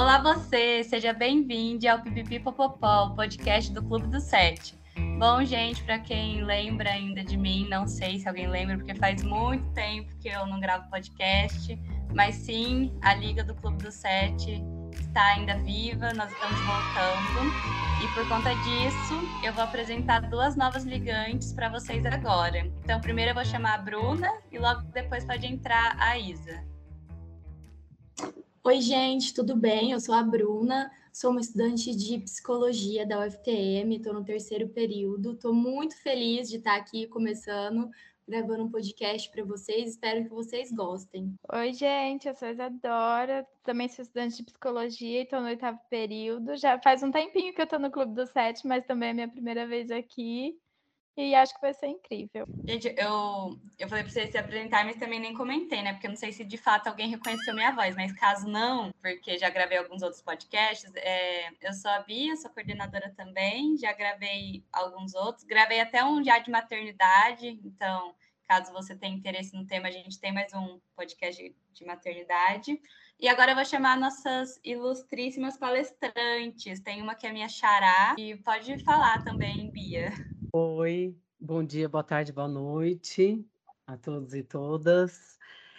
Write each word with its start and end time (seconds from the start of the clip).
Olá 0.00 0.16
você, 0.16 0.82
seja 0.82 1.12
bem-vindo 1.12 1.86
ao 1.86 2.00
Pipipi 2.00 2.40
Popopó, 2.40 3.08
o 3.08 3.14
podcast 3.14 3.70
do 3.70 3.82
Clube 3.82 4.06
do 4.06 4.18
Sete. 4.18 4.74
Bom, 5.18 5.44
gente, 5.44 5.84
para 5.84 5.98
quem 5.98 6.42
lembra 6.42 6.88
ainda 6.88 7.22
de 7.22 7.36
mim, 7.36 7.68
não 7.68 7.86
sei 7.86 8.18
se 8.18 8.26
alguém 8.26 8.48
lembra, 8.48 8.78
porque 8.78 8.94
faz 8.94 9.22
muito 9.22 9.62
tempo 9.74 10.10
que 10.18 10.28
eu 10.28 10.46
não 10.46 10.58
gravo 10.58 10.88
podcast, 10.88 11.78
mas 12.14 12.34
sim, 12.36 12.98
a 13.02 13.12
Liga 13.12 13.44
do 13.44 13.54
Clube 13.54 13.84
do 13.84 13.92
Sete 13.92 14.64
está 14.98 15.22
ainda 15.34 15.58
viva, 15.58 16.14
nós 16.14 16.32
estamos 16.32 16.58
voltando. 16.60 17.52
E 18.02 18.08
por 18.14 18.26
conta 18.26 18.54
disso, 18.54 19.20
eu 19.44 19.52
vou 19.52 19.64
apresentar 19.64 20.20
duas 20.30 20.56
novas 20.56 20.84
ligantes 20.84 21.52
para 21.52 21.68
vocês 21.68 22.06
agora. 22.06 22.60
Então, 22.82 23.02
primeiro 23.02 23.32
eu 23.32 23.34
vou 23.34 23.44
chamar 23.44 23.74
a 23.74 23.78
Bruna 23.78 24.32
e 24.50 24.58
logo 24.58 24.80
depois 24.94 25.26
pode 25.26 25.46
entrar 25.46 25.94
a 26.00 26.16
Isa. 26.18 26.69
Oi, 28.62 28.78
gente, 28.82 29.32
tudo 29.32 29.56
bem? 29.56 29.92
Eu 29.92 30.00
sou 30.00 30.14
a 30.14 30.22
Bruna, 30.22 30.90
sou 31.10 31.30
uma 31.30 31.40
estudante 31.40 31.96
de 31.96 32.18
psicologia 32.18 33.06
da 33.06 33.26
UFTM, 33.26 33.96
estou 33.96 34.12
no 34.12 34.22
terceiro 34.22 34.68
período. 34.68 35.32
Estou 35.32 35.54
muito 35.54 35.96
feliz 36.02 36.46
de 36.46 36.58
estar 36.58 36.76
aqui 36.76 37.06
começando, 37.06 37.88
gravando 38.28 38.64
um 38.64 38.70
podcast 38.70 39.30
para 39.30 39.42
vocês. 39.44 39.92
Espero 39.92 40.24
que 40.24 40.28
vocês 40.28 40.70
gostem. 40.70 41.34
Oi, 41.50 41.72
gente, 41.72 42.28
eu 42.28 42.34
sou 42.34 42.48
a 42.48 42.52
Isadora, 42.52 43.46
também 43.64 43.88
sou 43.88 44.02
estudante 44.02 44.36
de 44.36 44.44
psicologia 44.44 45.20
e 45.20 45.22
estou 45.22 45.40
no 45.40 45.46
oitavo 45.46 45.78
período. 45.88 46.54
Já 46.58 46.78
faz 46.78 47.02
um 47.02 47.10
tempinho 47.10 47.54
que 47.54 47.62
eu 47.62 47.64
estou 47.64 47.78
no 47.78 47.90
Clube 47.90 48.14
do 48.14 48.26
Sete, 48.26 48.66
mas 48.66 48.84
também 48.84 49.08
é 49.08 49.14
minha 49.14 49.28
primeira 49.28 49.66
vez 49.66 49.90
aqui 49.90 50.54
e 51.20 51.34
acho 51.34 51.54
que 51.54 51.60
vai 51.60 51.74
ser 51.74 51.88
incrível. 51.88 52.46
Gente, 52.66 52.88
eu, 52.96 53.58
eu 53.78 53.88
falei 53.88 54.04
para 54.04 54.12
vocês 54.12 54.30
se 54.30 54.38
apresentar, 54.38 54.84
mas 54.84 54.96
também 54.96 55.20
nem 55.20 55.34
comentei, 55.34 55.82
né? 55.82 55.92
Porque 55.92 56.06
eu 56.06 56.10
não 56.10 56.16
sei 56.16 56.32
se 56.32 56.44
de 56.44 56.56
fato 56.56 56.88
alguém 56.88 57.08
reconheceu 57.08 57.54
minha 57.54 57.72
voz, 57.72 57.94
mas 57.94 58.12
caso 58.12 58.48
não, 58.48 58.90
porque 59.02 59.38
já 59.38 59.50
gravei 59.50 59.78
alguns 59.78 60.02
outros 60.02 60.22
podcasts, 60.22 60.90
é, 60.96 61.50
eu 61.60 61.72
sou 61.72 61.90
a 61.90 62.00
Bia, 62.00 62.36
sou 62.36 62.50
coordenadora 62.50 63.12
também, 63.16 63.76
já 63.76 63.92
gravei 63.92 64.64
alguns 64.72 65.14
outros, 65.14 65.44
gravei 65.44 65.80
até 65.80 66.04
um 66.04 66.22
já 66.22 66.38
de 66.38 66.50
maternidade, 66.50 67.60
então, 67.64 68.14
caso 68.48 68.72
você 68.72 68.96
tenha 68.96 69.14
interesse 69.14 69.54
no 69.54 69.66
tema, 69.66 69.88
a 69.88 69.92
gente 69.92 70.18
tem 70.18 70.32
mais 70.32 70.52
um 70.54 70.80
podcast 70.96 71.54
de 71.72 71.84
maternidade. 71.84 72.80
E 73.18 73.28
agora 73.28 73.52
eu 73.52 73.54
vou 73.54 73.64
chamar 73.66 73.98
nossas 73.98 74.58
ilustríssimas 74.64 75.58
palestrantes. 75.58 76.80
Tem 76.80 77.02
uma 77.02 77.14
que 77.14 77.26
é 77.26 77.32
minha 77.32 77.48
xará, 77.50 78.14
e 78.18 78.34
pode 78.36 78.82
falar 78.82 79.22
também, 79.22 79.70
Bia. 79.70 80.10
Oi, 80.52 81.16
bom 81.38 81.62
dia, 81.62 81.88
boa 81.88 82.02
tarde, 82.02 82.32
boa 82.32 82.48
noite 82.48 83.46
a 83.86 83.96
todos 83.96 84.34
e 84.34 84.42
todas. 84.42 85.38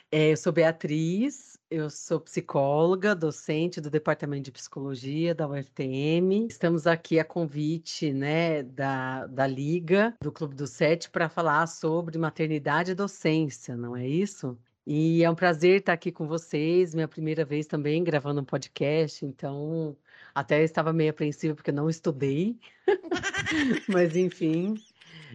É, 0.09 0.31
eu 0.31 0.37
sou 0.37 0.53
Beatriz, 0.53 1.57
eu 1.69 1.89
sou 1.89 2.21
psicóloga, 2.21 3.13
docente 3.13 3.81
do 3.81 3.89
Departamento 3.89 4.43
de 4.43 4.51
Psicologia 4.53 5.35
da 5.35 5.45
UFTM. 5.45 6.47
Estamos 6.49 6.87
aqui 6.87 7.19
a 7.19 7.25
convite 7.25 8.13
né, 8.13 8.63
da, 8.63 9.27
da 9.27 9.45
Liga, 9.45 10.15
do 10.21 10.31
Clube 10.31 10.55
do 10.55 10.65
Sete, 10.65 11.09
para 11.09 11.27
falar 11.27 11.67
sobre 11.67 12.17
maternidade 12.17 12.91
e 12.91 12.95
docência, 12.95 13.75
não 13.75 13.93
é 13.95 14.07
isso? 14.07 14.57
E 14.87 15.21
é 15.21 15.29
um 15.29 15.35
prazer 15.35 15.79
estar 15.79 15.93
aqui 15.93 16.13
com 16.13 16.27
vocês, 16.27 16.95
minha 16.95 17.09
primeira 17.09 17.43
vez 17.43 17.67
também 17.67 18.03
gravando 18.03 18.39
um 18.39 18.45
podcast, 18.45 19.25
então 19.25 19.97
até 20.33 20.63
estava 20.63 20.93
meio 20.93 21.11
apreensiva 21.11 21.55
porque 21.55 21.71
não 21.71 21.89
estudei, 21.89 22.59
mas 23.87 24.15
enfim. 24.15 24.75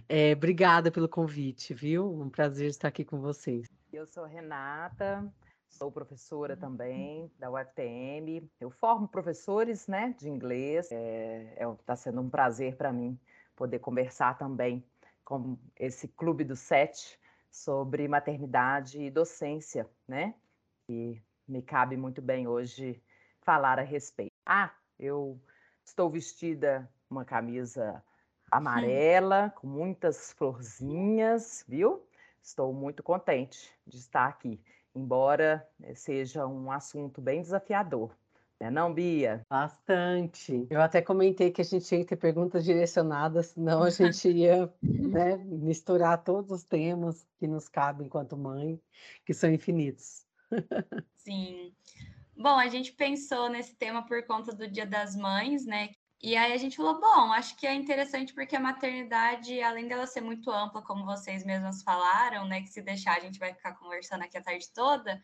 É, 0.08 0.32
obrigada 0.32 0.90
pelo 0.90 1.08
convite, 1.08 1.74
viu? 1.74 2.12
Um 2.20 2.28
prazer 2.28 2.68
estar 2.68 2.88
aqui 2.88 3.04
com 3.04 3.20
vocês. 3.20 3.66
Eu 3.92 4.06
sou 4.06 4.24
Renata, 4.24 5.32
sou 5.68 5.90
professora 5.90 6.56
também 6.56 7.30
da 7.38 7.50
UFTM. 7.50 8.48
Eu 8.60 8.70
formo 8.70 9.08
professores 9.08 9.86
né, 9.86 10.14
de 10.18 10.28
inglês. 10.28 10.86
Está 10.86 10.96
é, 10.96 11.54
é, 11.56 11.76
tá 11.84 11.96
sendo 11.96 12.20
um 12.20 12.28
prazer 12.28 12.76
para 12.76 12.92
mim 12.92 13.18
poder 13.54 13.78
conversar 13.78 14.36
também 14.36 14.84
com 15.24 15.58
esse 15.78 16.08
Clube 16.08 16.44
do 16.44 16.54
Sete 16.54 17.18
sobre 17.50 18.06
maternidade 18.06 19.00
e 19.00 19.10
docência, 19.10 19.88
né? 20.06 20.34
E 20.88 21.20
me 21.48 21.62
cabe 21.62 21.96
muito 21.96 22.20
bem 22.20 22.46
hoje 22.46 23.02
falar 23.40 23.78
a 23.78 23.82
respeito. 23.82 24.32
Ah, 24.44 24.72
eu 24.98 25.40
estou 25.84 26.10
vestida 26.10 26.88
uma 27.10 27.24
camisa 27.24 28.02
amarela, 28.50 29.52
com 29.56 29.66
muitas 29.66 30.32
florzinhas, 30.32 31.64
viu? 31.68 32.02
Estou 32.42 32.72
muito 32.72 33.02
contente 33.02 33.70
de 33.86 33.98
estar 33.98 34.26
aqui, 34.26 34.60
embora 34.94 35.66
seja 35.94 36.46
um 36.46 36.70
assunto 36.70 37.20
bem 37.20 37.42
desafiador. 37.42 38.14
É 38.58 38.70
não, 38.70 38.92
Bia? 38.92 39.42
Bastante. 39.50 40.66
Eu 40.70 40.80
até 40.80 41.02
comentei 41.02 41.50
que 41.50 41.60
a 41.60 41.64
gente 41.64 41.84
tinha 41.84 42.00
que 42.00 42.06
ter 42.06 42.16
perguntas 42.16 42.64
direcionadas, 42.64 43.48
senão 43.48 43.82
a 43.82 43.90
gente 43.90 44.30
ia 44.30 44.72
né, 44.82 45.36
misturar 45.36 46.24
todos 46.24 46.50
os 46.50 46.64
temas 46.64 47.26
que 47.38 47.46
nos 47.46 47.68
cabem 47.68 48.06
enquanto 48.06 48.36
mãe, 48.36 48.80
que 49.26 49.34
são 49.34 49.50
infinitos. 49.50 50.24
Sim. 51.16 51.74
Bom, 52.38 52.58
a 52.58 52.68
gente 52.68 52.92
pensou 52.92 53.48
nesse 53.48 53.74
tema 53.76 54.04
por 54.04 54.22
conta 54.26 54.54
do 54.54 54.68
Dia 54.68 54.84
das 54.84 55.16
Mães, 55.16 55.64
né? 55.64 55.90
E 56.22 56.36
aí 56.36 56.52
a 56.52 56.56
gente 56.58 56.76
falou, 56.76 57.00
bom, 57.00 57.32
acho 57.32 57.56
que 57.56 57.66
é 57.66 57.74
interessante 57.74 58.34
porque 58.34 58.54
a 58.54 58.60
maternidade, 58.60 59.60
além 59.62 59.88
dela 59.88 60.06
ser 60.06 60.20
muito 60.20 60.50
ampla, 60.50 60.82
como 60.82 61.04
vocês 61.06 61.44
mesmos 61.44 61.82
falaram, 61.82 62.46
né? 62.46 62.60
Que 62.60 62.68
se 62.68 62.82
deixar 62.82 63.16
a 63.16 63.20
gente 63.20 63.38
vai 63.38 63.54
ficar 63.54 63.72
conversando 63.74 64.22
aqui 64.22 64.36
a 64.36 64.42
tarde 64.42 64.70
toda, 64.74 65.20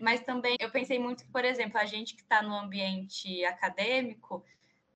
mas 0.00 0.22
também 0.22 0.56
eu 0.60 0.70
pensei 0.70 0.98
muito 0.98 1.24
que, 1.24 1.30
por 1.30 1.44
exemplo, 1.44 1.78
a 1.78 1.86
gente 1.86 2.16
que 2.16 2.22
está 2.22 2.42
no 2.42 2.54
ambiente 2.54 3.44
acadêmico 3.44 4.44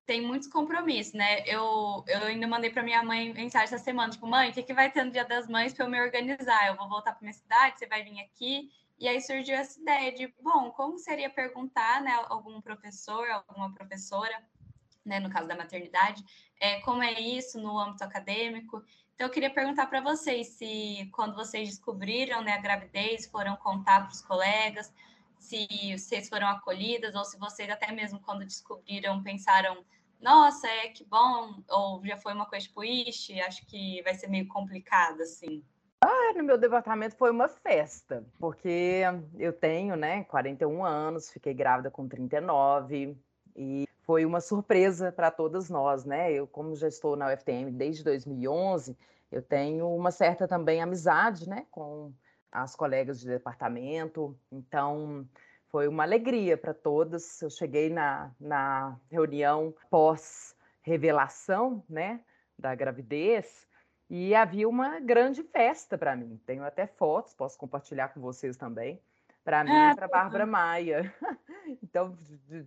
tem 0.06 0.20
muitos 0.20 0.48
compromissos, 0.48 1.12
né? 1.12 1.42
Eu, 1.46 2.04
eu 2.08 2.22
ainda 2.26 2.48
mandei 2.48 2.70
para 2.70 2.82
minha 2.82 3.02
mãe 3.04 3.32
mensagem 3.32 3.66
essa 3.66 3.78
semana, 3.78 4.10
tipo, 4.10 4.26
mãe, 4.26 4.50
o 4.50 4.52
que, 4.52 4.64
que 4.64 4.74
vai 4.74 4.90
ter 4.90 5.04
no 5.04 5.12
Dia 5.12 5.24
das 5.24 5.46
Mães 5.48 5.72
para 5.72 5.84
eu 5.84 5.90
me 5.90 6.00
organizar? 6.00 6.66
Eu 6.66 6.76
vou 6.76 6.88
voltar 6.88 7.12
para 7.12 7.20
minha 7.22 7.32
cidade, 7.32 7.78
você 7.78 7.86
vai 7.86 8.02
vir 8.02 8.20
aqui. 8.20 8.70
E 9.00 9.08
aí 9.08 9.18
surgiu 9.22 9.56
essa 9.56 9.80
ideia 9.80 10.12
de, 10.12 10.26
bom, 10.42 10.70
como 10.72 10.98
seria 10.98 11.30
perguntar, 11.30 12.02
né, 12.02 12.12
algum 12.28 12.60
professor, 12.60 13.26
alguma 13.30 13.72
professora, 13.72 14.46
né, 15.02 15.18
no 15.18 15.30
caso 15.30 15.48
da 15.48 15.56
maternidade, 15.56 16.22
é, 16.60 16.80
como 16.80 17.02
é 17.02 17.18
isso 17.18 17.58
no 17.58 17.78
âmbito 17.78 18.04
acadêmico. 18.04 18.84
Então, 19.14 19.26
eu 19.26 19.32
queria 19.32 19.48
perguntar 19.48 19.86
para 19.86 20.02
vocês 20.02 20.48
se, 20.48 21.10
quando 21.14 21.34
vocês 21.34 21.70
descobriram 21.70 22.42
né, 22.42 22.52
a 22.52 22.60
gravidez, 22.60 23.26
foram 23.26 23.56
contar 23.56 24.02
para 24.02 24.12
os 24.12 24.20
colegas, 24.20 24.92
se 25.38 25.66
vocês 25.96 26.28
foram 26.28 26.48
acolhidas, 26.48 27.14
ou 27.14 27.24
se 27.24 27.38
vocês, 27.38 27.70
até 27.70 27.90
mesmo 27.90 28.20
quando 28.20 28.44
descobriram, 28.44 29.22
pensaram, 29.22 29.82
nossa, 30.20 30.68
é 30.68 30.88
que 30.88 31.04
bom, 31.04 31.62
ou 31.70 32.04
já 32.04 32.18
foi 32.18 32.34
uma 32.34 32.44
coisa 32.44 32.66
tipo, 32.66 32.84
ixi, 32.84 33.40
acho 33.40 33.64
que 33.64 34.02
vai 34.02 34.12
ser 34.14 34.28
meio 34.28 34.46
complicado, 34.46 35.22
assim. 35.22 35.64
Ah, 36.02 36.32
no 36.34 36.42
meu 36.42 36.56
departamento 36.56 37.14
foi 37.16 37.30
uma 37.30 37.48
festa, 37.48 38.24
porque 38.38 39.02
eu 39.38 39.52
tenho, 39.52 39.96
né, 39.96 40.24
41 40.24 40.82
anos, 40.82 41.30
fiquei 41.30 41.52
grávida 41.52 41.90
com 41.90 42.08
39 42.08 43.18
e 43.54 43.86
foi 44.02 44.24
uma 44.24 44.40
surpresa 44.40 45.12
para 45.12 45.30
todas 45.30 45.68
nós, 45.68 46.06
né? 46.06 46.32
Eu, 46.32 46.46
como 46.46 46.74
já 46.74 46.88
estou 46.88 47.16
na 47.16 47.30
UFTM 47.30 47.70
desde 47.72 48.02
2011, 48.02 48.96
eu 49.30 49.42
tenho 49.42 49.94
uma 49.94 50.10
certa 50.10 50.48
também 50.48 50.80
amizade, 50.80 51.46
né, 51.46 51.66
com 51.70 52.12
as 52.50 52.74
colegas 52.74 53.20
de 53.20 53.28
departamento, 53.28 54.34
então 54.50 55.28
foi 55.68 55.86
uma 55.86 56.02
alegria 56.02 56.56
para 56.56 56.72
todas. 56.72 57.42
Eu 57.42 57.50
cheguei 57.50 57.90
na, 57.90 58.32
na 58.40 58.96
reunião 59.10 59.74
pós-revelação, 59.90 61.84
né, 61.88 62.20
da 62.58 62.74
gravidez 62.74 63.68
e 64.10 64.34
havia 64.34 64.68
uma 64.68 64.98
grande 64.98 65.44
festa 65.44 65.96
para 65.96 66.16
mim. 66.16 66.38
Tenho 66.44 66.64
até 66.64 66.84
fotos, 66.84 67.32
posso 67.32 67.56
compartilhar 67.56 68.08
com 68.08 68.20
vocês 68.20 68.56
também. 68.56 69.00
Para 69.44 69.62
mim 69.62 69.70
e 69.70 69.94
para 69.94 70.08
Bárbara 70.08 70.44
Maia. 70.44 71.14
então, 71.80 72.18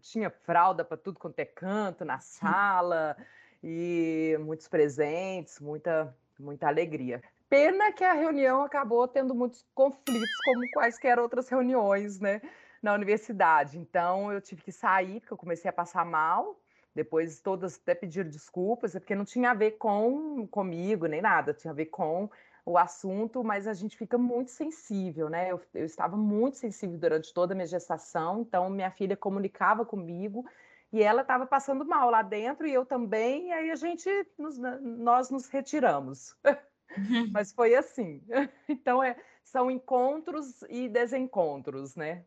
tinha 0.01 0.29
fralda 0.29 0.85
para 0.85 0.95
tudo 0.95 1.19
quanto 1.19 1.37
é 1.39 1.45
canto 1.45 2.05
na 2.05 2.19
sala, 2.19 3.17
e 3.61 4.37
muitos 4.39 4.67
presentes, 4.69 5.59
muita, 5.59 6.15
muita 6.39 6.67
alegria. 6.67 7.21
Pena 7.49 7.91
que 7.91 8.03
a 8.03 8.13
reunião 8.13 8.63
acabou 8.63 9.07
tendo 9.07 9.35
muitos 9.35 9.65
conflitos, 9.75 10.35
como 10.45 10.71
quaisquer 10.73 11.19
outras 11.19 11.47
reuniões, 11.49 12.19
né, 12.19 12.41
na 12.81 12.93
universidade. 12.93 13.77
Então, 13.77 14.31
eu 14.31 14.41
tive 14.41 14.61
que 14.61 14.71
sair, 14.71 15.19
porque 15.19 15.33
eu 15.33 15.37
comecei 15.37 15.69
a 15.69 15.73
passar 15.73 16.05
mal, 16.05 16.59
depois 16.95 17.39
todas 17.39 17.79
até 17.81 17.95
pediram 17.95 18.29
desculpas, 18.29 18.95
é 18.95 18.99
porque 18.99 19.15
não 19.15 19.25
tinha 19.25 19.51
a 19.51 19.53
ver 19.53 19.71
com 19.71 20.47
comigo 20.47 21.05
nem 21.07 21.21
nada, 21.21 21.53
tinha 21.53 21.71
a 21.71 21.75
ver 21.75 21.87
com 21.87 22.29
o 22.65 22.77
assunto, 22.77 23.43
mas 23.43 23.67
a 23.67 23.73
gente 23.73 23.97
fica 23.97 24.17
muito 24.17 24.51
sensível, 24.51 25.29
né? 25.29 25.51
Eu, 25.51 25.61
eu 25.73 25.85
estava 25.85 26.15
muito 26.15 26.57
sensível 26.57 26.97
durante 26.97 27.33
toda 27.33 27.53
a 27.53 27.55
minha 27.55 27.67
gestação, 27.67 28.41
então 28.41 28.69
minha 28.69 28.91
filha 28.91 29.17
comunicava 29.17 29.85
comigo 29.85 30.45
e 30.91 31.01
ela 31.01 31.23
estava 31.23 31.45
passando 31.45 31.83
mal 31.83 32.09
lá 32.09 32.21
dentro 32.21 32.67
e 32.67 32.73
eu 32.73 32.85
também, 32.85 33.49
e 33.49 33.51
aí 33.51 33.71
a 33.71 33.75
gente, 33.75 34.07
nos, 34.37 34.57
nós 34.79 35.29
nos 35.29 35.47
retiramos. 35.47 36.37
mas 37.31 37.51
foi 37.51 37.75
assim. 37.75 38.21
Então, 38.69 39.03
é, 39.03 39.15
são 39.43 39.69
encontros 39.69 40.61
e 40.69 40.87
desencontros, 40.87 41.95
né? 41.95 42.25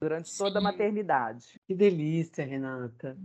Durante 0.00 0.30
Sim. 0.30 0.38
toda 0.38 0.58
a 0.58 0.62
maternidade. 0.62 1.60
Que 1.66 1.74
delícia, 1.74 2.44
Renata. 2.44 3.16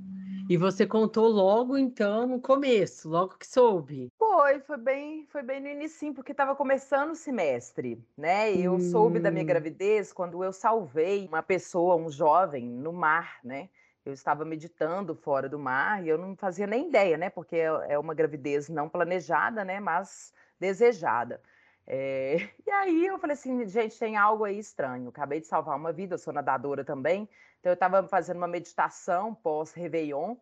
E 0.50 0.58
você 0.58 0.86
contou 0.86 1.28
logo 1.28 1.78
então 1.78 2.28
no 2.28 2.42
começo, 2.42 3.08
logo 3.08 3.38
que 3.38 3.48
soube? 3.48 4.12
Foi, 4.18 4.60
foi 4.62 4.78
bem, 4.78 5.26
foi 5.30 5.44
bem 5.44 5.62
no 5.62 5.68
início, 5.68 6.14
porque 6.14 6.32
estava 6.32 6.56
começando 6.56 7.12
o 7.12 7.16
semestre, 7.16 8.04
né? 8.18 8.54
Eu 8.54 8.74
hum. 8.74 8.80
soube 8.80 9.20
da 9.20 9.32
minha 9.32 9.44
hum. 9.44 9.48
gravidez 9.48 10.12
quando 10.12 10.44
eu 10.44 10.52
salvei 10.52 11.28
uma 11.28 11.44
pessoa, 11.44 11.96
um 11.96 12.10
jovem, 12.10 12.68
no 12.68 12.92
mar, 12.92 13.40
né? 13.44 13.70
Eu 14.06 14.12
estava 14.12 14.44
meditando 14.44 15.16
fora 15.16 15.48
do 15.48 15.58
mar 15.58 16.04
e 16.04 16.10
eu 16.10 16.18
não 16.18 16.36
fazia 16.36 16.68
nem 16.68 16.90
ideia, 16.90 17.18
né? 17.18 17.30
Porque 17.30 17.56
é, 17.56 17.70
é 17.90 18.00
uma 18.00 18.14
gravidez 18.14 18.68
não 18.68 18.90
planejada, 18.90 19.64
né? 19.64 19.80
Mas 19.80 20.34
desejada. 20.60 21.40
É... 21.88 22.38
E 22.66 22.72
aí 22.72 23.06
eu 23.06 23.20
falei 23.20 23.34
assim, 23.36 23.66
gente, 23.68 23.98
tem 24.00 24.18
algo 24.18 24.44
aí 24.44 24.58
estranho. 24.58 25.10
Acabei 25.10 25.40
de 25.40 25.48
salvar 25.48 25.78
uma 25.78 25.94
vida, 25.94 26.16
eu 26.16 26.20
sou 26.20 26.34
nadadora 26.34 26.84
também. 26.84 27.30
Então 27.60 27.72
eu 27.72 27.76
estava 27.76 28.06
fazendo 28.08 28.38
uma 28.38 28.48
meditação 28.48 29.34
pós-Réveillon. 29.36 30.36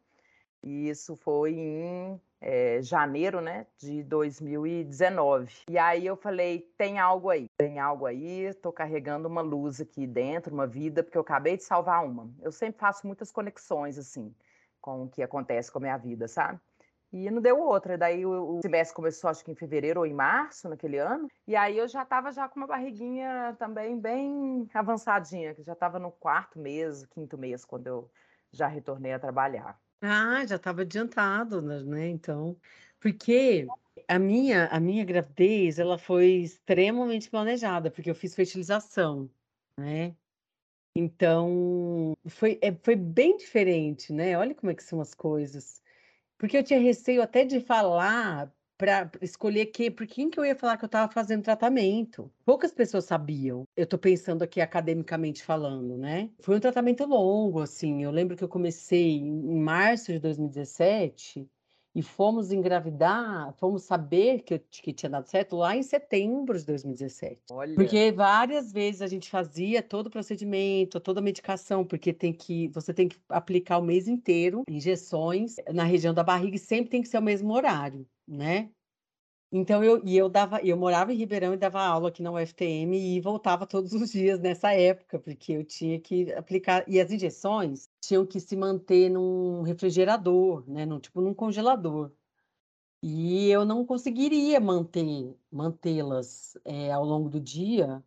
E 0.63 0.89
isso 0.89 1.15
foi 1.15 1.53
em 1.53 2.21
é, 2.39 2.81
janeiro, 2.81 3.41
né, 3.41 3.67
de 3.77 4.03
2019. 4.03 5.53
E 5.69 5.77
aí 5.77 6.05
eu 6.05 6.15
falei, 6.15 6.61
tem 6.77 6.99
algo 6.99 7.29
aí, 7.29 7.47
tem 7.57 7.79
algo 7.79 8.05
aí, 8.05 8.41
estou 8.41 8.71
carregando 8.71 9.27
uma 9.27 9.41
luz 9.41 9.79
aqui 9.79 10.07
dentro, 10.07 10.53
uma 10.53 10.67
vida, 10.67 11.03
porque 11.03 11.17
eu 11.17 11.21
acabei 11.21 11.57
de 11.57 11.63
salvar 11.63 12.03
uma. 12.03 12.31
Eu 12.41 12.51
sempre 12.51 12.79
faço 12.79 13.05
muitas 13.07 13.31
conexões, 13.31 13.97
assim, 13.97 14.33
com 14.79 15.03
o 15.03 15.09
que 15.09 15.21
acontece 15.23 15.71
com 15.71 15.77
a 15.79 15.81
minha 15.81 15.97
vida, 15.97 16.27
sabe? 16.27 16.59
E 17.11 17.29
não 17.29 17.41
deu 17.41 17.59
outra. 17.59 17.97
Daí 17.97 18.25
o, 18.25 18.57
o 18.57 18.61
semestre 18.61 18.95
começou, 18.95 19.29
acho 19.29 19.43
que 19.43 19.51
em 19.51 19.55
fevereiro 19.55 19.99
ou 19.99 20.05
em 20.05 20.13
março, 20.13 20.69
naquele 20.69 20.97
ano. 20.97 21.27
E 21.47 21.55
aí 21.55 21.77
eu 21.77 21.87
já 21.87 22.03
estava 22.03 22.31
já 22.31 22.47
com 22.47 22.59
uma 22.59 22.67
barriguinha 22.67 23.55
também 23.59 23.99
bem 23.99 24.67
avançadinha, 24.73 25.53
que 25.53 25.63
já 25.63 25.73
estava 25.73 25.99
no 25.99 26.11
quarto 26.11 26.57
mês, 26.59 27.05
quinto 27.07 27.37
mês, 27.37 27.65
quando 27.65 27.87
eu 27.87 28.11
já 28.51 28.67
retornei 28.67 29.13
a 29.13 29.19
trabalhar. 29.19 29.79
Ah, 30.01 30.45
já 30.45 30.55
estava 30.55 30.81
adiantado, 30.81 31.61
né, 31.61 31.83
né? 31.83 32.07
Então, 32.07 32.57
porque 32.99 33.67
a 34.07 34.17
minha 34.17 34.67
a 34.67 34.79
minha 34.79 35.05
gravidez, 35.05 35.77
ela 35.77 35.97
foi 35.97 36.41
extremamente 36.41 37.29
planejada, 37.29 37.91
porque 37.91 38.09
eu 38.09 38.15
fiz 38.15 38.33
fertilização, 38.33 39.29
né? 39.77 40.15
Então, 40.95 42.13
foi, 42.27 42.59
é, 42.61 42.73
foi 42.73 42.95
bem 42.95 43.37
diferente, 43.37 44.11
né? 44.11 44.37
Olha 44.37 44.53
como 44.53 44.71
é 44.71 44.75
que 44.75 44.83
são 44.83 44.99
as 44.99 45.13
coisas. 45.13 45.80
Porque 46.41 46.57
eu 46.57 46.63
tinha 46.63 46.79
receio 46.79 47.21
até 47.21 47.45
de 47.45 47.59
falar 47.59 48.51
para 48.75 49.11
escolher 49.21 49.67
que, 49.67 49.91
por 49.91 50.07
quem 50.07 50.27
que 50.27 50.39
eu 50.39 50.43
ia 50.43 50.55
falar 50.55 50.75
que 50.75 50.83
eu 50.83 50.87
estava 50.87 51.13
fazendo 51.13 51.43
tratamento. 51.43 52.33
Poucas 52.43 52.73
pessoas 52.73 53.05
sabiam. 53.05 53.63
Eu 53.77 53.83
estou 53.83 53.99
pensando 53.99 54.41
aqui 54.41 54.59
academicamente 54.59 55.43
falando, 55.43 55.99
né? 55.99 56.31
Foi 56.39 56.57
um 56.57 56.59
tratamento 56.59 57.05
longo, 57.05 57.59
assim. 57.59 58.03
Eu 58.03 58.09
lembro 58.09 58.35
que 58.35 58.43
eu 58.43 58.49
comecei 58.49 59.17
em 59.19 59.59
março 59.61 60.11
de 60.11 60.17
2017 60.17 61.47
e 61.93 62.01
fomos 62.01 62.51
engravidar, 62.51 63.53
fomos 63.53 63.83
saber 63.83 64.41
que, 64.41 64.57
que 64.59 64.93
tinha 64.93 65.09
dado 65.09 65.27
certo 65.27 65.57
lá 65.57 65.75
em 65.75 65.83
setembro 65.83 66.57
de 66.57 66.65
2017. 66.65 67.41
Olha. 67.51 67.75
Porque 67.75 68.11
várias 68.11 68.71
vezes 68.71 69.01
a 69.01 69.07
gente 69.07 69.29
fazia 69.29 69.83
todo 69.83 70.07
o 70.07 70.11
procedimento, 70.11 70.99
toda 70.99 71.19
a 71.19 71.23
medicação, 71.23 71.85
porque 71.85 72.13
tem 72.13 72.31
que 72.31 72.69
você 72.69 72.93
tem 72.93 73.07
que 73.07 73.17
aplicar 73.29 73.77
o 73.77 73.83
mês 73.83 74.07
inteiro 74.07 74.63
injeções 74.69 75.55
na 75.73 75.83
região 75.83 76.13
da 76.13 76.23
barriga 76.23 76.55
e 76.55 76.59
sempre 76.59 76.91
tem 76.91 77.01
que 77.01 77.09
ser 77.09 77.17
o 77.17 77.21
mesmo 77.21 77.53
horário, 77.53 78.07
né? 78.27 78.69
Então 79.53 79.83
eu 79.83 80.01
e 80.05 80.15
eu 80.15 80.29
dava, 80.29 80.61
eu 80.61 80.77
morava 80.77 81.11
em 81.11 81.17
Ribeirão 81.17 81.53
e 81.53 81.57
dava 81.57 81.81
aula 81.81 82.07
aqui 82.09 82.23
na 82.23 82.31
UFTM 82.31 82.95
e 82.97 83.19
voltava 83.19 83.67
todos 83.67 83.91
os 83.93 84.11
dias 84.11 84.39
nessa 84.39 84.71
época, 84.73 85.19
porque 85.19 85.53
eu 85.53 85.65
tinha 85.65 85.99
que 85.99 86.31
aplicar 86.33 86.85
e 86.87 86.99
as 87.01 87.11
injeções 87.11 87.89
tinham 88.01 88.25
que 88.25 88.39
se 88.39 88.55
manter 88.55 89.09
num 89.09 89.61
refrigerador, 89.61 90.63
né, 90.69 90.85
num 90.85 90.99
tipo 90.99 91.19
num 91.21 91.33
congelador. 91.33 92.11
E 93.03 93.49
eu 93.49 93.65
não 93.65 93.85
conseguiria 93.85 94.59
manter 94.59 95.35
mantê-las 95.51 96.57
é, 96.65 96.91
ao 96.91 97.03
longo 97.05 97.29
do 97.29 97.39
dia 97.39 98.03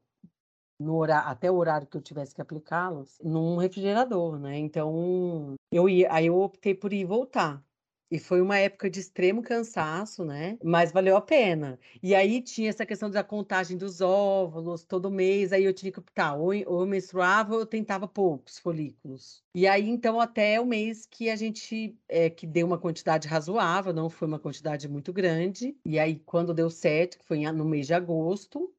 no 0.79 0.97
horário, 0.97 1.29
até 1.31 1.51
o 1.51 1.57
horário 1.57 1.87
que 1.87 1.97
eu 1.97 2.03
tivesse 2.03 2.35
que 2.35 2.43
aplicá-las 2.43 3.19
num 3.23 3.57
refrigerador, 3.57 4.39
né? 4.39 4.59
Então 4.59 5.55
eu 5.71 5.89
ia, 5.89 6.13
aí 6.13 6.27
eu 6.27 6.39
optei 6.41 6.75
por 6.75 6.93
ir 6.93 7.05
voltar. 7.05 7.65
E 8.11 8.19
foi 8.19 8.41
uma 8.41 8.59
época 8.59 8.89
de 8.89 9.01
extremo 9.01 9.43
cansaço, 9.43 10.25
né? 10.25 10.59
Mas 10.63 10.93
valeu 10.93 11.17
a 11.17 11.21
pena. 11.21 11.79
E 12.03 12.15
aí 12.15 12.41
tinha 12.41 12.69
essa 12.69 12.87
questão 12.87 13.11
da 13.11 13.25
contagem 13.25 13.77
dos 13.77 14.01
óvulos 14.01 14.85
todo 14.85 15.11
mês, 15.11 15.53
aí 15.53 15.65
eu 15.65 15.73
tinha 15.73 15.91
que 15.91 15.99
optar, 15.99 16.35
ou, 16.35 16.55
eu 16.55 16.87
menstruava 16.87 17.55
ou 17.55 17.61
eu 17.61 17.67
tentava 17.67 18.07
poucos 18.07 18.59
folículos. 18.59 19.43
E 19.55 19.67
aí, 19.67 19.89
então, 19.89 20.21
até 20.21 20.61
o 20.61 20.67
mês 20.67 21.07
que 21.07 21.31
a 21.31 21.37
gente, 21.37 21.97
é, 22.09 22.29
que 22.31 22.47
deu 22.47 22.67
uma 22.67 22.79
quantidade 22.79 23.27
razoável, 23.27 23.93
não 23.93 24.11
foi 24.11 24.29
uma 24.29 24.39
quantidade 24.39 24.89
muito 24.89 25.13
grande. 25.13 25.77
E 25.85 25.99
aí, 25.99 26.21
quando 26.21 26.55
deu 26.55 26.71
certo, 26.71 27.19
que 27.19 27.25
foi 27.25 27.41
no 27.53 27.65
mês 27.65 27.87
de 27.87 27.95
agosto, 27.95 28.73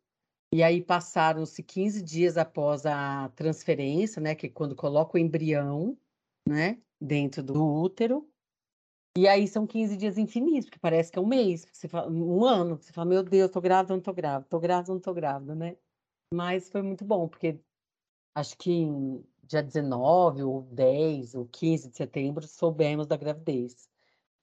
e 0.53 0.63
aí 0.63 0.81
passaram-se 0.81 1.61
15 1.61 2.01
dias 2.01 2.37
após 2.37 2.85
a 2.85 3.29
transferência, 3.35 4.21
né? 4.21 4.35
Que 4.35 4.47
é 4.47 4.49
quando 4.49 4.75
coloca 4.75 5.17
o 5.17 5.19
embrião, 5.19 5.97
né? 6.47 6.77
Dentro 7.01 7.43
do 7.43 7.61
útero. 7.61 8.29
E 9.17 9.27
aí 9.27 9.47
são 9.47 9.65
15 9.65 9.95
dias 9.95 10.17
infinitos, 10.17 10.65
porque 10.65 10.79
parece 10.79 11.11
que 11.11 11.17
é 11.17 11.21
um 11.21 11.25
mês, 11.25 11.65
fala, 11.89 12.11
um 12.11 12.43
ano, 12.43 12.77
você 12.77 12.91
fala, 12.91 13.07
meu 13.07 13.23
Deus, 13.23 13.49
tô 13.49 13.61
grávida, 13.61 13.93
não 13.93 14.01
tô 14.01 14.13
grávida, 14.13 14.47
tô 14.49 14.59
grávida, 14.59 14.93
não 14.93 14.99
tô 14.99 15.13
grávida, 15.13 15.55
né? 15.55 15.77
Mas 16.33 16.69
foi 16.69 16.81
muito 16.81 17.05
bom, 17.05 17.27
porque 17.27 17.59
acho 18.35 18.57
que 18.57 18.87
dia 19.43 19.63
19 19.63 20.43
ou 20.43 20.63
10 20.63 21.35
ou 21.35 21.45
15 21.47 21.89
de 21.89 21.97
setembro 21.97 22.47
soubemos 22.47 23.07
da 23.07 23.17
gravidez. 23.17 23.89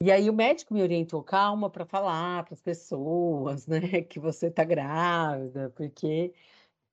E 0.02 0.10
aí 0.10 0.30
o 0.30 0.34
médico 0.34 0.74
me 0.74 0.82
orientou, 0.82 1.22
calma 1.22 1.70
para 1.70 1.86
falar 1.86 2.44
para 2.44 2.54
as 2.54 2.62
pessoas, 2.62 3.66
né, 3.66 3.80
que 4.02 4.18
você 4.20 4.50
tá 4.50 4.64
grávida, 4.64 5.70
porque 5.76 6.34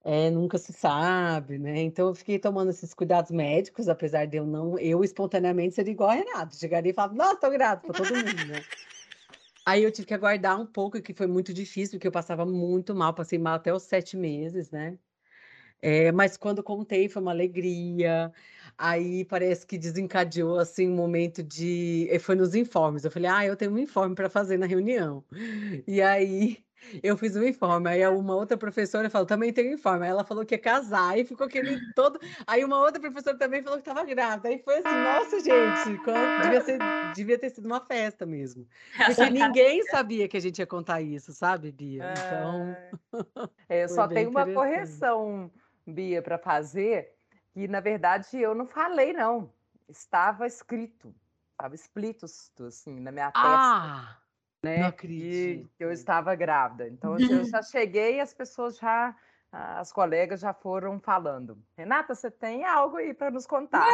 é, 0.03 0.29
nunca 0.29 0.57
se 0.57 0.71
sabe, 0.71 1.57
né? 1.57 1.81
Então 1.81 2.07
eu 2.07 2.15
fiquei 2.15 2.39
tomando 2.39 2.69
esses 2.69 2.93
cuidados 2.93 3.31
médicos, 3.31 3.89
apesar 3.89 4.25
de 4.25 4.37
eu 4.37 4.45
não, 4.45 4.77
eu 4.79 5.03
espontaneamente 5.03 5.75
ser 5.75 5.87
igual 5.87 6.09
a 6.09 6.13
Renato, 6.13 6.55
chegaria 6.55 6.91
e 6.91 6.95
falava, 6.95 7.15
nossa, 7.15 7.35
tô 7.37 7.49
grávida 7.49 7.87
para 7.87 8.03
todo 8.03 8.15
mundo, 8.15 8.45
né? 8.47 8.63
Aí 9.65 9.83
eu 9.83 9.91
tive 9.91 10.07
que 10.07 10.13
aguardar 10.13 10.59
um 10.59 10.65
pouco, 10.65 11.01
que 11.01 11.13
foi 11.13 11.27
muito 11.27 11.53
difícil, 11.53 11.99
porque 11.99 12.07
eu 12.07 12.11
passava 12.11 12.45
muito 12.45 12.95
mal, 12.95 13.13
passei 13.13 13.37
mal 13.37 13.55
até 13.55 13.73
os 13.73 13.83
sete 13.83 14.17
meses, 14.17 14.71
né? 14.71 14.97
É, 15.81 16.11
mas 16.11 16.35
quando 16.37 16.63
contei 16.63 17.07
foi 17.07 17.21
uma 17.21 17.31
alegria. 17.31 18.31
Aí 18.77 19.25
parece 19.25 19.65
que 19.65 19.77
desencadeou 19.77 20.57
assim 20.57 20.89
um 20.89 20.95
momento 20.95 21.43
de. 21.43 22.09
Foi 22.21 22.35
nos 22.35 22.55
informes. 22.55 23.05
Eu 23.05 23.11
falei, 23.11 23.29
ah, 23.29 23.45
eu 23.45 23.55
tenho 23.55 23.71
um 23.71 23.77
informe 23.77 24.15
para 24.15 24.29
fazer 24.29 24.57
na 24.57 24.65
reunião. 24.65 25.23
E 25.87 26.01
aí 26.01 26.63
eu 27.03 27.17
fiz 27.17 27.35
o 27.35 27.45
informe, 27.45 27.89
aí 27.89 28.07
uma 28.07 28.35
outra 28.35 28.57
professora 28.57 29.09
falou, 29.09 29.27
também 29.27 29.53
tem 29.53 29.73
informe. 29.73 30.05
Aí 30.05 30.11
ela 30.11 30.23
falou 30.23 30.45
que 30.45 30.55
ia 30.55 30.59
casar, 30.59 31.17
e 31.17 31.25
ficou 31.25 31.47
aquele 31.47 31.79
todo. 31.93 32.19
Aí 32.47 32.63
uma 32.63 32.79
outra 32.79 32.99
professora 32.99 33.37
também 33.37 33.61
falou 33.61 33.77
que 33.79 33.89
estava 33.89 34.05
grávida. 34.05 34.49
Aí 34.49 34.59
foi 34.59 34.75
assim, 34.75 34.95
nossa, 35.03 35.39
gente, 35.39 35.99
devia, 36.43 36.61
ser, 36.61 36.79
devia 37.13 37.39
ter 37.39 37.49
sido 37.49 37.65
uma 37.65 37.79
festa 37.79 38.25
mesmo. 38.25 38.67
Porque 39.05 39.29
ninguém 39.29 39.83
sabia 39.85 40.27
que 40.27 40.37
a 40.37 40.41
gente 40.41 40.59
ia 40.59 40.67
contar 40.67 41.01
isso, 41.01 41.33
sabe, 41.33 41.71
Bia? 41.71 42.13
Então. 42.17 42.75
É, 43.67 43.87
só 43.87 44.07
tem 44.07 44.25
uma 44.25 44.47
correção, 44.51 45.51
Bia, 45.85 46.23
para 46.23 46.39
fazer, 46.39 47.13
que 47.53 47.67
na 47.67 47.79
verdade 47.79 48.39
eu 48.39 48.55
não 48.55 48.65
falei, 48.65 49.13
não. 49.13 49.53
Estava 49.87 50.47
escrito, 50.47 51.13
estava 51.51 51.75
explícito, 51.75 52.65
assim, 52.65 52.99
na 52.99 53.11
minha 53.11 53.31
testa. 53.31 53.41
Ah! 53.43 54.18
Né? 54.63 54.83
Acredito. 54.83 55.69
Que 55.77 55.83
eu 55.83 55.91
estava 55.91 56.35
grávida. 56.35 56.87
Então, 56.87 57.13
assim, 57.13 57.33
eu 57.33 57.43
já 57.45 57.61
cheguei 57.61 58.17
e 58.17 58.19
as 58.19 58.33
pessoas 58.33 58.77
já, 58.77 59.15
as 59.51 59.91
colegas 59.91 60.39
já 60.39 60.53
foram 60.53 60.99
falando. 60.99 61.61
Renata, 61.77 62.13
você 62.13 62.29
tem 62.29 62.65
algo 62.65 62.97
aí 62.97 63.13
para 63.13 63.31
nos 63.31 63.45
contar? 63.45 63.87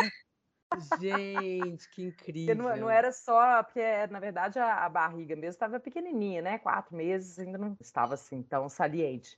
Gente, 0.99 1.89
que 1.89 2.03
incrível. 2.03 2.55
Não, 2.55 2.75
não, 2.75 2.89
era 2.89 3.11
só, 3.11 3.63
porque 3.63 3.81
na 4.07 4.19
verdade 4.19 4.59
a, 4.59 4.85
a 4.85 4.89
barriga 4.89 5.35
mesmo 5.35 5.51
estava 5.51 5.79
pequenininha, 5.79 6.41
né? 6.41 6.59
Quatro 6.59 6.95
meses 6.95 7.39
ainda 7.39 7.57
não 7.57 7.77
estava 7.79 8.15
assim 8.15 8.41
tão 8.43 8.67
saliente. 8.67 9.37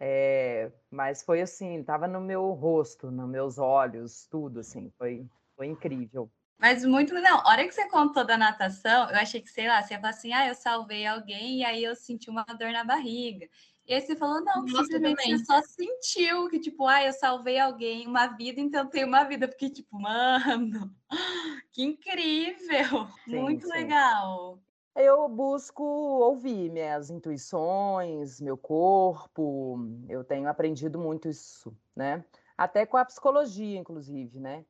É, 0.00 0.70
mas 0.90 1.22
foi 1.22 1.40
assim, 1.40 1.80
estava 1.80 2.06
no 2.06 2.20
meu 2.20 2.52
rosto, 2.52 3.10
nos 3.10 3.28
meus 3.28 3.58
olhos, 3.58 4.26
tudo 4.28 4.60
assim, 4.60 4.90
foi, 4.96 5.26
foi 5.56 5.66
incrível. 5.66 6.30
Mas 6.58 6.84
muito. 6.84 7.14
Não, 7.14 7.38
a 7.38 7.48
hora 7.48 7.66
que 7.66 7.72
você 7.72 7.88
contou 7.88 8.24
da 8.24 8.36
natação, 8.36 9.08
eu 9.10 9.16
achei 9.16 9.40
que, 9.40 9.50
sei 9.50 9.68
lá, 9.68 9.80
você 9.82 9.94
ia 9.94 10.00
falar 10.00 10.10
assim, 10.10 10.32
ah, 10.32 10.48
eu 10.48 10.54
salvei 10.54 11.06
alguém 11.06 11.60
e 11.60 11.64
aí 11.64 11.84
eu 11.84 11.94
senti 11.94 12.28
uma 12.28 12.44
dor 12.44 12.72
na 12.72 12.84
barriga. 12.84 13.48
E 13.86 13.94
aí 13.94 14.00
você 14.00 14.14
falou, 14.14 14.42
não, 14.42 14.66
Nossa, 14.66 14.84
simplesmente 14.84 15.38
você 15.38 15.44
só 15.44 15.62
sentiu 15.62 16.48
que, 16.48 16.58
tipo, 16.58 16.86
ah, 16.86 17.04
eu 17.04 17.12
salvei 17.12 17.58
alguém, 17.58 18.06
uma 18.06 18.26
vida, 18.26 18.60
então 18.60 18.86
tem 18.86 19.04
uma 19.04 19.24
vida. 19.24 19.48
Porque, 19.48 19.70
tipo, 19.70 19.98
mano, 19.98 20.94
que 21.72 21.84
incrível! 21.84 23.08
Sim, 23.24 23.36
muito 23.36 23.66
sim. 23.66 23.72
legal. 23.72 24.58
Eu 24.94 25.28
busco 25.28 25.82
ouvir 25.84 26.70
minhas 26.70 27.08
intuições, 27.08 28.40
meu 28.40 28.58
corpo. 28.58 29.78
Eu 30.08 30.24
tenho 30.24 30.48
aprendido 30.48 30.98
muito 30.98 31.28
isso, 31.28 31.72
né? 31.94 32.24
até 32.58 32.84
com 32.84 32.96
a 32.96 33.04
psicologia, 33.04 33.78
inclusive, 33.78 34.40
né? 34.40 34.64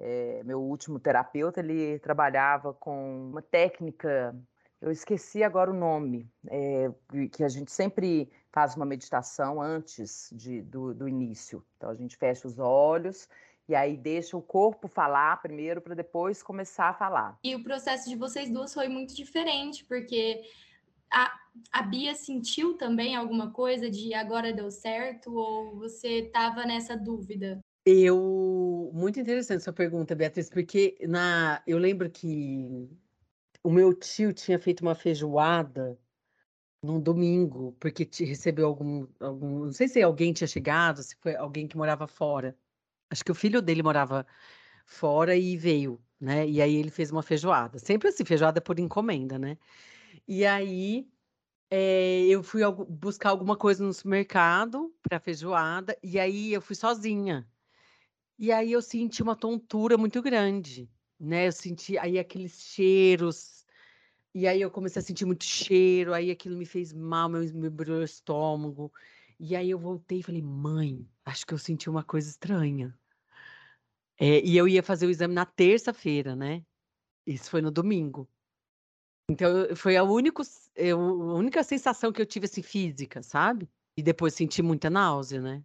É, 0.00 0.42
meu 0.44 0.60
último 0.60 0.98
terapeuta, 0.98 1.60
ele 1.60 1.98
trabalhava 1.98 2.72
com 2.72 3.28
uma 3.30 3.42
técnica, 3.42 4.34
eu 4.80 4.90
esqueci 4.90 5.42
agora 5.42 5.70
o 5.70 5.74
nome, 5.74 6.26
é, 6.48 6.90
que 7.30 7.44
a 7.44 7.48
gente 7.48 7.70
sempre 7.70 8.30
faz 8.50 8.74
uma 8.74 8.86
meditação 8.86 9.60
antes 9.60 10.30
de, 10.32 10.62
do, 10.62 10.94
do 10.94 11.06
início. 11.06 11.62
Então, 11.76 11.90
a 11.90 11.94
gente 11.94 12.16
fecha 12.16 12.48
os 12.48 12.58
olhos 12.58 13.28
e 13.68 13.74
aí 13.74 13.96
deixa 13.96 14.36
o 14.36 14.42
corpo 14.42 14.88
falar 14.88 15.40
primeiro 15.42 15.82
para 15.82 15.94
depois 15.94 16.42
começar 16.42 16.88
a 16.88 16.94
falar. 16.94 17.38
E 17.44 17.54
o 17.54 17.62
processo 17.62 18.08
de 18.08 18.16
vocês 18.16 18.50
duas 18.50 18.72
foi 18.72 18.88
muito 18.88 19.14
diferente, 19.14 19.84
porque 19.84 20.42
a, 21.12 21.32
a 21.72 21.82
Bia 21.82 22.14
sentiu 22.14 22.76
também 22.76 23.14
alguma 23.14 23.50
coisa 23.52 23.90
de 23.90 24.14
agora 24.14 24.52
deu 24.52 24.70
certo 24.70 25.34
ou 25.34 25.76
você 25.76 26.20
estava 26.20 26.64
nessa 26.64 26.96
dúvida? 26.96 27.60
Eu 27.84 28.90
muito 28.94 29.18
interessante 29.18 29.64
sua 29.64 29.72
pergunta, 29.72 30.14
Beatriz, 30.14 30.50
porque 30.50 30.98
na 31.08 31.62
eu 31.66 31.78
lembro 31.78 32.10
que 32.10 32.88
o 33.62 33.70
meu 33.70 33.94
tio 33.94 34.32
tinha 34.32 34.58
feito 34.58 34.82
uma 34.82 34.94
feijoada 34.94 35.98
num 36.82 37.00
domingo, 37.00 37.72
porque 37.80 38.08
recebeu 38.24 38.66
algum, 38.68 39.06
algum, 39.20 39.66
não 39.66 39.72
sei 39.72 39.88
se 39.88 40.02
alguém 40.02 40.32
tinha 40.32 40.48
chegado, 40.48 41.02
se 41.02 41.16
foi 41.20 41.36
alguém 41.36 41.68
que 41.68 41.76
morava 41.76 42.06
fora. 42.06 42.56
Acho 43.10 43.24
que 43.24 43.32
o 43.32 43.34
filho 43.34 43.62
dele 43.62 43.82
morava 43.82 44.26
fora 44.86 45.36
e 45.36 45.56
veio, 45.56 46.02
né? 46.20 46.46
E 46.48 46.62
aí 46.62 46.76
ele 46.76 46.90
fez 46.90 47.10
uma 47.10 47.22
feijoada. 47.22 47.78
Sempre 47.78 48.08
assim, 48.08 48.24
feijoada 48.24 48.60
por 48.60 48.78
encomenda, 48.78 49.38
né? 49.38 49.58
E 50.28 50.46
aí 50.46 51.08
é, 51.70 52.22
eu 52.26 52.42
fui 52.42 52.62
buscar 52.88 53.30
alguma 53.30 53.56
coisa 53.56 53.84
no 53.84 53.92
supermercado 53.92 54.94
para 55.02 55.20
feijoada, 55.20 55.96
e 56.02 56.18
aí 56.18 56.52
eu 56.52 56.62
fui 56.62 56.76
sozinha. 56.76 57.48
E 58.42 58.50
aí 58.50 58.72
eu 58.72 58.80
senti 58.80 59.22
uma 59.22 59.36
tontura 59.36 59.98
muito 59.98 60.22
grande, 60.22 60.90
né? 61.20 61.48
Eu 61.48 61.52
senti 61.52 61.98
aí 61.98 62.18
aqueles 62.18 62.58
cheiros, 62.58 63.66
e 64.34 64.48
aí 64.48 64.62
eu 64.62 64.70
comecei 64.70 65.00
a 65.00 65.02
sentir 65.02 65.26
muito 65.26 65.44
cheiro, 65.44 66.14
aí 66.14 66.30
aquilo 66.30 66.56
me 66.56 66.64
fez 66.64 66.90
mal, 66.90 67.28
meu, 67.28 67.42
meu 67.52 67.70
o 67.98 68.02
estômago. 68.02 68.90
E 69.38 69.54
aí 69.54 69.68
eu 69.68 69.78
voltei 69.78 70.20
e 70.20 70.22
falei, 70.22 70.40
mãe, 70.40 71.06
acho 71.22 71.46
que 71.46 71.52
eu 71.52 71.58
senti 71.58 71.90
uma 71.90 72.02
coisa 72.02 72.30
estranha. 72.30 72.98
É, 74.18 74.40
e 74.40 74.56
eu 74.56 74.66
ia 74.66 74.82
fazer 74.82 75.06
o 75.06 75.10
exame 75.10 75.34
na 75.34 75.44
terça-feira, 75.44 76.34
né? 76.34 76.64
Isso 77.26 77.50
foi 77.50 77.60
no 77.60 77.70
domingo. 77.70 78.26
Então, 79.28 79.76
foi 79.76 79.98
a, 79.98 80.02
único, 80.02 80.42
a 80.42 80.96
única 81.34 81.62
sensação 81.62 82.10
que 82.10 82.22
eu 82.22 82.26
tive, 82.26 82.46
assim, 82.46 82.62
física, 82.62 83.22
sabe? 83.22 83.68
E 83.94 84.02
depois 84.02 84.32
senti 84.32 84.62
muita 84.62 84.88
náusea, 84.88 85.42
né? 85.42 85.62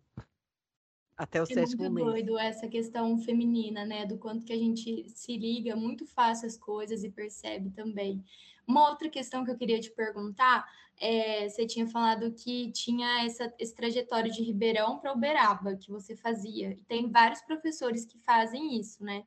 Até 1.18 1.40
o 1.40 1.44
é 1.44 1.46
sétimo 1.46 1.84
muito 1.84 1.94
mês. 1.94 2.08
doido 2.08 2.38
essa 2.38 2.68
questão 2.68 3.18
feminina, 3.18 3.86
né? 3.86 4.06
Do 4.06 4.18
quanto 4.18 4.46
que 4.46 4.52
a 4.52 4.58
gente 4.58 5.08
se 5.10 5.38
liga 5.38 5.76
muito 5.76 6.06
fácil 6.06 6.48
às 6.48 6.58
coisas 6.58 7.04
e 7.04 7.10
percebe 7.10 7.70
também. 7.70 8.24
Uma 8.68 8.90
outra 8.90 9.10
questão 9.10 9.46
que 9.46 9.52
eu 9.52 9.58
queria 9.58 9.80
te 9.80 9.92
perguntar 9.92 10.66
é, 10.98 11.48
você 11.48 11.66
tinha 11.66 11.88
falado 11.88 12.32
que 12.32 12.72
tinha 12.72 13.26
essa, 13.26 13.54
esse 13.60 13.74
trajetório 13.74 14.32
de 14.32 14.42
Ribeirão 14.42 14.98
para 15.00 15.14
Uberaba 15.14 15.76
que 15.76 15.92
você 15.92 16.16
fazia. 16.16 16.72
E 16.72 16.84
tem 16.84 17.10
vários 17.10 17.42
professores 17.42 18.06
que 18.06 18.18
fazem 18.20 18.78
isso, 18.78 19.04
né? 19.04 19.26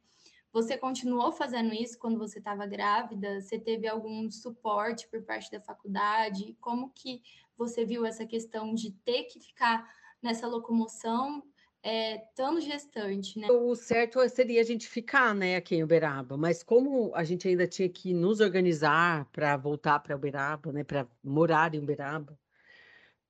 Você 0.53 0.77
continuou 0.79 1.31
fazendo 1.31 1.75
isso 1.75 1.99
quando 1.99 2.19
você 2.19 2.39
estava 2.39 2.67
grávida? 2.67 3.41
Você 3.41 3.59
teve 3.59 3.87
algum 3.87 4.31
suporte 4.31 5.07
por 5.09 5.23
parte 5.23 5.51
da 5.51 5.61
faculdade? 5.61 6.57
Como 6.61 6.91
que 6.91 7.23
você 7.57 7.85
viu 7.85 8.05
essa 8.05 8.27
questão 8.27 8.75
de 8.75 8.91
ter 8.91 9.25
que 9.25 9.41
ficar 9.41 9.89
nessa 10.23 10.47
locomoção 10.47 11.43
é, 11.83 12.17
estando 12.17 12.61
gestante, 12.61 13.39
né? 13.39 13.51
O 13.51 13.75
certo 13.75 14.27
seria 14.29 14.61
a 14.61 14.65
gente 14.65 14.89
ficar, 14.89 15.35
né, 15.35 15.57
aqui 15.57 15.77
em 15.77 15.83
Uberaba, 15.83 16.37
mas 16.37 16.63
como 16.63 17.15
a 17.15 17.25
gente 17.25 17.47
ainda 17.47 17.67
tinha 17.67 17.89
que 17.89 18.13
nos 18.13 18.41
organizar 18.41 19.27
para 19.33 19.57
voltar 19.57 20.01
para 20.01 20.17
Uberaba, 20.17 20.73
né, 20.73 20.85
para 20.85 21.07
morar 21.23 21.75
em 21.75 21.79
Uberaba, 21.79 22.39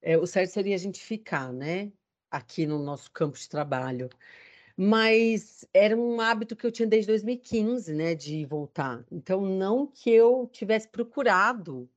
é, 0.00 0.16
o 0.16 0.26
certo 0.26 0.50
seria 0.50 0.74
a 0.74 0.78
gente 0.78 1.00
ficar, 1.00 1.52
né, 1.52 1.92
aqui 2.30 2.66
no 2.66 2.78
nosso 2.78 3.10
campo 3.10 3.38
de 3.38 3.48
trabalho. 3.48 4.08
Mas 4.76 5.66
era 5.74 5.96
um 5.96 6.20
hábito 6.20 6.54
que 6.54 6.64
eu 6.64 6.70
tinha 6.70 6.86
desde 6.86 7.08
2015, 7.08 7.92
né, 7.92 8.14
de 8.14 8.44
voltar. 8.46 9.04
Então, 9.10 9.40
não 9.40 9.86
que 9.86 10.08
eu 10.08 10.48
tivesse 10.52 10.88
procurado 10.88 11.90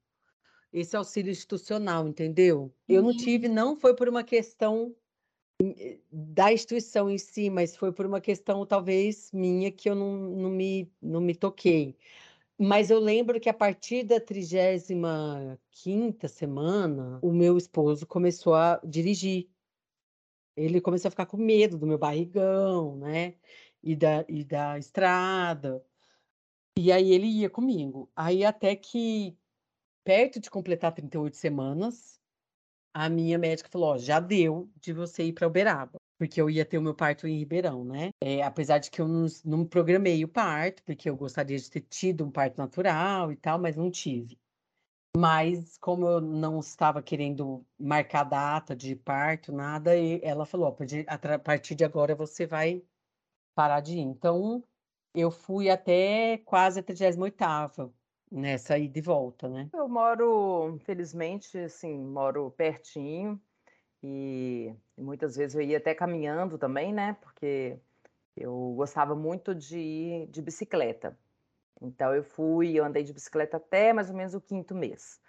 esse 0.74 0.96
auxílio 0.96 1.32
institucional, 1.32 2.08
entendeu? 2.08 2.74
Eu 2.88 3.04
não 3.04 3.16
tive, 3.16 3.48
não 3.48 3.76
foi 3.76 3.96
por 3.96 4.10
uma 4.10 4.24
questão 4.24 4.96
da 6.12 6.52
instituição 6.52 7.10
em 7.10 7.18
si, 7.18 7.50
mas 7.50 7.76
foi 7.76 7.92
por 7.92 8.06
uma 8.06 8.22
questão 8.22 8.66
talvez 8.66 9.32
minha 9.32 9.72
que 9.72 9.90
eu 9.90 9.96
não, 9.96 10.18
não, 10.18 10.50
me, 10.50 10.92
não 11.02 11.22
me 11.22 11.36
toquei. 11.36 11.98
Mas 12.58 12.92
eu 12.92 13.00
lembro 13.00 13.40
que 13.40 13.50
a 13.50 13.54
partir 13.54 14.04
da 14.04 14.20
35 14.20 16.28
semana, 16.28 17.20
o 17.22 17.32
meu 17.32 17.58
esposo 17.58 18.06
começou 18.06 18.54
a 18.54 18.80
dirigir. 18.84 19.50
Ele 20.56 20.80
começou 20.80 21.08
a 21.08 21.12
ficar 21.12 21.26
com 21.26 21.38
medo 21.38 21.78
do 21.78 21.88
meu 21.88 21.98
barrigão, 21.98 22.98
né? 22.98 23.36
E 23.82 23.96
da, 23.96 24.24
e 24.30 24.44
da 24.44 24.78
estrada. 24.78 25.84
E 26.78 26.92
aí 26.92 27.12
ele 27.12 27.28
ia 27.28 27.50
comigo. 27.50 28.10
Aí 28.16 28.46
até 28.46 28.76
que, 28.76 29.36
perto 30.04 30.40
de 30.40 30.50
completar 30.50 30.94
38 30.94 31.36
semanas, 31.36 32.21
a 32.94 33.10
minha 33.10 33.38
médica 33.38 33.70
falou: 33.70 33.94
ó, 33.94 33.98
já 33.98 34.20
deu 34.20 34.70
de 34.80 34.94
você 34.94 35.24
ir 35.24 35.34
para 35.34 35.48
Uberaba, 35.48 36.00
porque 36.18 36.42
eu 36.42 36.50
ia 36.50 36.66
ter 36.66 36.78
o 36.78 36.82
meu 36.82 36.94
parto 36.94 37.28
em 37.28 37.38
Ribeirão, 37.38 37.84
né? 37.84 38.10
É, 38.22 38.42
apesar 38.44 38.80
de 38.80 38.92
que 38.92 39.02
eu 39.02 39.08
não, 39.08 39.26
não 39.46 39.66
programei 39.66 40.24
o 40.24 40.28
parto, 40.28 40.84
porque 40.84 41.10
eu 41.10 41.16
gostaria 41.16 41.58
de 41.58 41.70
ter 41.70 41.82
tido 41.82 42.26
um 42.26 42.32
parto 42.32 42.58
natural 42.58 43.32
e 43.32 43.36
tal, 43.36 43.60
mas 43.60 43.76
não 43.76 43.90
tive. 43.90 44.38
Mas 45.16 45.78
como 45.78 46.08
eu 46.08 46.22
não 46.22 46.60
estava 46.60 47.02
querendo 47.02 47.66
marcar 47.78 48.24
data 48.24 48.76
de 48.76 48.96
parto, 48.96 49.52
nada, 49.52 49.92
ela 50.22 50.46
falou: 50.46 50.68
a 51.08 51.40
partir 51.40 51.76
de 51.76 51.84
agora 51.84 52.16
você 52.16 52.46
vai 52.46 52.84
parar 53.56 53.82
de 53.82 53.98
ir. 53.98 54.00
Então, 54.00 54.64
eu 55.14 55.30
fui 55.30 55.70
até 55.70 56.38
quase 56.40 56.80
a 56.80 56.84
38ª 56.84 57.92
Nessa 58.32 58.78
ida 58.78 58.98
e 58.98 59.02
volta, 59.02 59.50
né? 59.50 59.70
Eu 59.74 59.90
moro, 59.90 60.78
felizmente, 60.86 61.58
assim, 61.58 62.00
moro 62.00 62.50
pertinho 62.52 63.42
e, 64.02 64.74
muitas 64.98 65.36
vezes 65.36 65.56
eu 65.56 65.62
ia 65.62 65.78
até 65.78 65.94
caminhando 65.94 66.58
também, 66.58 66.94
né? 66.94 67.18
Porque 67.22 67.78
eu 68.38 68.74
gostava 68.76 69.16
muito 69.16 69.54
de 69.54 69.78
ir 69.78 70.28
de 70.28 70.42
bicicleta. 70.42 71.20
Então 71.82 72.16
eu 72.16 72.24
fui, 72.24 72.74
eu 72.74 72.86
andei 72.86 73.04
de 73.04 73.14
bicicleta 73.14 73.58
até 73.58 73.92
mais 73.92 74.10
ou 74.10 74.16
menos 74.16 74.34
o 74.34 74.42
quinto 74.42 74.74
mês. 74.76 75.20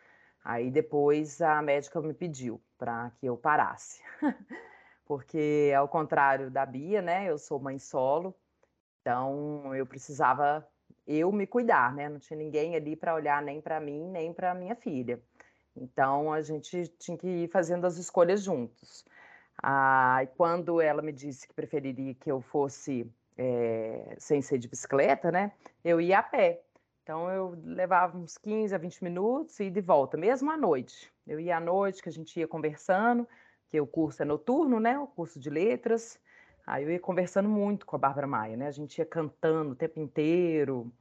Aí 0.44 0.70
depois 0.70 1.40
a 1.42 1.60
médica 1.60 2.00
me 2.00 2.14
pediu 2.14 2.62
para 2.78 3.10
que 3.12 3.26
eu 3.26 3.36
parasse. 3.36 4.02
Porque 5.04 5.72
ao 5.76 5.88
contrário 5.88 6.50
da 6.50 6.64
Bia, 6.64 7.02
né, 7.02 7.28
eu 7.30 7.36
sou 7.38 7.58
mãe 7.60 7.78
solo, 7.78 8.34
então 9.00 9.74
eu 9.74 9.86
precisava 9.86 10.66
eu 11.06 11.32
me 11.32 11.46
cuidar, 11.46 11.94
né? 11.94 12.08
Não 12.08 12.18
tinha 12.18 12.36
ninguém 12.36 12.76
ali 12.76 12.96
para 12.96 13.14
olhar 13.14 13.42
nem 13.42 13.60
para 13.60 13.80
mim, 13.80 14.08
nem 14.08 14.32
para 14.32 14.54
minha 14.54 14.74
filha. 14.74 15.20
Então 15.76 16.32
a 16.32 16.40
gente 16.42 16.86
tinha 16.98 17.16
que 17.16 17.26
ir 17.26 17.48
fazendo 17.48 17.86
as 17.86 17.96
escolhas 17.96 18.42
juntos. 18.42 19.04
Ah, 19.62 20.26
quando 20.36 20.80
ela 20.80 21.02
me 21.02 21.12
disse 21.12 21.46
que 21.46 21.54
preferiria 21.54 22.14
que 22.14 22.30
eu 22.30 22.40
fosse 22.40 23.10
é, 23.36 24.14
sem 24.18 24.42
ser 24.42 24.58
de 24.58 24.68
bicicleta, 24.68 25.30
né? 25.30 25.52
Eu 25.84 26.00
ia 26.00 26.18
a 26.18 26.22
pé. 26.22 26.62
Então 27.02 27.30
eu 27.30 27.58
levava 27.64 28.16
uns 28.16 28.38
15 28.38 28.74
a 28.74 28.78
20 28.78 29.02
minutos 29.02 29.58
e 29.60 29.70
de 29.70 29.80
volta, 29.80 30.16
mesmo 30.16 30.50
à 30.50 30.56
noite. 30.56 31.12
Eu 31.26 31.40
ia 31.40 31.56
à 31.56 31.60
noite, 31.60 32.02
que 32.02 32.08
a 32.08 32.12
gente 32.12 32.38
ia 32.38 32.46
conversando, 32.46 33.26
que 33.68 33.80
o 33.80 33.86
curso 33.86 34.22
é 34.22 34.24
noturno, 34.24 34.78
né? 34.78 34.98
O 34.98 35.06
curso 35.06 35.40
de 35.40 35.50
letras. 35.50 36.18
Aí 36.66 36.84
eu 36.84 36.90
ia 36.90 37.00
conversando 37.00 37.48
muito 37.48 37.84
com 37.84 37.96
a 37.96 37.98
Bárbara 37.98 38.26
Maia, 38.26 38.56
né? 38.56 38.66
A 38.66 38.72
gente 38.72 38.98
ia 38.98 39.06
cantando 39.06 39.72
o 39.72 39.76
tempo 39.76 40.00
inteiro. 40.00 40.92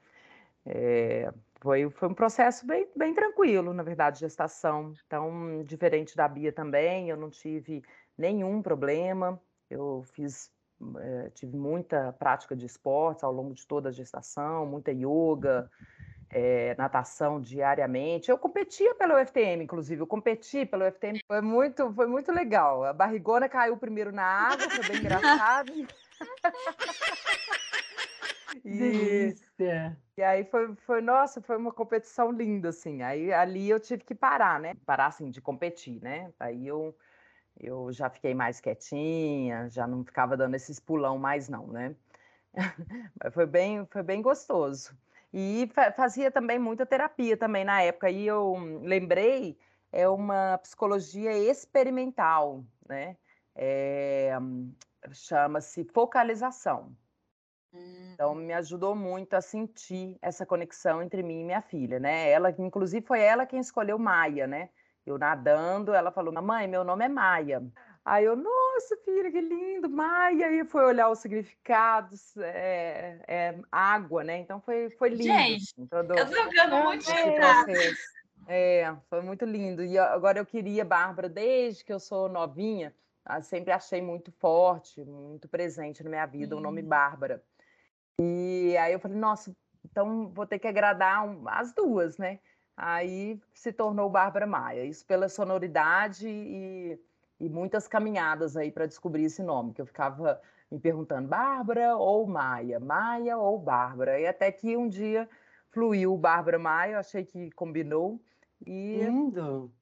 É, 0.66 1.32
foi, 1.60 1.90
foi 1.92 2.10
um 2.10 2.14
processo 2.14 2.66
bem, 2.66 2.88
bem 2.96 3.14
tranquilo, 3.14 3.74
na 3.74 3.84
verdade, 3.84 4.20
gestação. 4.20 4.94
Então, 5.06 5.64
diferente 5.64 6.16
da 6.16 6.28
Bia 6.28 6.52
também, 6.52 7.10
eu 7.10 7.18
não 7.18 7.30
tive 7.30 7.84
nenhum 8.18 8.62
problema. 8.62 9.40
Eu 9.70 10.04
fiz, 10.14 10.52
é, 10.98 11.30
tive 11.30 11.56
muita 11.56 12.14
prática 12.14 12.56
de 12.56 12.66
esportes 12.66 13.24
ao 13.24 13.32
longo 13.32 13.54
de 13.54 13.66
toda 13.66 13.90
a 13.90 13.92
gestação, 13.92 14.66
muita 14.66 14.92
yoga, 14.92 15.70
é, 16.32 16.76
natação 16.78 17.42
diariamente. 17.42 18.32
Eu 18.32 18.38
competia 18.40 18.96
pelo 18.96 19.16
UFTM, 19.16 19.64
inclusive, 19.64 20.02
eu 20.02 20.08
competi 20.08 20.66
pelo 20.66 20.86
UFTM, 20.86 21.20
foi 21.28 21.42
muito, 21.42 21.94
foi 21.94 22.08
muito 22.08 22.32
legal. 22.32 22.86
A 22.86 22.94
barrigona 22.94 23.50
caiu 23.50 23.78
primeiro 23.78 24.12
na 24.14 24.24
água, 24.26 24.70
foi 24.70 24.86
bem 24.86 25.00
engraçado. 25.00 25.74
e, 28.66 29.36
e 30.18 30.24
aí 30.24 30.44
foi, 30.46 30.76
foi, 30.76 31.02
nossa, 31.02 31.42
foi 31.42 31.58
uma 31.58 31.72
competição 31.74 32.32
linda, 32.32 32.70
assim. 32.70 33.02
Aí 33.02 33.32
ali 33.34 33.70
eu 33.70 33.80
tive 33.80 34.04
que 34.04 34.16
parar, 34.16 34.60
né? 34.60 34.76
Parar, 34.86 35.08
assim, 35.08 35.30
de 35.32 35.42
competir, 35.42 36.02
né? 36.02 36.34
Aí 36.40 36.68
eu 36.68 36.96
Eu 37.60 37.92
já 37.94 38.10
fiquei 38.10 38.36
mais 38.36 38.62
quietinha, 38.62 39.70
já 39.70 39.88
não 39.88 40.06
ficava 40.06 40.38
dando 40.38 40.56
esses 40.56 40.80
pulão 40.80 41.20
mais 41.20 41.50
não, 41.50 41.68
né? 41.68 41.96
foi 43.34 43.46
bem, 43.46 43.86
foi 43.88 44.04
bem 44.04 44.22
gostoso. 44.22 44.98
E 45.34 45.70
fazia 45.96 46.30
também 46.30 46.60
muita 46.60 46.86
terapia 46.86 47.38
também 47.38 47.64
na 47.64 47.82
época. 47.82 48.10
E 48.10 48.28
eu 48.28 48.56
lembrei, 48.82 49.58
é 49.92 50.08
uma 50.08 50.58
psicologia 50.58 51.32
experimental, 51.38 52.66
né? 52.88 53.18
É, 53.56 54.32
Chama-se 55.14 55.84
focalização. 55.86 56.96
Então, 58.14 58.36
me 58.36 58.54
ajudou 58.54 58.96
muito 58.96 59.34
a 59.34 59.42
sentir 59.42 60.18
essa 60.22 60.46
conexão 60.46 61.02
entre 61.02 61.24
mim 61.24 61.42
e 61.42 61.44
minha 61.46 61.62
filha, 61.62 62.00
né? 62.00 62.30
Ela, 62.30 62.54
inclusive, 62.60 63.06
foi 63.06 63.22
ela 63.22 63.46
quem 63.46 63.60
escolheu 63.60 63.98
Maia, 63.98 64.46
né? 64.46 64.70
Eu 65.06 65.18
nadando, 65.18 65.94
ela 65.94 66.12
falou: 66.12 66.34
Mamãe, 66.34 66.68
meu 66.68 66.84
nome 66.84 67.06
é 67.06 67.10
Maia. 67.10 67.64
Aí 68.04 68.26
eu, 68.26 68.36
nossa, 68.36 68.98
filha, 69.06 69.32
que 69.32 69.40
lindo, 69.40 69.90
Maia. 69.90 70.48
Aí 70.48 70.66
foi 70.66 70.84
olhar 70.84 71.10
os 71.10 71.20
significados, 71.20 72.36
é, 72.38 73.20
é, 73.28 73.60
água, 73.72 74.24
né? 74.24 74.40
Então 74.40 74.60
foi, 74.60 74.90
foi 74.92 75.10
lindo. 75.10 75.24
Gente, 75.24 75.64
assim, 75.64 75.86
todo, 75.86 76.18
eu 76.18 76.26
tô 76.26 76.50
vendo 76.50 76.76
muito 76.78 77.06
processo. 77.06 78.02
É, 78.48 78.96
foi 79.10 79.22
muito 79.22 79.46
lindo. 79.46 79.84
E 79.84 80.00
agora 80.00 80.40
eu 80.40 80.46
queria, 80.46 80.84
Bárbara, 80.84 81.30
desde 81.30 81.86
que 81.86 81.94
eu 81.94 82.00
sou 82.00 82.28
novinha, 82.28 82.94
ah, 83.24 83.42
sempre 83.42 83.72
achei 83.72 84.02
muito 84.02 84.32
forte, 84.32 85.04
muito 85.06 85.48
presente 85.48 86.04
na 86.04 86.10
minha 86.10 86.26
vida 86.26 86.56
hum. 86.56 86.60
o 86.60 86.62
nome 86.62 86.82
Bárbara. 86.82 87.44
E 88.20 88.76
aí 88.78 88.94
eu 88.94 89.00
falei, 89.00 89.18
nossa, 89.18 89.56
então 89.86 90.30
vou 90.30 90.46
ter 90.46 90.60
que 90.60 90.68
agradar 90.68 91.24
as 91.48 91.72
duas, 91.74 92.18
né? 92.18 92.40
Aí 92.76 93.40
se 93.54 93.72
tornou 93.72 94.10
Bárbara 94.10 94.48
Maia. 94.48 94.86
Isso 94.86 95.06
pela 95.06 95.30
sonoridade 95.30 96.28
e, 96.28 97.00
e 97.42 97.50
muitas 97.50 97.88
caminhadas 97.88 98.56
aí 98.56 98.72
para 98.72 98.86
descobrir 98.86 99.24
esse 99.24 99.42
nome, 99.42 99.74
que 99.74 99.82
eu 99.82 99.86
ficava 99.86 100.40
me 100.72 100.80
perguntando, 100.80 101.28
Bárbara 101.28 101.98
ou 101.98 102.28
Maia? 102.28 102.80
Maia 102.80 103.36
ou 103.38 103.58
Bárbara? 103.58 104.20
E 104.20 104.28
até 104.28 104.52
que 104.52 104.78
um 104.78 104.88
dia 104.88 105.28
fluiu 105.72 106.16
Bárbara 106.16 106.60
Maia, 106.60 106.94
eu 106.94 107.00
achei 107.00 107.26
que 107.26 107.50
combinou. 107.52 108.22
E 108.66 109.04
Lindo! 109.04 109.74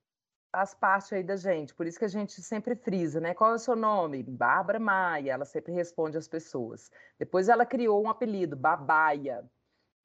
faz 0.50 0.74
parte 0.74 1.14
aí 1.14 1.22
da 1.22 1.36
gente. 1.36 1.76
Por 1.76 1.86
isso 1.86 2.00
que 2.00 2.06
a 2.06 2.10
gente 2.10 2.42
sempre 2.42 2.76
frisa, 2.76 3.20
né? 3.20 3.34
Qual 3.34 3.52
é 3.52 3.56
o 3.56 3.60
seu 3.60 3.76
nome? 3.76 4.24
Bárbara 4.24 4.80
Maia. 4.80 5.34
Ela 5.34 5.46
sempre 5.46 5.74
responde 5.74 6.18
às 6.18 6.30
pessoas. 6.30 6.90
Depois 7.20 7.50
ela 7.50 7.66
criou 7.66 8.02
um 8.02 8.10
apelido, 8.10 8.56
Babaia. 8.56 9.44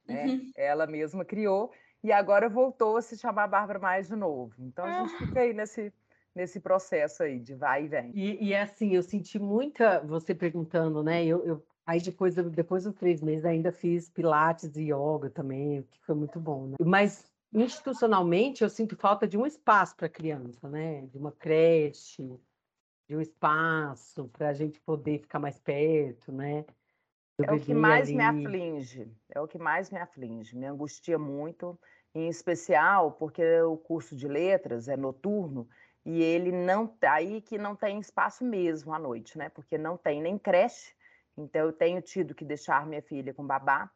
Né? 0.05 0.25
Uhum. 0.25 0.51
Ela 0.55 0.85
mesma 0.85 1.23
criou 1.23 1.71
e 2.03 2.11
agora 2.11 2.47
voltou 2.49 2.97
a 2.97 3.01
se 3.01 3.17
chamar 3.17 3.47
Bárbara 3.47 3.79
Maia 3.79 4.03
de 4.03 4.15
novo. 4.15 4.53
Então 4.59 4.85
a 4.85 4.99
gente 4.99 5.17
fica 5.17 5.39
aí 5.39 5.53
nesse 5.53 5.91
nesse 6.35 6.59
processo 6.59 7.23
aí 7.23 7.39
de 7.39 7.55
vai 7.55 7.85
e 7.85 7.87
vem. 7.87 8.11
E, 8.13 8.49
e 8.49 8.55
assim, 8.55 8.93
eu 8.93 9.01
senti 9.01 9.39
muita 9.39 10.01
você 10.01 10.35
perguntando, 10.35 11.01
né? 11.01 11.25
Eu, 11.25 11.45
eu 11.45 11.65
aí 11.85 12.01
depois 12.01 12.35
depois 12.35 12.83
dos 12.83 12.93
três 12.93 13.21
meses 13.21 13.45
ainda 13.45 13.71
fiz 13.71 14.09
pilates 14.09 14.75
e 14.75 14.91
yoga 14.91 15.29
também, 15.29 15.83
que 15.83 16.03
foi 16.05 16.15
muito 16.15 16.39
bom. 16.39 16.67
Né? 16.67 16.75
Mas 16.83 17.31
institucionalmente 17.53 18.63
eu 18.63 18.69
sinto 18.69 18.97
falta 18.97 19.27
de 19.27 19.37
um 19.37 19.45
espaço 19.45 19.95
para 19.95 20.09
criança, 20.09 20.67
né? 20.67 21.05
De 21.07 21.17
uma 21.17 21.31
creche, 21.31 22.37
de 23.07 23.15
um 23.15 23.21
espaço 23.21 24.27
para 24.29 24.49
a 24.49 24.53
gente 24.53 24.79
poder 24.81 25.19
ficar 25.19 25.39
mais 25.39 25.57
perto, 25.59 26.31
né? 26.31 26.65
é 27.43 27.51
o 27.51 27.59
que 27.59 27.73
mais 27.73 28.07
ali. 28.07 28.15
me 28.15 28.23
aflige, 28.23 29.11
é 29.29 29.41
o 29.41 29.47
que 29.47 29.57
mais 29.57 29.89
me 29.89 29.99
aflige, 29.99 30.55
me 30.55 30.65
angustia 30.65 31.19
muito, 31.19 31.77
em 32.13 32.29
especial 32.29 33.11
porque 33.11 33.43
o 33.61 33.75
curso 33.75 34.15
de 34.15 34.27
letras 34.27 34.87
é 34.87 34.95
noturno 34.95 35.67
e 36.05 36.21
ele 36.21 36.51
não 36.51 36.85
tá 36.85 37.13
aí 37.13 37.41
que 37.41 37.57
não 37.57 37.75
tem 37.75 37.99
espaço 37.99 38.45
mesmo 38.45 38.93
à 38.93 38.99
noite, 38.99 39.37
né? 39.37 39.49
Porque 39.49 39.77
não 39.77 39.97
tem 39.97 40.21
nem 40.21 40.37
creche, 40.37 40.93
então 41.35 41.61
eu 41.65 41.73
tenho 41.73 42.01
tido 42.01 42.35
que 42.35 42.45
deixar 42.45 42.85
minha 42.85 43.01
filha 43.01 43.33
com 43.33 43.45
babá, 43.45 43.89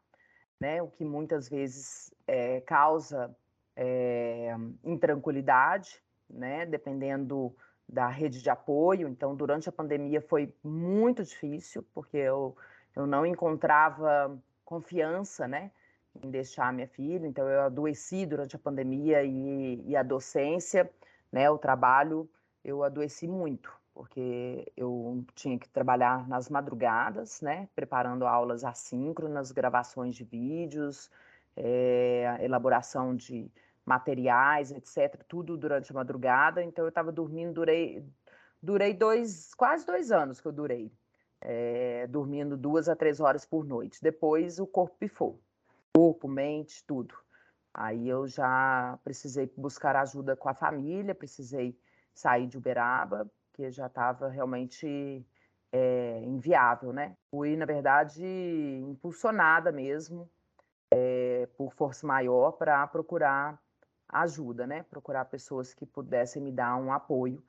né? 0.59 0.81
O 0.81 0.87
que 0.87 1.05
muitas 1.05 1.47
vezes 1.47 2.13
é, 2.27 2.61
causa 2.61 3.35
é, 3.75 4.55
intranquilidade, 4.83 6.01
né? 6.29 6.65
Dependendo 6.65 7.55
da 7.87 8.07
rede 8.07 8.41
de 8.41 8.49
apoio. 8.49 9.07
Então, 9.07 9.35
durante 9.35 9.69
a 9.69 9.71
pandemia 9.71 10.21
foi 10.21 10.53
muito 10.63 11.23
difícil, 11.23 11.85
porque 11.93 12.17
eu, 12.17 12.55
eu 12.95 13.07
não 13.07 13.25
encontrava 13.25 14.37
confiança, 14.65 15.47
né? 15.47 15.71
Em 16.23 16.29
deixar 16.29 16.73
minha 16.73 16.87
filha. 16.87 17.25
Então, 17.25 17.47
eu 17.47 17.61
adoeci 17.61 18.25
durante 18.25 18.55
a 18.55 18.59
pandemia 18.59 19.23
e, 19.23 19.81
e 19.87 19.95
a 19.95 20.03
docência, 20.03 20.89
né? 21.31 21.49
O 21.49 21.57
trabalho, 21.57 22.29
eu 22.63 22.83
adoeci 22.83 23.27
muito, 23.27 23.71
porque 23.93 24.71
eu 24.75 25.23
tinha 25.35 25.57
que 25.57 25.69
trabalhar 25.69 26.27
nas 26.27 26.49
madrugadas, 26.49 27.41
né? 27.41 27.67
Preparando 27.75 28.25
aulas 28.25 28.63
assíncronas, 28.63 29.51
gravações 29.51 30.15
de 30.15 30.23
vídeos, 30.23 31.09
é, 31.55 32.37
elaboração 32.41 33.15
de 33.15 33.51
materiais, 33.85 34.71
etc., 34.71 35.23
tudo 35.27 35.57
durante 35.57 35.91
a 35.91 35.95
madrugada. 35.95 36.63
Então 36.63 36.85
eu 36.85 36.89
estava 36.89 37.11
dormindo, 37.11 37.53
durei, 37.53 38.05
durei 38.61 38.93
dois, 38.93 39.53
quase 39.55 39.85
dois 39.85 40.11
anos 40.11 40.39
que 40.39 40.47
eu 40.47 40.51
durei, 40.51 40.91
é, 41.41 42.07
dormindo 42.07 42.55
duas 42.55 42.87
a 42.87 42.95
três 42.95 43.19
horas 43.19 43.45
por 43.45 43.65
noite. 43.65 43.99
Depois 44.01 44.59
o 44.59 44.67
corpo 44.67 44.95
pifou, 44.99 45.41
corpo, 45.93 46.27
mente, 46.27 46.83
tudo. 46.85 47.15
Aí 47.73 48.07
eu 48.07 48.27
já 48.27 48.99
precisei 49.03 49.51
buscar 49.55 49.95
ajuda 49.95 50.35
com 50.35 50.49
a 50.49 50.53
família, 50.53 51.13
precisei 51.15 51.77
sair 52.13 52.47
de 52.47 52.57
Uberaba, 52.57 53.29
que 53.53 53.69
já 53.71 53.87
estava 53.87 54.27
realmente 54.27 55.25
é, 55.71 56.21
inviável, 56.23 56.91
né? 56.91 57.15
Fui, 57.29 57.55
na 57.55 57.65
verdade, 57.65 58.23
impulsionada 58.25 59.71
mesmo 59.71 60.29
é, 60.91 61.47
por 61.57 61.73
força 61.73 62.05
maior 62.05 62.53
para 62.53 62.85
procurar 62.87 63.61
ajuda, 64.07 64.65
né? 64.65 64.83
Procurar 64.83 65.25
pessoas 65.25 65.73
que 65.73 65.85
pudessem 65.85 66.41
me 66.41 66.51
dar 66.51 66.75
um 66.77 66.91
apoio. 66.91 67.43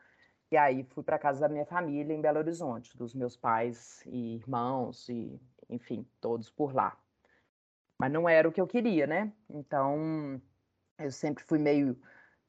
E 0.50 0.56
aí 0.56 0.85
fui 0.85 1.02
para 1.02 1.18
casa 1.18 1.40
da 1.40 1.48
minha 1.48 1.64
família 1.64 2.12
em 2.12 2.20
Belo 2.20 2.38
Horizonte, 2.38 2.96
dos 2.96 3.14
meus 3.14 3.37
pais 3.37 4.02
e 4.06 4.35
irmãos 4.37 5.09
e, 5.09 5.40
enfim, 5.68 6.06
todos 6.20 6.50
por 6.50 6.74
lá. 6.74 6.96
Mas 8.01 8.11
não 8.11 8.27
era 8.27 8.49
o 8.49 8.53
que 8.53 8.59
eu 8.59 8.67
queria, 8.67 9.07
né? 9.07 9.31
Então, 9.51 10.41
eu 10.99 11.13
sempre 11.13 11.45
fui 11.45 11.59
meio 11.59 12.01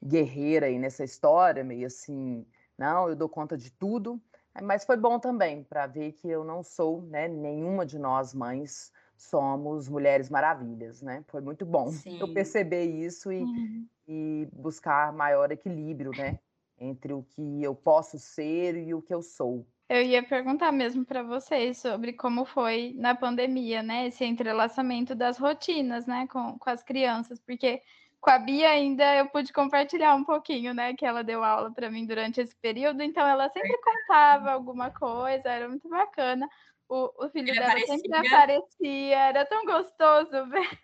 guerreira 0.02 0.68
aí 0.68 0.80
nessa 0.80 1.04
história, 1.04 1.62
meio 1.62 1.88
assim, 1.88 2.48
não, 2.78 3.10
eu 3.10 3.18
dou 3.18 3.28
conta 3.28 3.58
de 3.58 3.70
tudo. 3.70 4.18
Mas 4.64 4.86
foi 4.86 4.96
bom 4.96 5.20
também 5.20 5.62
para 5.62 5.88
ver 5.88 6.14
que 6.14 6.30
eu 6.30 6.46
não 6.46 6.64
sou, 6.64 7.02
né, 7.02 7.28
nenhuma 7.28 7.86
de 7.86 8.00
nós 8.00 8.34
mães 8.34 8.94
somos 9.18 9.90
mulheres 9.90 10.30
maravilhas, 10.30 11.02
né? 11.02 11.22
Foi 11.28 11.42
muito 11.42 11.66
bom 11.66 11.88
Sim. 11.92 12.18
eu 12.22 12.34
perceber 12.34 12.86
isso 12.86 13.30
e, 13.30 13.42
uhum. 13.42 13.88
e 14.08 14.48
buscar 14.54 15.12
maior 15.12 15.52
equilíbrio, 15.52 16.14
né? 16.18 16.40
Entre 16.80 17.12
o 17.12 17.24
que 17.24 17.62
eu 17.62 17.76
posso 17.76 18.18
ser 18.18 18.78
e 18.78 18.94
o 18.94 19.02
que 19.02 19.14
eu 19.14 19.22
sou. 19.22 19.68
Eu 19.92 20.02
ia 20.02 20.24
perguntar 20.24 20.72
mesmo 20.72 21.04
para 21.04 21.22
vocês 21.22 21.80
sobre 21.80 22.14
como 22.14 22.46
foi 22.46 22.94
na 22.96 23.14
pandemia, 23.14 23.84
né? 23.84 24.08
Esse 24.08 24.24
entrelaçamento 24.24 25.14
das 25.14 25.38
rotinas, 25.38 26.06
né? 26.06 26.26
Com, 26.32 26.58
com 26.58 26.70
as 26.70 26.82
crianças, 26.82 27.42
porque 27.42 27.82
com 28.22 28.30
a 28.30 28.40
Bia 28.40 28.70
ainda 28.70 29.18
eu 29.18 29.28
pude 29.28 29.52
compartilhar 29.52 30.16
um 30.16 30.24
pouquinho, 30.24 30.74
né? 30.74 30.94
Que 30.94 31.06
ela 31.06 31.26
deu 31.26 31.44
aula 31.44 31.74
para 31.74 31.92
mim 31.92 32.06
durante 32.06 32.40
esse 32.40 32.56
período, 32.56 33.04
então 33.04 33.28
ela 33.28 33.50
sempre 33.50 33.78
contava 33.82 34.52
alguma 34.52 34.92
coisa, 34.92 35.50
era 35.50 35.68
muito 35.68 35.90
bacana 35.90 36.48
o, 36.88 37.26
o 37.26 37.30
filho 37.30 37.50
Ele 37.50 37.60
dela 37.60 37.72
aparecia. 37.72 37.98
sempre 37.98 38.28
aparecia, 38.30 39.18
era 39.18 39.46
tão 39.46 39.66
gostoso 39.66 40.32
ver. 40.48 40.80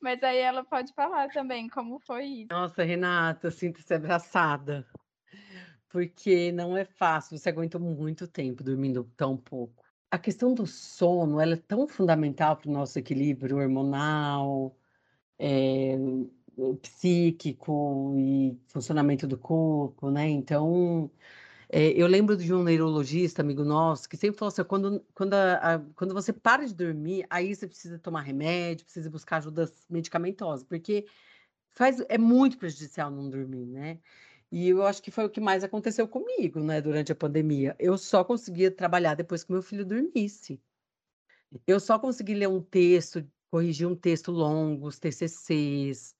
Mas 0.00 0.22
aí 0.22 0.38
ela 0.38 0.62
pode 0.62 0.92
falar 0.94 1.28
também 1.30 1.68
como 1.68 1.98
foi 1.98 2.24
isso. 2.24 2.52
Nossa, 2.52 2.84
Renata, 2.84 3.50
sinto-se 3.50 3.92
abraçada. 3.92 4.86
Porque 5.96 6.52
não 6.52 6.76
é 6.76 6.84
fácil, 6.84 7.38
você 7.38 7.48
aguenta 7.48 7.78
muito 7.78 8.28
tempo 8.28 8.62
dormindo 8.62 9.10
tão 9.16 9.34
pouco. 9.34 9.82
A 10.10 10.18
questão 10.18 10.52
do 10.52 10.66
sono, 10.66 11.40
ela 11.40 11.54
é 11.54 11.56
tão 11.56 11.88
fundamental 11.88 12.54
para 12.54 12.68
o 12.68 12.72
nosso 12.72 12.98
equilíbrio 12.98 13.56
hormonal, 13.56 14.76
é, 15.38 15.96
psíquico 16.82 18.14
e 18.18 18.60
funcionamento 18.68 19.26
do 19.26 19.38
corpo, 19.38 20.10
né? 20.10 20.28
Então, 20.28 21.10
é, 21.70 21.88
eu 21.92 22.06
lembro 22.06 22.36
de 22.36 22.52
um 22.52 22.62
neurologista, 22.62 23.40
amigo 23.40 23.64
nosso, 23.64 24.06
que 24.06 24.18
sempre 24.18 24.38
falou 24.38 24.52
assim: 24.52 24.64
quando, 24.64 25.02
quando, 25.14 25.32
a, 25.32 25.76
a, 25.76 25.78
quando 25.94 26.12
você 26.12 26.30
para 26.30 26.66
de 26.66 26.74
dormir, 26.74 27.24
aí 27.30 27.54
você 27.54 27.66
precisa 27.66 27.98
tomar 27.98 28.20
remédio, 28.20 28.84
precisa 28.84 29.08
buscar 29.08 29.38
ajuda 29.38 29.72
medicamentosa, 29.88 30.62
porque 30.66 31.06
faz, 31.72 32.04
é 32.10 32.18
muito 32.18 32.58
prejudicial 32.58 33.10
não 33.10 33.30
dormir, 33.30 33.64
né? 33.64 33.98
E 34.50 34.68
eu 34.68 34.84
acho 34.84 35.02
que 35.02 35.10
foi 35.10 35.24
o 35.24 35.30
que 35.30 35.40
mais 35.40 35.64
aconteceu 35.64 36.06
comigo, 36.08 36.60
né, 36.60 36.80
durante 36.80 37.12
a 37.12 37.14
pandemia. 37.16 37.74
Eu 37.78 37.98
só 37.98 38.24
conseguia 38.24 38.70
trabalhar 38.70 39.14
depois 39.14 39.42
que 39.44 39.52
meu 39.52 39.62
filho 39.62 39.84
dormisse. 39.84 40.60
Eu 41.66 41.80
só 41.80 41.98
consegui 41.98 42.34
ler 42.34 42.48
um 42.48 42.60
texto, 42.62 43.26
corrigir 43.50 43.86
um 43.86 43.94
texto 43.96 44.30
longo, 44.32 44.86
os 44.86 44.98
TCCs, 44.98 46.14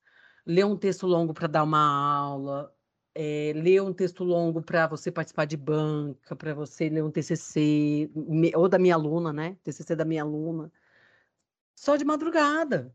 ler 0.47 0.65
um 0.65 0.77
texto 0.77 1.07
longo 1.07 1.35
para 1.35 1.49
dar 1.49 1.63
uma 1.65 1.79
aula, 1.79 2.75
é, 3.15 3.53
ler 3.55 3.83
um 3.83 3.93
texto 3.93 4.25
longo 4.25 4.63
para 4.63 4.87
você 4.87 5.11
participar 5.11 5.45
de 5.47 5.57
banca, 5.57 6.37
para 6.37 6.55
você 6.55 6.89
ler 6.89 7.03
um 7.05 7.11
TCC, 7.11 8.11
ou 8.55 8.69
da 8.69 8.79
minha 8.79 8.95
aluna, 8.95 9.33
né? 9.33 9.57
TCC 9.65 9.97
da 9.97 10.05
minha 10.05 10.23
aluna, 10.23 10.73
só 11.75 11.97
de 11.97 12.05
madrugada. 12.05 12.95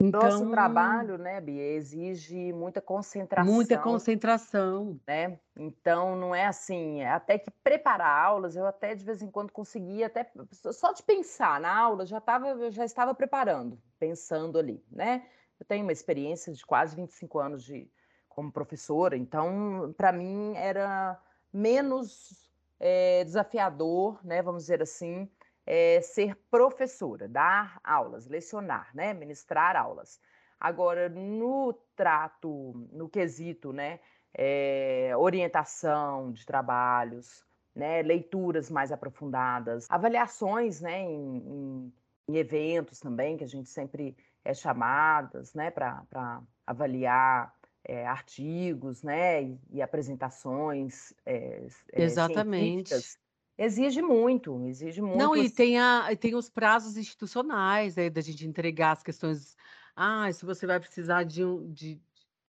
Então, 0.00 0.22
Nosso 0.22 0.50
trabalho, 0.50 1.16
né, 1.16 1.40
Bia, 1.40 1.62
exige 1.62 2.52
muita 2.52 2.80
concentração. 2.80 3.52
Muita 3.52 3.78
concentração. 3.78 5.00
Né? 5.06 5.38
Então, 5.56 6.16
não 6.16 6.34
é 6.34 6.46
assim, 6.46 7.00
é 7.00 7.10
até 7.10 7.38
que 7.38 7.50
preparar 7.62 8.24
aulas, 8.24 8.56
eu 8.56 8.66
até 8.66 8.94
de 8.94 9.04
vez 9.04 9.22
em 9.22 9.30
quando 9.30 9.52
conseguia, 9.52 10.06
até 10.06 10.28
só 10.72 10.92
de 10.92 11.02
pensar 11.02 11.60
na 11.60 11.74
aula, 11.74 12.04
já, 12.04 12.20
tava, 12.20 12.48
eu 12.48 12.70
já 12.72 12.84
estava 12.84 13.14
preparando, 13.14 13.80
pensando 13.98 14.58
ali, 14.58 14.84
né? 14.90 15.26
Eu 15.60 15.64
tenho 15.64 15.84
uma 15.84 15.92
experiência 15.92 16.52
de 16.52 16.66
quase 16.66 16.96
25 16.96 17.38
anos 17.38 17.62
de, 17.64 17.88
como 18.28 18.50
professora, 18.50 19.16
então, 19.16 19.94
para 19.96 20.10
mim, 20.10 20.54
era 20.56 21.20
menos 21.52 22.50
é, 22.80 23.22
desafiador, 23.22 24.18
né, 24.24 24.42
vamos 24.42 24.64
dizer 24.64 24.82
assim, 24.82 25.30
é, 25.66 26.00
ser 26.00 26.36
professora, 26.50 27.28
dar 27.28 27.80
aulas, 27.82 28.26
lecionar, 28.26 28.90
né, 28.94 29.14
ministrar 29.14 29.76
aulas. 29.76 30.20
Agora, 30.60 31.08
no 31.08 31.72
trato, 31.96 32.88
no 32.92 33.08
quesito, 33.08 33.72
né, 33.72 34.00
é, 34.32 35.12
orientação 35.16 36.32
de 36.32 36.44
trabalhos, 36.44 37.44
né, 37.74 38.02
leituras 38.02 38.70
mais 38.70 38.92
aprofundadas, 38.92 39.86
avaliações, 39.90 40.80
né, 40.80 41.00
em, 41.00 41.36
em, 41.36 41.92
em 42.28 42.36
eventos 42.36 43.00
também, 43.00 43.36
que 43.36 43.44
a 43.44 43.48
gente 43.48 43.68
sempre 43.68 44.16
é 44.44 44.54
chamadas, 44.54 45.54
né, 45.54 45.70
para 45.70 46.42
avaliar 46.66 47.54
é, 47.82 48.06
artigos, 48.06 49.02
né, 49.02 49.42
e, 49.42 49.60
e 49.72 49.82
apresentações 49.82 51.12
é, 51.26 51.66
Exatamente. 51.92 52.88
científicas 52.88 53.23
Exige 53.56 54.02
muito, 54.02 54.60
exige 54.66 55.00
muito. 55.00 55.16
Não, 55.16 55.36
e 55.36 55.48
tem, 55.48 55.78
a, 55.78 56.14
tem 56.16 56.34
os 56.34 56.48
prazos 56.48 56.96
institucionais, 56.96 57.94
né, 57.94 58.10
da 58.10 58.20
gente 58.20 58.46
entregar 58.46 58.92
as 58.92 59.02
questões. 59.02 59.56
Ah, 59.94 60.30
se 60.32 60.44
você 60.44 60.66
vai 60.66 60.80
precisar 60.80 61.22
de, 61.22 61.44
um, 61.44 61.72
de, 61.72 62.00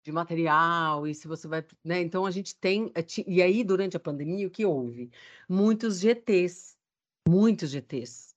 de 0.04 0.12
material, 0.12 1.08
e 1.08 1.14
se 1.14 1.28
você 1.28 1.48
vai. 1.48 1.64
Né? 1.84 2.02
Então, 2.02 2.26
a 2.26 2.32
gente 2.32 2.56
tem. 2.56 2.92
Eh, 2.96 3.06
e 3.28 3.42
aí, 3.42 3.64
durante 3.64 3.96
a 3.96 4.00
pandemia, 4.00 4.48
o 4.48 4.52
que 4.52 4.66
houve? 4.66 5.12
Muitos 5.48 6.00
GTs, 6.00 6.76
muitos 7.28 7.70
GTs. 7.70 8.35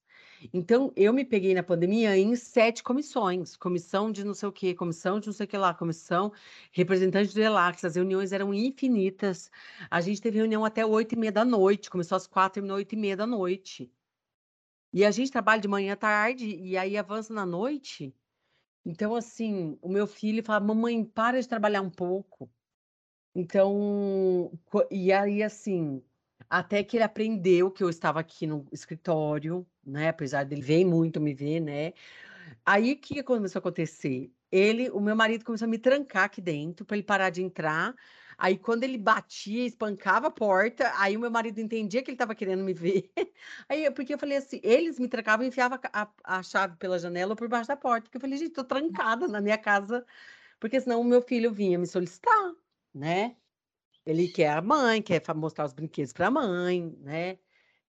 Então, 0.53 0.93
eu 0.97 1.13
me 1.13 1.25
peguei 1.25 1.55
na 1.55 1.63
pandemia 1.63 2.17
em 2.17 2.35
sete 2.37 2.83
comissões. 2.83 3.57
Comissão 3.57 4.11
de 4.13 4.25
não 4.25 4.35
sei 4.35 4.49
o 4.49 4.53
quê, 4.53 4.75
comissão 4.75 5.19
de 5.21 5.27
não 5.27 5.33
sei 5.33 5.45
o 5.45 5.49
que 5.49 5.57
lá, 5.57 5.75
comissão 5.75 6.33
representante 6.73 7.35
do 7.35 7.41
ELAX. 7.41 7.85
As 7.85 7.97
reuniões 7.97 8.33
eram 8.33 8.55
infinitas. 8.55 9.51
A 9.91 10.01
gente 10.01 10.21
teve 10.21 10.39
reunião 10.39 10.65
até 10.65 10.85
oito 10.87 11.15
e 11.15 11.19
meia 11.19 11.33
da 11.33 11.45
noite. 11.45 11.91
Começou 11.91 12.17
às 12.17 12.27
quatro, 12.27 12.55
terminou 12.55 12.77
oito 12.77 12.95
e 12.95 12.99
meia 12.99 13.17
da 13.17 13.27
noite. 13.27 13.91
E 14.93 15.05
a 15.05 15.11
gente 15.11 15.31
trabalha 15.31 15.61
de 15.61 15.69
manhã 15.69 15.93
à 15.93 15.97
tarde 15.97 16.47
e 16.47 16.77
aí 16.77 16.97
avança 16.97 17.33
na 17.35 17.45
noite. 17.45 18.15
Então, 18.85 19.15
assim, 19.15 19.79
o 19.83 19.89
meu 19.89 20.07
filho 20.07 20.43
fala, 20.43 20.65
mamãe, 20.65 21.05
para 21.05 21.41
de 21.41 21.49
trabalhar 21.49 21.83
um 21.83 21.91
pouco. 21.91 22.51
Então, 23.35 24.51
e 24.91 25.13
aí, 25.13 25.43
assim, 25.43 26.03
até 26.49 26.83
que 26.83 26.97
ele 26.97 27.05
aprendeu 27.05 27.71
que 27.71 27.85
eu 27.85 27.91
estava 27.91 28.21
aqui 28.21 28.47
no 28.47 28.67
escritório, 28.73 29.67
né? 29.89 30.09
Apesar 30.09 30.45
dele 30.45 30.63
ver 30.63 30.85
muito 30.85 31.21
me 31.21 31.35
ver, 31.35 31.61
né? 31.61 31.93
Aí 32.65 32.93
o 32.93 32.97
que 32.97 33.23
começou 33.23 33.59
a 33.59 33.61
acontecer? 33.61 34.31
Ele, 34.51 34.91
o 34.91 35.01
meu 35.01 35.17
marido 35.17 35.45
começou 35.45 35.67
a 35.67 35.69
me 35.69 35.79
trancar 35.79 36.25
aqui 36.25 36.41
dentro 36.41 36.85
para 36.85 36.97
ele 36.97 37.05
parar 37.05 37.31
de 37.31 37.43
entrar. 37.43 37.95
Aí 38.39 38.57
quando 38.57 38.85
ele 38.85 38.97
batia, 38.97 39.67
espancava 39.67 40.29
a 40.29 40.31
porta, 40.31 40.93
aí 40.97 41.17
o 41.17 41.21
meu 41.21 41.31
marido 41.31 41.59
entendia 41.61 42.03
que 42.03 42.11
ele 42.11 42.15
estava 42.15 42.35
querendo 42.37 42.63
me 42.63 42.73
ver. 42.73 43.11
Aí 43.69 43.91
porque 43.91 44.15
eu 44.15 44.19
falei 44.19 44.39
assim, 44.39 44.61
eles 44.63 44.97
me 44.99 45.09
trancavam 45.09 45.45
e 45.45 45.49
enfiavam 45.49 45.79
a, 45.93 46.09
a, 46.23 46.43
chave 46.43 46.77
pela 46.77 47.01
janela 47.01 47.33
ou 47.33 47.37
por 47.37 47.49
baixo 47.49 47.67
da 47.67 47.77
porta, 47.77 48.03
porque 48.03 48.17
eu 48.17 48.21
falei, 48.21 48.39
gente, 48.39 48.53
tô 48.53 48.63
trancada 48.63 49.27
na 49.27 49.41
minha 49.41 49.59
casa, 49.59 50.07
porque 50.61 50.81
senão 50.81 51.01
o 51.01 51.05
meu 51.05 51.21
filho 51.21 51.53
vinha 51.53 51.79
me 51.79 51.87
solicitar, 51.87 52.55
né? 52.95 53.37
Ele 54.07 54.29
quer 54.29 54.51
a 54.53 54.63
mãe, 54.63 55.03
quer 55.03 55.23
mostrar 55.35 55.65
os 55.67 55.73
brinquedos 55.73 56.13
para 56.13 56.29
a 56.29 56.31
mãe, 56.31 56.97
né? 57.01 57.39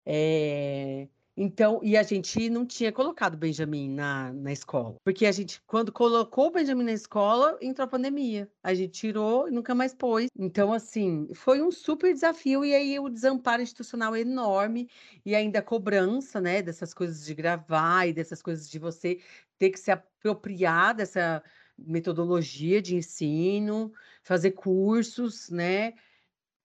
É... 0.06 1.08
Então, 1.42 1.80
e 1.82 1.96
a 1.96 2.04
gente 2.04 2.50
não 2.50 2.66
tinha 2.66 2.92
colocado 2.92 3.36
o 3.36 3.38
Benjamin 3.38 3.90
na, 3.90 4.34
na 4.34 4.52
escola. 4.52 4.98
Porque 5.06 5.26
a 5.26 5.32
gente, 5.32 5.62
quando 5.66 5.90
colocou 5.90 6.48
o 6.48 6.52
Benjamin 6.52 6.84
na 6.84 6.92
escola, 6.92 7.58
entrou 7.62 7.86
a 7.86 7.90
pandemia. 7.90 8.52
A 8.62 8.74
gente 8.74 8.92
tirou 8.92 9.48
e 9.48 9.52
nunca 9.52 9.74
mais 9.74 9.94
pôs. 9.94 10.28
Então, 10.38 10.74
assim, 10.74 11.30
foi 11.34 11.62
um 11.62 11.72
super 11.72 12.14
desafio. 12.14 12.66
E 12.66 12.76
aí 12.76 13.00
o 13.00 13.08
desamparo 13.08 13.62
institucional 13.62 14.14
é 14.14 14.20
enorme. 14.20 14.90
E 15.26 15.34
ainda 15.34 15.60
a 15.60 15.62
cobrança, 15.62 16.42
né, 16.42 16.62
dessas 16.62 16.94
coisas 16.94 17.26
de 17.26 17.34
gravar 17.34 18.06
e 18.06 18.12
dessas 18.12 18.42
coisas 18.42 18.70
de 18.70 18.78
você 18.78 19.22
ter 19.58 19.70
que 19.70 19.80
se 19.80 19.92
apropriar 19.92 20.94
dessa 20.94 21.42
metodologia 21.78 22.82
de 22.82 22.98
ensino, 22.98 23.94
fazer 24.24 24.52
cursos, 24.52 25.50
né? 25.50 25.94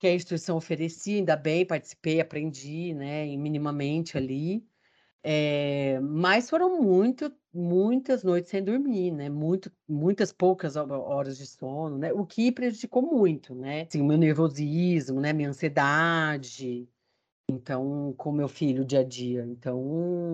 Que 0.05 0.09
a 0.09 0.15
instituição 0.15 0.59
oferecia, 0.59 1.17
ainda 1.17 1.35
bem, 1.35 1.65
participei, 1.65 2.21
aprendi, 2.21 2.93
né, 2.93 3.25
minimamente 3.39 4.19
ali. 4.19 4.63
É, 5.23 5.99
mas 6.01 6.51
foram 6.51 6.79
muito, 6.83 7.33
muitas 7.51 8.23
noites 8.23 8.51
sem 8.51 8.63
dormir, 8.63 9.11
né? 9.11 9.31
Muito, 9.31 9.73
muitas 9.89 10.31
poucas 10.31 10.77
horas 10.77 11.39
de 11.39 11.47
sono, 11.47 11.97
né? 11.97 12.13
O 12.13 12.27
que 12.27 12.53
prejudicou 12.53 13.01
muito, 13.01 13.55
né? 13.55 13.87
Assim, 13.89 14.03
o 14.03 14.05
meu 14.05 14.19
nervosismo, 14.19 15.23
né? 15.23 15.33
Minha 15.33 15.49
ansiedade. 15.49 16.87
Então, 17.51 18.13
com 18.19 18.31
meu 18.31 18.49
filho 18.49 18.85
dia 18.85 19.01
a 19.01 19.05
dia. 19.05 19.47
Então, 19.47 19.83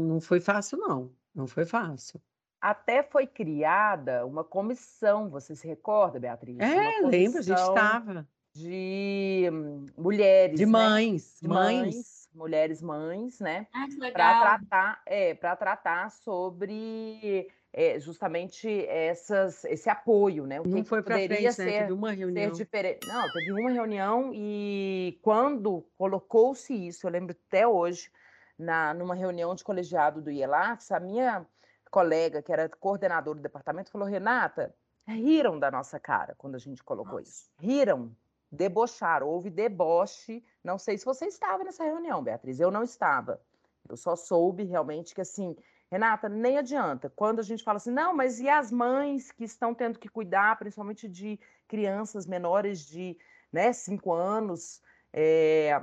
não 0.03 0.21
foi 0.21 0.41
fácil, 0.41 0.79
não. 0.79 1.13
Não 1.33 1.47
foi 1.47 1.65
fácil. 1.65 2.21
Até 2.61 3.05
foi 3.05 3.29
criada 3.29 4.27
uma 4.27 4.43
comissão, 4.43 5.31
você 5.31 5.55
se 5.55 5.69
recorda, 5.69 6.19
Beatriz? 6.19 6.59
É, 6.59 7.07
lembro, 7.07 7.39
a 7.39 7.43
gente 7.43 7.61
estava 7.61 8.29
de 8.53 9.49
mulheres. 9.97 10.59
De 10.59 10.67
mães, 10.67 11.39
né? 11.41 11.41
de 11.43 11.49
mães. 11.49 11.95
mães. 11.95 12.29
mulheres 12.35 12.83
mães, 12.83 13.41
né? 13.41 13.67
Ah, 13.73 13.87
para 14.13 14.41
tratar, 14.41 15.03
é, 15.07 15.35
para 15.35 15.57
tratar 15.57 16.11
sobre 16.11 17.49
é, 17.73 17.99
justamente 18.01 18.69
essas, 18.87 19.65
esse 19.65 19.89
apoio, 19.89 20.47
né? 20.47 20.61
O 20.61 20.67
Não 20.67 20.85
foi 20.85 21.03
para 21.03 21.17
frente, 21.17 21.43
né? 21.43 21.53
ser, 21.53 21.65
né? 21.65 21.81
Teve 21.81 21.93
uma 21.93 22.13
reunião. 22.13 22.51
Diferente. 22.53 23.07
Não, 23.07 23.31
teve 23.31 23.53
uma 23.53 23.71
reunião 23.71 24.31
e 24.35 25.19
quando 25.23 25.85
colocou-se 25.97 26.75
isso, 26.75 27.07
eu 27.07 27.11
lembro 27.11 27.37
até 27.47 27.67
hoje, 27.67 28.11
na, 28.59 28.93
numa 28.93 29.15
reunião 29.15 29.55
de 29.55 29.63
colegiado 29.63 30.21
do 30.21 30.31
IELAX, 30.31 30.91
a 30.91 31.01
minha 31.01 31.47
colega, 31.91 32.43
que 32.43 32.53
era 32.53 32.69
coordenadora 32.69 33.39
do 33.39 33.43
departamento, 33.43 33.91
falou, 33.91 34.07
Renata, 34.07 34.75
riram 35.07 35.59
da 35.59 35.71
nossa 35.71 35.99
cara 35.99 36.35
quando 36.37 36.55
a 36.55 36.59
gente 36.59 36.83
colocou 36.83 37.19
Nossa. 37.19 37.31
isso. 37.31 37.51
Riram 37.59 38.15
debochar, 38.51 39.23
houve 39.23 39.51
deboche. 39.51 40.45
Não 40.63 40.79
sei 40.79 40.99
se 40.99 41.05
você 41.05 41.27
estava 41.27 41.65
nessa 41.65 41.85
reunião, 41.85 42.23
Beatriz, 42.23 42.59
eu 42.61 42.71
não 42.71 42.83
estava. 42.83 43.41
Eu 43.89 43.97
só 43.97 44.17
soube 44.17 44.65
realmente 44.65 45.15
que 45.15 45.21
assim, 45.21 45.57
Renata, 45.91 46.29
nem 46.29 46.59
adianta. 46.59 47.11
Quando 47.11 47.41
a 47.41 47.43
gente 47.43 47.65
fala 47.65 47.79
assim, 47.79 47.91
não, 47.91 48.15
mas 48.15 48.39
e 48.39 48.49
as 48.49 48.71
mães 48.71 49.33
que 49.33 49.45
estão 49.45 49.75
tendo 49.75 49.99
que 49.99 50.09
cuidar, 50.09 50.59
principalmente 50.59 51.09
de 51.09 51.39
crianças 51.67 52.27
menores 52.27 52.87
de 52.87 53.19
né, 53.53 53.73
cinco 53.73 54.13
anos, 54.13 54.81
é, 55.13 55.83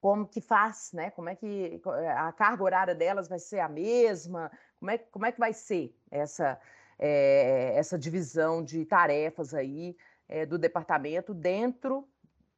como 0.00 0.26
que 0.28 0.40
faz, 0.40 0.92
né? 0.92 1.10
Como 1.10 1.28
é 1.28 1.34
que 1.34 1.80
a 2.16 2.30
carga 2.32 2.62
horária 2.62 2.94
delas 2.94 3.26
vai 3.26 3.38
ser 3.38 3.58
a 3.58 3.68
mesma? 3.68 4.50
Como 4.78 4.90
é, 4.90 4.98
como 4.98 5.26
é 5.26 5.32
que 5.32 5.40
vai 5.40 5.52
ser 5.52 5.96
essa, 6.10 6.60
é, 6.98 7.72
essa 7.74 7.98
divisão 7.98 8.62
de 8.62 8.84
tarefas 8.84 9.52
aí? 9.54 9.96
É, 10.34 10.44
do 10.44 10.58
departamento 10.58 11.32
dentro, 11.32 12.08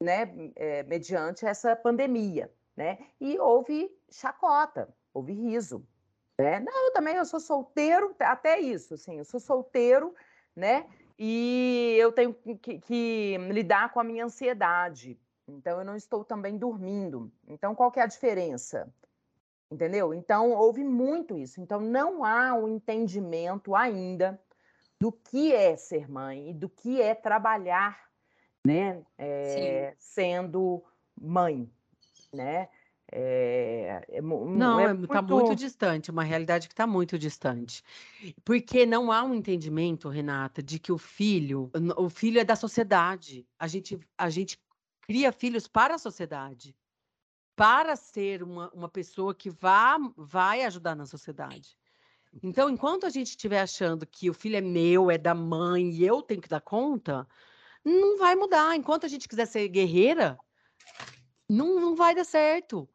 né, 0.01 0.33
é, 0.57 0.83
mediante 0.85 1.45
essa 1.45 1.77
pandemia, 1.77 2.51
né? 2.75 2.99
E 3.21 3.39
houve 3.39 3.95
chacota, 4.11 4.89
houve 5.13 5.35
riso, 5.35 5.87
né? 6.39 6.59
Não, 6.59 6.87
eu 6.87 6.93
também 6.95 7.17
eu 7.17 7.27
sou 7.27 7.39
solteiro, 7.39 8.17
até 8.19 8.59
isso, 8.59 8.95
assim, 8.95 9.19
eu 9.19 9.27
sou 9.27 9.39
solteiro, 9.39 10.15
né? 10.55 10.87
E 11.19 11.97
eu 11.99 12.13
tenho 12.13 12.33
que, 12.33 12.79
que 12.79 13.37
lidar 13.51 13.93
com 13.93 14.01
a 14.01 14.05
minha 14.05 14.25
ansiedade, 14.25 15.21
então 15.47 15.79
eu 15.79 15.85
não 15.85 15.97
estou 15.97 16.25
também 16.25 16.57
dormindo. 16.57 17.31
Então 17.47 17.75
qual 17.75 17.93
que 17.93 18.01
é 18.01 18.05
a 18.05 18.07
diferença? 18.07 18.91
Entendeu? 19.71 20.15
Então 20.15 20.53
houve 20.53 20.83
muito 20.83 21.37
isso. 21.37 21.61
Então 21.61 21.81
não 21.81 22.25
há 22.25 22.55
um 22.55 22.69
entendimento 22.69 23.75
ainda 23.75 24.41
do 25.01 25.13
que 25.13 25.53
é 25.53 25.77
ser 25.77 26.09
mãe 26.09 26.51
e 26.51 26.55
do 26.55 26.69
que 26.69 27.01
é 27.01 27.15
trabalhar, 27.15 27.99
né, 28.65 29.03
é, 29.19 29.95
sendo 29.99 30.83
mãe, 31.21 31.71
né? 32.33 32.69
É, 33.13 34.05
é, 34.09 34.21
não, 34.21 34.81
é, 34.81 34.93
está 34.93 35.23
muito... 35.23 35.47
muito 35.47 35.55
distante, 35.57 36.11
uma 36.11 36.25
realidade 36.25 36.67
que 36.67 36.75
está 36.75 36.87
muito 36.87 37.17
distante. 37.17 37.83
Porque 38.45 38.85
não 38.85 39.13
há 39.13 39.23
um 39.23 39.33
entendimento, 39.33 40.09
Renata, 40.09 40.61
de 40.63 40.79
que 40.79 40.91
o 40.91 40.99
filho, 40.99 41.71
o 41.97 42.11
filho 42.11 42.41
é 42.41 42.45
da 42.45 42.57
sociedade. 42.57 43.47
A 43.59 43.69
gente, 43.69 43.99
a 44.19 44.29
gente 44.29 44.61
cria 45.03 45.31
filhos 45.31 45.69
para 45.69 45.95
a 45.95 45.99
sociedade, 45.99 46.75
para 47.55 47.95
ser 47.95 48.43
uma, 48.43 48.71
uma 48.71 48.89
pessoa 48.89 49.35
que 49.35 49.51
vá, 49.51 49.97
vai 50.17 50.65
ajudar 50.65 50.97
na 50.97 51.07
sociedade. 51.07 51.79
Então, 52.43 52.69
enquanto 52.69 53.07
a 53.07 53.11
gente 53.11 53.29
estiver 53.29 53.61
achando 53.61 54.07
que 54.07 54.29
o 54.29 54.35
filho 54.35 54.57
é 54.57 54.61
meu, 54.61 55.11
é 55.11 55.19
da 55.19 55.35
mãe 55.35 55.91
e 55.91 56.05
eu 56.05 56.23
tenho 56.23 56.41
que 56.41 56.49
dar 56.49 56.61
conta, 56.61 57.27
não 57.85 58.19
vai 58.19 58.35
mudar. 58.35 58.77
Enquanto 58.77 59.07
a 59.07 59.09
gente 59.09 59.29
quiser 59.29 59.47
ser 59.47 59.69
guerreira, 59.69 60.39
não, 61.49 61.81
não 61.81 61.95
vai 61.95 62.15
dar 62.15 62.25
certo. 62.25 62.89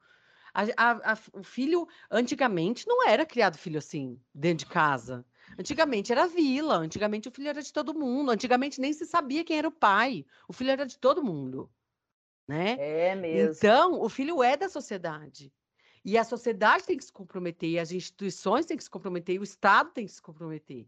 A, 0.53 0.63
a, 0.75 1.13
a, 1.13 1.17
o 1.33 1.43
filho, 1.43 1.87
antigamente, 2.09 2.85
não 2.87 3.07
era 3.07 3.25
criado 3.25 3.57
filho 3.57 3.77
assim, 3.77 4.19
dentro 4.33 4.65
de 4.65 4.71
casa. 4.71 5.25
Antigamente 5.57 6.11
era 6.11 6.27
vila, 6.27 6.75
antigamente 6.75 7.27
o 7.27 7.31
filho 7.31 7.49
era 7.49 7.61
de 7.61 7.71
todo 7.71 7.97
mundo, 7.97 8.31
antigamente 8.31 8.79
nem 8.79 8.93
se 8.93 9.05
sabia 9.05 9.43
quem 9.43 9.57
era 9.57 9.67
o 9.67 9.71
pai. 9.71 10.25
O 10.47 10.53
filho 10.53 10.71
era 10.71 10.85
de 10.85 10.97
todo 10.97 11.23
mundo, 11.23 11.69
né? 12.47 12.75
É 12.79 13.15
mesmo. 13.15 13.53
Então, 13.53 14.01
o 14.01 14.09
filho 14.09 14.43
é 14.43 14.55
da 14.57 14.69
sociedade. 14.69 15.51
E 16.03 16.17
a 16.17 16.23
sociedade 16.23 16.85
tem 16.85 16.97
que 16.97 17.05
se 17.05 17.11
comprometer, 17.11 17.79
as 17.79 17.91
instituições 17.91 18.65
têm 18.65 18.77
que 18.77 18.83
se 18.83 18.89
comprometer, 18.89 19.39
o 19.39 19.43
Estado 19.43 19.91
tem 19.91 20.05
que 20.05 20.11
se 20.11 20.21
comprometer 20.21 20.87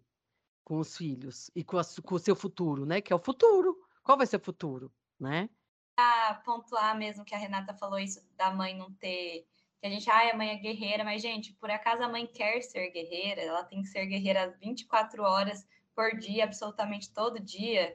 com 0.63 0.80
os 0.80 0.97
filhos 0.97 1.52
e 1.56 1.63
com, 1.63 1.78
a, 1.78 1.84
com 2.04 2.15
o 2.15 2.19
seu 2.19 2.36
futuro, 2.36 2.86
né? 2.86 3.02
Que 3.02 3.13
é 3.13 3.15
o 3.15 3.19
futuro. 3.19 3.78
Qual 4.02 4.17
vai 4.17 4.26
ser 4.26 4.38
o 4.38 4.43
futuro, 4.43 4.91
né? 5.19 5.49
A 5.97 6.41
pontuar 6.43 6.97
mesmo 6.97 7.23
que 7.23 7.36
a 7.36 7.38
Renata 7.38 7.73
falou 7.73 7.99
isso 7.99 8.19
da 8.36 8.49
mãe 8.49 8.76
não 8.76 8.91
ter 8.93 9.45
que 9.84 9.88
a 9.88 9.89
gente, 9.89 10.10
ai, 10.10 10.32
a 10.32 10.38
mãe 10.38 10.49
é 10.52 10.56
guerreira, 10.56 11.04
mas, 11.04 11.21
gente, 11.21 11.52
por 11.52 11.69
acaso 11.69 12.02
a 12.02 12.08
mãe 12.08 12.26
quer 12.26 12.62
ser 12.62 12.89
guerreira, 12.89 13.41
ela 13.41 13.65
tem 13.65 13.82
que 13.82 13.89
ser 13.89 14.06
guerreira 14.06 14.58
24 14.62 15.21
horas 15.21 15.67
por 15.93 16.17
dia, 16.17 16.45
absolutamente 16.45 17.12
todo 17.12 17.38
dia. 17.38 17.93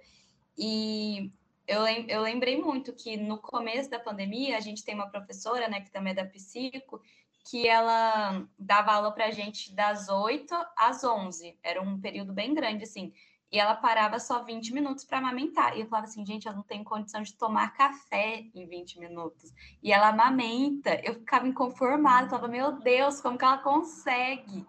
E 0.54 1.33
eu, 1.68 1.87
eu 1.87 2.22
lembrei 2.22 2.61
muito 2.61 2.94
que 2.94 3.16
no 3.16 3.37
começo 3.38 3.90
da 3.90 4.00
pandemia, 4.00 4.57
a 4.57 4.61
gente 4.61 4.83
tem 4.83 4.94
uma 4.94 5.11
professora, 5.11 5.68
né, 5.68 5.83
que 5.83 5.90
também 5.90 6.12
é 6.12 6.16
da 6.16 6.24
Psico, 6.24 7.00
que 7.48 7.68
ela 7.68 8.46
dava 8.59 8.92
aula 8.92 9.12
para 9.12 9.26
a 9.26 9.31
gente 9.31 9.74
das 9.74 10.09
8 10.09 10.54
às 10.76 11.04
11. 11.04 11.59
Era 11.62 11.83
um 11.83 12.00
período 12.00 12.33
bem 12.33 12.54
grande, 12.54 12.85
assim. 12.85 13.12
E 13.50 13.59
ela 13.59 13.74
parava 13.74 14.18
só 14.18 14.42
20 14.42 14.72
minutos 14.72 15.04
para 15.04 15.18
amamentar. 15.18 15.76
E 15.76 15.81
eu 15.81 15.87
falava 15.87 16.07
assim, 16.07 16.24
gente, 16.24 16.46
eu 16.46 16.52
não 16.52 16.62
tenho 16.62 16.85
condição 16.85 17.22
de 17.22 17.35
tomar 17.35 17.72
café 17.74 18.44
em 18.54 18.66
20 18.66 18.98
minutos. 18.98 19.52
E 19.83 19.92
ela 19.92 20.09
amamenta. 20.09 21.00
Eu 21.02 21.14
ficava 21.14 21.46
inconformada, 21.46 22.28
falava, 22.28 22.48
meu 22.48 22.72
Deus, 22.81 23.20
como 23.20 23.38
que 23.38 23.44
ela 23.44 23.59
consegue? 23.59 24.66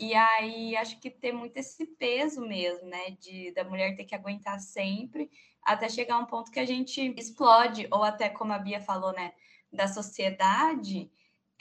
E 0.00 0.14
aí 0.14 0.76
acho 0.76 0.98
que 0.98 1.10
tem 1.10 1.32
muito 1.32 1.56
esse 1.58 1.86
peso 1.86 2.40
mesmo, 2.40 2.88
né? 2.88 3.10
De 3.20 3.52
da 3.52 3.64
mulher 3.64 3.94
ter 3.94 4.04
que 4.04 4.14
aguentar 4.14 4.58
sempre, 4.60 5.30
até 5.62 5.88
chegar 5.88 6.18
um 6.18 6.26
ponto 6.26 6.50
que 6.50 6.58
a 6.58 6.66
gente 6.66 7.00
explode, 7.18 7.86
ou 7.92 8.02
até 8.02 8.28
como 8.30 8.52
a 8.52 8.58
Bia 8.58 8.80
falou, 8.80 9.12
né? 9.12 9.32
Da 9.72 9.86
sociedade 9.86 11.10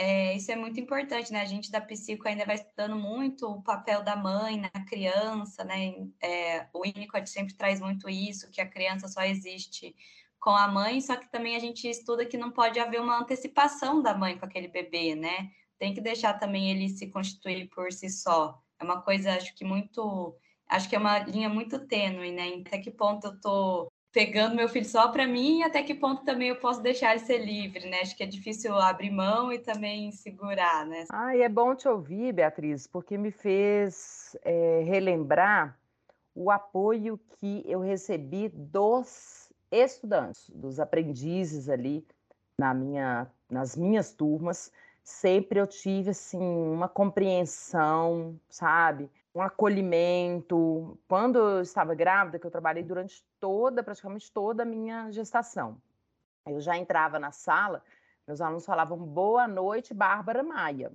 é, 0.02 0.34
isso 0.34 0.50
é 0.50 0.56
muito 0.56 0.80
importante, 0.80 1.32
né? 1.34 1.42
A 1.42 1.46
gente 1.46 1.70
da 1.70 1.82
psico 1.82 2.26
ainda 2.26 2.46
vai 2.46 2.56
estudando 2.56 2.96
muito 2.96 3.46
o 3.48 3.62
papel 3.62 4.02
da 4.02 4.16
mãe 4.16 4.58
na 4.58 4.70
criança, 4.86 5.66
né? 5.66 5.94
É, 6.22 6.68
o 6.74 6.84
Winnicott 6.84 7.30
sempre 7.30 7.54
traz 7.54 7.82
muito 7.82 8.10
isso, 8.10 8.50
que 8.50 8.62
a 8.62 8.66
criança 8.66 9.10
só 9.10 9.22
existe 9.24 9.94
com 10.40 10.52
a 10.52 10.70
mãe, 10.70 11.02
só 11.02 11.18
que 11.18 11.30
também 11.30 11.54
a 11.58 11.60
gente 11.60 11.86
estuda 11.86 12.26
que 12.26 12.38
não 12.38 12.50
pode 12.50 12.80
haver 12.80 13.02
uma 13.02 13.20
antecipação 13.20 14.02
da 14.02 14.14
mãe 14.18 14.38
com 14.40 14.46
aquele 14.46 14.70
bebê, 14.70 15.16
né? 15.16 15.52
Tem 15.80 15.94
que 15.94 16.02
deixar 16.02 16.34
também 16.34 16.70
ele 16.70 16.90
se 16.90 17.08
constituir 17.08 17.70
por 17.70 17.92
si 17.92 18.10
só. 18.10 18.62
É 18.80 18.84
uma 18.84 19.02
coisa, 19.02 19.34
acho 19.34 19.56
que 19.56 19.66
muito. 19.66 20.36
Acho 20.68 20.88
que 20.88 20.96
é 20.96 21.00
uma 21.00 21.20
linha 21.20 21.50
muito 21.50 21.88
tênue, 21.88 22.32
né? 22.32 22.62
Até 22.66 22.78
que 22.78 22.92
ponto 22.92 23.28
eu 23.28 23.42
tô 23.42 23.92
pegando 24.12 24.56
meu 24.56 24.68
filho 24.68 24.86
só 24.86 25.08
para 25.10 25.28
mim 25.28 25.60
e 25.60 25.64
até 25.64 25.84
que 25.84 25.94
ponto 25.94 26.24
também 26.24 26.50
eu 26.50 26.56
posso 26.58 26.82
deixar 26.82 27.16
ele 27.16 27.26
ser 27.26 27.38
livre, 27.40 27.90
né? 27.90 28.02
Acho 28.02 28.16
que 28.16 28.24
é 28.24 28.28
difícil 28.28 28.76
abrir 28.76 29.12
mão 29.12 29.52
e 29.52 29.60
também 29.60 30.12
segurar, 30.12 30.86
né? 30.86 31.06
Ah, 31.10 31.36
e 31.36 31.42
é 31.42 31.50
bom 31.50 31.76
te 31.76 31.88
ouvir, 31.88 32.34
Beatriz, 32.34 32.86
porque 32.86 33.18
me 33.18 33.32
fez 33.32 34.36
é, 34.44 34.84
relembrar 34.84 35.80
o 36.36 36.52
apoio 36.52 37.20
que 37.40 37.64
eu 37.66 37.80
recebi 37.80 38.50
dos 38.50 39.52
estudantes, 39.72 40.50
dos 40.50 40.80
aprendizes 40.80 41.70
ali 41.70 42.06
na 42.58 42.74
minha, 42.74 43.28
nas 43.50 43.76
minhas 43.76 44.14
turmas. 44.14 44.72
Sempre 45.10 45.60
eu 45.60 45.66
tive 45.66 46.12
assim 46.12 46.40
uma 46.40 46.88
compreensão, 46.88 48.40
sabe? 48.48 49.10
um 49.34 49.42
acolhimento. 49.42 50.98
Quando 51.08 51.40
eu 51.40 51.62
estava 51.62 51.94
grávida, 51.94 52.40
que 52.40 52.46
eu 52.46 52.52
trabalhei 52.52 52.84
durante 52.84 53.24
toda, 53.40 53.84
praticamente 53.84 54.32
toda 54.32 54.64
a 54.64 54.66
minha 54.66 55.12
gestação, 55.12 55.82
eu 56.46 56.60
já 56.60 56.78
entrava 56.78 57.20
na 57.20 57.32
sala, 57.32 57.84
meus 58.28 58.42
alunos 58.42 58.66
falavam 58.66 58.98
boa 58.98 59.48
noite, 59.48 59.94
Bárbara 59.94 60.44
Maia. 60.44 60.92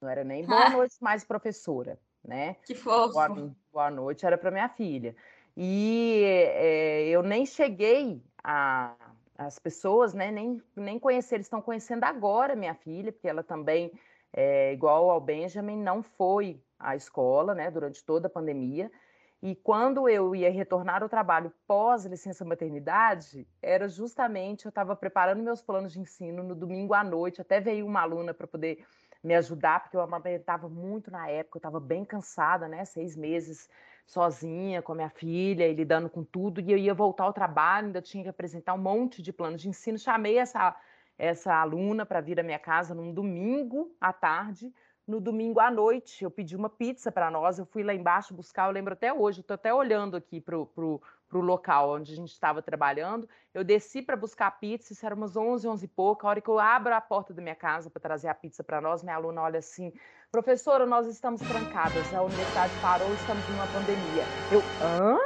Não 0.00 0.08
era 0.08 0.24
nem 0.24 0.44
boa 0.44 0.68
noite 0.70 0.96
mais 1.00 1.24
professora, 1.24 1.98
né? 2.24 2.54
Que 2.66 2.74
fofo. 2.74 3.12
Boa, 3.12 3.54
boa 3.72 3.90
noite 3.90 4.26
era 4.26 4.36
para 4.36 4.50
minha 4.50 4.68
filha. 4.68 5.14
E 5.56 6.22
é, 6.24 7.08
eu 7.08 7.22
nem 7.22 7.46
cheguei 7.46 8.22
a 8.42 8.94
as 9.38 9.58
pessoas, 9.58 10.14
né, 10.14 10.30
nem, 10.30 10.62
nem 10.74 10.98
conhecer, 10.98 11.40
estão 11.40 11.60
conhecendo 11.60 12.04
agora 12.04 12.56
minha 12.56 12.74
filha, 12.74 13.12
porque 13.12 13.28
ela 13.28 13.42
também, 13.42 13.92
é, 14.32 14.72
igual 14.72 15.10
ao 15.10 15.20
Benjamin, 15.20 15.76
não 15.76 16.02
foi 16.02 16.62
à 16.78 16.96
escola, 16.96 17.54
né, 17.54 17.70
durante 17.70 18.04
toda 18.04 18.26
a 18.26 18.30
pandemia. 18.30 18.90
E 19.42 19.54
quando 19.54 20.08
eu 20.08 20.34
ia 20.34 20.50
retornar 20.50 21.02
ao 21.02 21.08
trabalho 21.08 21.52
pós 21.66 22.06
licença 22.06 22.44
maternidade, 22.44 23.46
era 23.60 23.86
justamente 23.88 24.64
eu 24.64 24.70
estava 24.70 24.96
preparando 24.96 25.42
meus 25.42 25.60
planos 25.60 25.92
de 25.92 26.00
ensino 26.00 26.42
no 26.42 26.54
domingo 26.54 26.94
à 26.94 27.04
noite, 27.04 27.40
até 27.40 27.60
veio 27.60 27.86
uma 27.86 28.00
aluna 28.00 28.32
para 28.32 28.46
poder 28.46 28.84
me 29.22 29.34
ajudar, 29.34 29.82
porque 29.82 29.96
eu 29.96 30.00
amamentava 30.00 30.68
muito 30.68 31.10
na 31.10 31.28
época, 31.28 31.56
eu 31.56 31.60
estava 31.60 31.80
bem 31.80 32.04
cansada, 32.04 32.66
né? 32.66 32.84
Seis 32.84 33.14
meses 33.14 33.68
sozinha 34.06 34.80
com 34.80 34.92
a 34.92 34.94
minha 34.94 35.10
filha 35.10 35.66
e 35.66 35.74
lidando 35.74 36.08
com 36.08 36.22
tudo, 36.22 36.60
e 36.60 36.70
eu 36.70 36.78
ia 36.78 36.94
voltar 36.94 37.24
ao 37.24 37.32
trabalho, 37.32 37.88
ainda 37.88 38.00
tinha 38.00 38.22
que 38.22 38.30
apresentar 38.30 38.72
um 38.74 38.78
monte 38.78 39.20
de 39.20 39.32
planos 39.32 39.60
de 39.60 39.68
ensino. 39.68 39.98
Chamei 39.98 40.38
essa, 40.38 40.76
essa 41.18 41.54
aluna 41.54 42.06
para 42.06 42.20
vir 42.20 42.38
à 42.38 42.42
minha 42.42 42.58
casa 42.58 42.94
num 42.94 43.12
domingo 43.12 43.94
à 44.00 44.12
tarde 44.12 44.72
no 45.06 45.20
domingo 45.20 45.60
à 45.60 45.70
noite, 45.70 46.24
eu 46.24 46.30
pedi 46.30 46.56
uma 46.56 46.68
pizza 46.68 47.12
para 47.12 47.30
nós, 47.30 47.58
eu 47.58 47.64
fui 47.66 47.84
lá 47.84 47.94
embaixo 47.94 48.34
buscar, 48.34 48.66
eu 48.66 48.72
lembro 48.72 48.92
até 48.92 49.12
hoje, 49.12 49.40
estou 49.40 49.54
até 49.54 49.72
olhando 49.72 50.16
aqui 50.16 50.40
para 50.40 50.58
o 50.58 51.00
local 51.32 51.90
onde 51.90 52.12
a 52.12 52.16
gente 52.16 52.32
estava 52.32 52.60
trabalhando, 52.60 53.28
eu 53.54 53.62
desci 53.62 54.02
para 54.02 54.16
buscar 54.16 54.48
a 54.48 54.50
pizza, 54.50 54.92
isso 54.92 55.06
era 55.06 55.14
umas 55.14 55.36
11, 55.36 55.68
11 55.68 55.84
e 55.84 55.88
pouca, 55.88 56.26
a 56.26 56.30
hora 56.30 56.40
que 56.40 56.48
eu 56.50 56.58
abro 56.58 56.92
a 56.92 57.00
porta 57.00 57.32
da 57.32 57.40
minha 57.40 57.54
casa 57.54 57.88
para 57.88 58.00
trazer 58.00 58.28
a 58.28 58.34
pizza 58.34 58.64
para 58.64 58.80
nós, 58.80 59.04
minha 59.04 59.14
aluna 59.14 59.42
olha 59.42 59.60
assim, 59.60 59.92
professora, 60.32 60.84
nós 60.84 61.06
estamos 61.06 61.40
trancadas, 61.42 62.12
a 62.12 62.22
universidade 62.22 62.76
parou, 62.80 63.14
estamos 63.14 63.48
numa 63.48 63.66
pandemia. 63.68 64.28
Eu, 64.50 64.60
hã? 64.80 65.18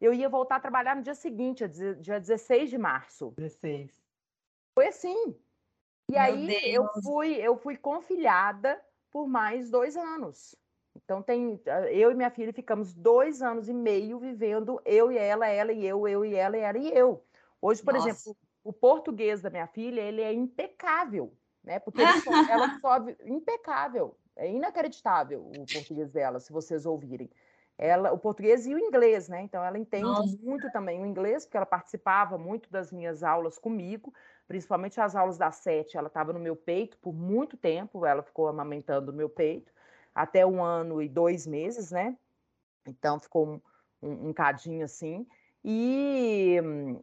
Eu 0.00 0.14
ia 0.14 0.28
voltar 0.28 0.56
a 0.56 0.60
trabalhar 0.60 0.96
no 0.96 1.02
dia 1.02 1.14
seguinte, 1.14 1.66
dia 1.68 2.18
16 2.20 2.70
de 2.70 2.78
março. 2.78 3.34
16. 3.36 3.90
Foi 4.74 4.86
assim. 4.86 5.36
E 6.08 6.12
Meu 6.12 6.22
aí 6.22 6.46
Deus. 6.46 6.62
eu 6.64 7.02
fui, 7.02 7.34
eu 7.34 7.56
fui 7.58 7.76
confilhada 7.76 8.80
por 9.10 9.26
mais 9.26 9.70
dois 9.70 9.96
anos. 9.96 10.56
Então, 10.96 11.22
tem, 11.22 11.60
eu 11.90 12.10
e 12.10 12.14
minha 12.14 12.30
filha 12.30 12.52
ficamos 12.52 12.92
dois 12.92 13.40
anos 13.40 13.68
e 13.68 13.72
meio 13.72 14.18
vivendo 14.18 14.80
eu 14.84 15.12
e 15.12 15.18
ela, 15.18 15.46
ela 15.46 15.72
e 15.72 15.86
eu, 15.86 16.08
eu 16.08 16.24
e 16.24 16.34
ela, 16.34 16.56
ela 16.56 16.78
e 16.78 16.92
eu. 16.92 17.24
Hoje, 17.60 17.82
por 17.82 17.94
Nossa. 17.94 18.08
exemplo, 18.08 18.36
o 18.64 18.72
português 18.72 19.40
da 19.40 19.50
minha 19.50 19.66
filha, 19.66 20.00
ele 20.00 20.20
é 20.20 20.32
impecável, 20.32 21.32
né? 21.62 21.78
Porque 21.78 22.02
só, 22.22 22.30
ela 22.48 22.68
só 22.80 22.96
impecável, 23.24 24.16
é 24.36 24.50
inacreditável 24.50 25.40
o 25.40 25.66
português 25.66 26.10
dela, 26.10 26.40
se 26.40 26.52
vocês 26.52 26.84
ouvirem. 26.84 27.30
Ela, 27.78 28.12
o 28.12 28.18
português 28.18 28.66
e 28.66 28.74
o 28.74 28.78
inglês, 28.78 29.28
né? 29.28 29.40
Então 29.42 29.64
ela 29.64 29.78
entende 29.78 30.04
Nossa. 30.04 30.36
muito 30.42 30.68
também 30.72 31.00
o 31.00 31.06
inglês, 31.06 31.44
porque 31.46 31.56
ela 31.56 31.64
participava 31.64 32.36
muito 32.36 32.68
das 32.70 32.90
minhas 32.90 33.22
aulas 33.22 33.56
comigo, 33.56 34.12
principalmente 34.48 35.00
as 35.00 35.14
aulas 35.14 35.38
da 35.38 35.52
sete, 35.52 35.96
ela 35.96 36.08
estava 36.08 36.32
no 36.32 36.40
meu 36.40 36.56
peito 36.56 36.98
por 36.98 37.14
muito 37.14 37.56
tempo, 37.56 38.04
ela 38.04 38.22
ficou 38.22 38.48
amamentando 38.48 39.12
no 39.12 39.16
meu 39.16 39.28
peito, 39.28 39.72
até 40.12 40.44
um 40.44 40.62
ano 40.62 41.00
e 41.00 41.08
dois 41.08 41.46
meses, 41.46 41.92
né? 41.92 42.16
Então 42.86 43.20
ficou 43.20 43.46
um, 43.46 43.60
um, 44.02 44.28
um 44.30 44.32
cadinho 44.32 44.84
assim. 44.84 45.26
E 45.64 46.56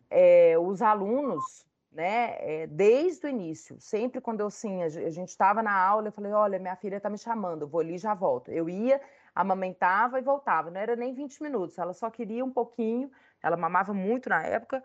é, 0.10 0.58
os 0.58 0.82
alunos, 0.82 1.66
né, 1.92 2.36
é, 2.40 2.68
desde 2.68 3.26
o 3.26 3.30
início, 3.30 3.80
sempre 3.80 4.20
quando 4.20 4.42
eu 4.42 4.50
sim, 4.50 4.84
a 4.84 4.90
gente 4.90 5.30
estava 5.30 5.62
na 5.64 5.74
aula, 5.74 6.08
eu 6.08 6.12
falei: 6.12 6.32
olha, 6.32 6.60
minha 6.60 6.76
filha 6.76 6.98
está 6.98 7.10
me 7.10 7.18
chamando, 7.18 7.62
eu 7.64 7.68
vou 7.68 7.82
ali 7.82 7.96
e 7.96 7.98
já 7.98 8.14
volto. 8.14 8.52
Eu 8.52 8.68
ia, 8.70 9.00
amamentava 9.36 10.18
e 10.18 10.24
voltava, 10.24 10.72
não 10.72 10.80
era 10.80 10.96
nem 10.96 11.14
20 11.14 11.44
minutos, 11.44 11.78
ela 11.78 11.94
só 11.94 12.10
queria 12.10 12.44
um 12.44 12.52
pouquinho, 12.52 13.12
ela 13.44 13.58
mamava 13.58 13.94
muito 13.94 14.30
na 14.30 14.42
época, 14.44 14.82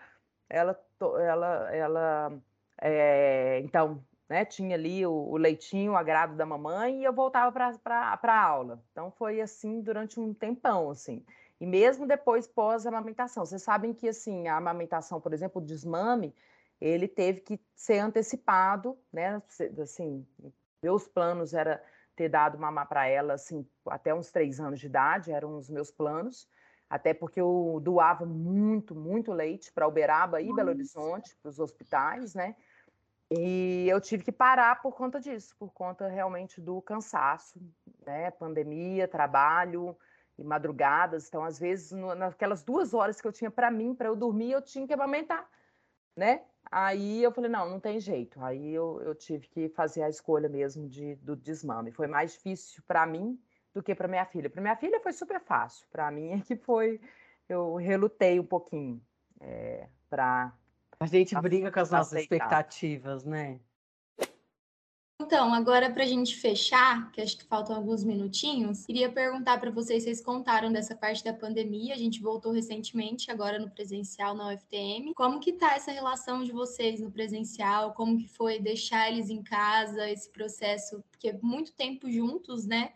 ela, 0.49 0.79
ela, 1.01 1.75
ela 1.75 2.43
é, 2.81 3.61
então, 3.61 4.05
né? 4.31 4.45
Tinha 4.45 4.77
ali 4.77 5.05
o, 5.05 5.13
o 5.13 5.37
leitinho, 5.37 5.93
o 5.93 5.97
agrado 5.97 6.37
da 6.37 6.47
mamãe, 6.47 7.01
e 7.01 7.05
eu 7.05 7.13
voltava 7.13 7.51
para 7.53 8.19
a 8.23 8.43
aula. 8.43 8.83
Então 8.93 9.11
foi 9.11 9.41
assim 9.41 9.81
durante 9.81 10.21
um 10.21 10.33
tempão, 10.33 10.89
assim. 10.89 11.25
E 11.61 11.67
mesmo 11.67 12.07
depois 12.07 12.47
pós-amamentação. 12.47 13.45
Vocês 13.45 13.63
sabem 13.63 13.93
que 13.93 14.09
assim, 14.09 14.49
a 14.49 14.57
amamentação, 14.57 15.21
por 15.21 15.35
exemplo, 15.35 15.61
o 15.61 15.65
desmame, 15.65 16.35
ele 16.81 17.09
teve 17.09 17.41
que 17.41 17.61
ser 17.75 17.99
antecipado, 17.99 18.97
né? 19.13 19.43
Assim, 19.83 20.25
meus 20.83 21.07
planos 21.07 21.53
era 21.53 21.83
ter 22.17 22.29
dado 22.29 22.59
mamar 22.59 22.89
para 22.89 23.07
ela 23.07 23.35
assim 23.35 23.67
até 23.87 24.15
uns 24.15 24.31
três 24.31 24.61
anos 24.61 24.81
de 24.81 24.87
idade, 24.87 25.33
eram 25.33 25.57
os 25.57 25.71
meus 25.71 25.91
planos, 25.91 26.49
até 26.89 27.15
porque 27.15 27.41
eu 27.41 27.81
doava 27.83 28.27
muito, 28.27 28.95
muito 28.95 29.33
leite 29.33 29.73
para 29.73 29.87
Uberaba 29.87 30.41
e 30.41 30.53
Belo 30.53 30.71
Horizonte, 30.71 31.37
para 31.41 31.49
os 31.49 31.59
hospitais, 31.59 32.35
né? 32.35 32.57
E 33.31 33.87
eu 33.89 34.01
tive 34.01 34.25
que 34.25 34.33
parar 34.33 34.83
por 34.83 34.97
conta 34.97 35.21
disso, 35.21 35.55
por 35.57 35.73
conta 35.73 36.09
realmente 36.09 36.61
do 36.61 36.83
cansaço, 36.83 37.61
né? 38.05 38.31
Pandemia, 38.33 39.07
trabalho 39.07 39.97
e 40.37 40.43
madrugadas. 40.43 41.29
Então, 41.29 41.45
às 41.45 41.57
vezes, 41.57 41.93
no, 41.93 42.13
naquelas 42.17 42.65
duas 42.65 42.93
horas 42.93 43.21
que 43.21 43.29
eu 43.29 43.33
tinha 43.33 43.51
para 43.51 43.71
mim, 43.71 43.95
para 43.95 44.09
eu 44.09 44.17
dormir, 44.17 44.51
eu 44.51 44.61
tinha 44.61 44.85
que 44.85 44.93
amamentar, 44.93 45.49
né? 46.17 46.43
Aí 46.71 47.23
eu 47.23 47.33
falei, 47.33 47.51
não, 47.51 47.69
não 47.69 47.81
tem 47.81 48.01
jeito. 48.01 48.43
Aí 48.43 48.73
eu, 48.73 49.01
eu 49.03 49.15
tive 49.15 49.49
que 49.49 49.69
fazer 49.71 50.03
a 50.03 50.09
escolha 50.09 50.49
mesmo 50.49 50.89
de, 50.89 51.17
do 51.17 51.37
desmame. 51.37 51.93
Foi 51.93 52.07
mais 52.07 52.33
difícil 52.33 52.83
para 52.87 53.07
mim 53.07 53.39
do 53.75 53.83
que 53.83 53.95
para 53.95 54.09
minha 54.09 54.25
filha. 54.25 54.51
Para 54.51 54.63
minha 54.63 54.77
filha 54.77 55.01
foi 55.01 55.13
super 55.13 55.41
fácil. 55.41 55.87
Para 55.91 56.11
mim 56.11 56.33
é 56.33 56.41
que 56.41 56.57
foi, 56.57 57.01
eu 57.49 57.75
relutei 57.77 58.39
um 58.39 58.47
pouquinho 58.47 59.01
é, 59.41 59.89
para 60.09 60.53
a 60.99 61.07
gente 61.07 61.35
briga 61.41 61.73
com 61.73 61.81
as 61.81 61.91
nossas 61.91 62.13
aceitar. 62.13 62.35
expectativas, 62.35 63.25
né? 63.25 63.59
Então, 65.33 65.55
agora 65.55 65.89
para 65.89 66.03
a 66.03 66.07
gente 66.09 66.35
fechar, 66.35 67.13
que 67.13 67.21
acho 67.21 67.39
que 67.39 67.45
faltam 67.45 67.77
alguns 67.77 68.03
minutinhos, 68.03 68.85
queria 68.85 69.09
perguntar 69.09 69.61
para 69.61 69.71
vocês, 69.71 70.03
vocês 70.03 70.21
contaram 70.21 70.73
dessa 70.73 70.97
parte 70.97 71.23
da 71.23 71.33
pandemia, 71.33 71.95
a 71.95 71.97
gente 71.97 72.21
voltou 72.21 72.51
recentemente, 72.51 73.31
agora 73.31 73.57
no 73.57 73.71
presencial 73.71 74.35
na 74.35 74.53
UFTM. 74.53 75.15
Como 75.15 75.39
que 75.39 75.53
tá 75.53 75.77
essa 75.77 75.93
relação 75.93 76.43
de 76.43 76.51
vocês 76.51 77.01
no 77.01 77.13
presencial? 77.13 77.95
Como 77.95 78.19
que 78.19 78.27
foi 78.27 78.59
deixar 78.59 79.09
eles 79.09 79.31
em 79.31 79.41
casa, 79.41 80.11
esse 80.11 80.29
processo, 80.33 81.01
porque 81.13 81.29
é 81.29 81.39
muito 81.41 81.73
tempo 81.75 82.11
juntos, 82.11 82.67
né? 82.67 82.93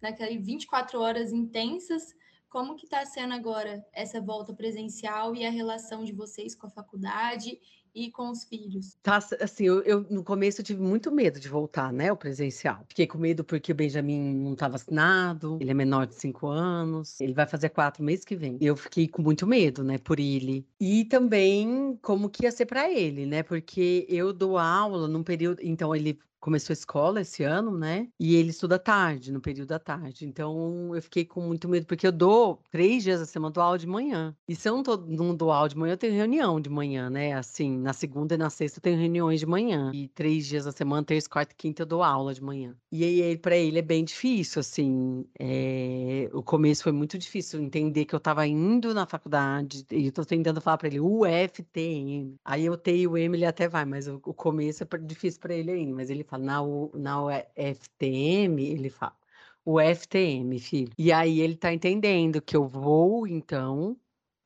Naquelas 0.00 0.42
24 0.42 0.98
horas 0.98 1.32
intensas. 1.34 2.14
Como 2.48 2.76
que 2.76 2.86
está 2.86 3.04
sendo 3.04 3.34
agora 3.34 3.86
essa 3.92 4.22
volta 4.22 4.54
presencial 4.54 5.36
e 5.36 5.44
a 5.44 5.50
relação 5.50 6.02
de 6.02 6.14
vocês 6.14 6.54
com 6.54 6.66
a 6.66 6.70
faculdade 6.70 7.60
e 7.94 8.10
com 8.10 8.30
os 8.30 8.44
filhos? 8.44 8.96
Tá, 9.02 9.18
assim, 9.40 9.64
eu, 9.64 9.82
eu, 9.82 10.06
no 10.10 10.24
começo 10.24 10.60
eu 10.60 10.64
tive 10.64 10.82
muito 10.82 11.12
medo 11.12 11.38
de 11.38 11.48
voltar, 11.48 11.92
né, 11.92 12.10
o 12.10 12.16
presencial. 12.16 12.84
Fiquei 12.88 13.06
com 13.06 13.18
medo 13.18 13.44
porque 13.44 13.72
o 13.72 13.74
Benjamin 13.74 14.34
não 14.34 14.56
tá 14.56 14.68
vacinado, 14.68 15.58
ele 15.60 15.70
é 15.70 15.74
menor 15.74 16.06
de 16.06 16.14
cinco 16.14 16.48
anos, 16.48 17.20
ele 17.20 17.32
vai 17.32 17.46
fazer 17.46 17.68
quatro 17.70 18.02
meses 18.02 18.24
que 18.24 18.34
vem. 18.36 18.58
Eu 18.60 18.76
fiquei 18.76 19.06
com 19.06 19.22
muito 19.22 19.46
medo, 19.46 19.84
né, 19.84 19.98
por 19.98 20.18
ele. 20.18 20.66
E 20.80 21.04
também 21.04 21.96
como 22.02 22.28
que 22.28 22.44
ia 22.44 22.52
ser 22.52 22.66
para 22.66 22.90
ele, 22.90 23.26
né, 23.26 23.42
porque 23.42 24.06
eu 24.08 24.32
dou 24.32 24.58
aula 24.58 25.06
num 25.06 25.22
período, 25.22 25.60
então 25.62 25.94
ele 25.94 26.18
começou 26.44 26.72
a 26.72 26.74
escola 26.74 27.22
esse 27.22 27.42
ano, 27.42 27.78
né? 27.78 28.06
E 28.20 28.36
ele 28.36 28.50
estuda 28.50 28.78
tarde, 28.78 29.32
no 29.32 29.40
período 29.40 29.68
da 29.68 29.78
tarde. 29.78 30.26
Então 30.26 30.94
eu 30.94 31.00
fiquei 31.00 31.24
com 31.24 31.40
muito 31.40 31.66
medo, 31.66 31.86
porque 31.86 32.06
eu 32.06 32.12
dou 32.12 32.60
três 32.70 33.02
dias 33.02 33.18
a 33.18 33.24
semana, 33.24 33.50
dou 33.50 33.62
aula 33.62 33.78
de 33.78 33.86
manhã. 33.86 34.36
E 34.46 34.54
se 34.54 34.68
eu 34.68 34.76
não, 34.76 34.82
tô, 34.82 34.94
não 34.98 35.34
dou 35.34 35.50
aula 35.50 35.70
de 35.70 35.76
manhã, 35.76 35.94
eu 35.94 35.96
tenho 35.96 36.12
reunião 36.12 36.60
de 36.60 36.68
manhã, 36.68 37.08
né? 37.08 37.32
Assim, 37.32 37.78
na 37.78 37.94
segunda 37.94 38.34
e 38.34 38.36
na 38.36 38.50
sexta 38.50 38.78
eu 38.78 38.82
tenho 38.82 38.98
reuniões 38.98 39.40
de 39.40 39.46
manhã. 39.46 39.90
E 39.94 40.06
três 40.08 40.44
dias 40.44 40.66
a 40.66 40.72
semana, 40.72 41.02
terça, 41.02 41.30
quarta 41.30 41.54
e 41.54 41.56
quinta, 41.56 41.80
eu 41.80 41.86
dou 41.86 42.02
aula 42.02 42.34
de 42.34 42.42
manhã. 42.42 42.76
E 42.92 43.02
aí, 43.04 43.38
para 43.38 43.56
ele, 43.56 43.78
é 43.78 43.82
bem 43.82 44.04
difícil, 44.04 44.60
assim. 44.60 45.24
É... 45.38 46.28
O 46.34 46.42
começo 46.42 46.82
foi 46.82 46.92
muito 46.92 47.16
difícil 47.16 47.58
entender 47.58 48.04
que 48.04 48.14
eu 48.14 48.18
estava 48.18 48.46
indo 48.46 48.92
na 48.92 49.06
faculdade, 49.06 49.86
e 49.90 50.06
eu 50.06 50.12
tô 50.12 50.22
tentando 50.26 50.60
falar 50.60 50.76
para 50.76 50.88
ele, 50.88 51.00
UFTM. 51.00 52.34
Aí 52.44 52.66
eu 52.66 52.76
tenho 52.76 53.12
o 53.12 53.16
M, 53.18 53.34
ele 53.34 53.46
até 53.46 53.66
vai, 53.66 53.86
mas 53.86 54.06
o 54.06 54.18
começo 54.18 54.82
é 54.84 54.98
difícil 54.98 55.40
para 55.40 55.54
ele 55.54 55.70
ainda. 55.70 55.94
Mas 55.94 56.10
ele 56.10 56.22
fala, 56.33 56.33
na, 56.38 56.62
U, 56.62 56.90
na 56.94 57.22
UFTM, 57.24 58.58
ele 58.62 58.90
fala, 58.90 59.16
o 59.64 59.80
FTM, 59.80 60.58
filho. 60.58 60.92
E 60.98 61.12
aí 61.12 61.40
ele 61.40 61.56
tá 61.56 61.72
entendendo 61.72 62.42
que 62.42 62.56
eu 62.56 62.66
vou, 62.66 63.26
então, 63.26 63.96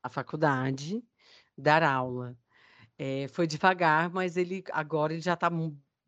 à 0.02 0.08
faculdade, 0.08 1.02
dar 1.56 1.82
aula. 1.82 2.36
É, 2.96 3.28
foi 3.28 3.46
devagar, 3.46 4.10
mas 4.10 4.36
ele 4.36 4.64
agora 4.72 5.12
ele 5.12 5.22
já 5.22 5.34
está 5.34 5.48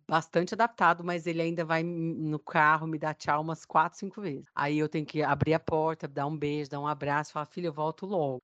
bastante 0.08 0.54
adaptado, 0.54 1.04
mas 1.04 1.24
ele 1.24 1.40
ainda 1.40 1.64
vai 1.64 1.84
no 1.84 2.38
carro 2.40 2.84
me 2.84 2.98
dar 2.98 3.14
tchau 3.14 3.40
umas 3.40 3.64
quatro, 3.64 3.96
cinco 3.96 4.20
vezes. 4.20 4.46
Aí 4.52 4.76
eu 4.76 4.88
tenho 4.88 5.06
que 5.06 5.22
abrir 5.22 5.54
a 5.54 5.60
porta, 5.60 6.08
dar 6.08 6.26
um 6.26 6.36
beijo, 6.36 6.68
dar 6.68 6.80
um 6.80 6.86
abraço, 6.86 7.32
falar, 7.32 7.46
filho, 7.46 7.66
eu 7.66 7.72
volto 7.72 8.06
logo. 8.06 8.42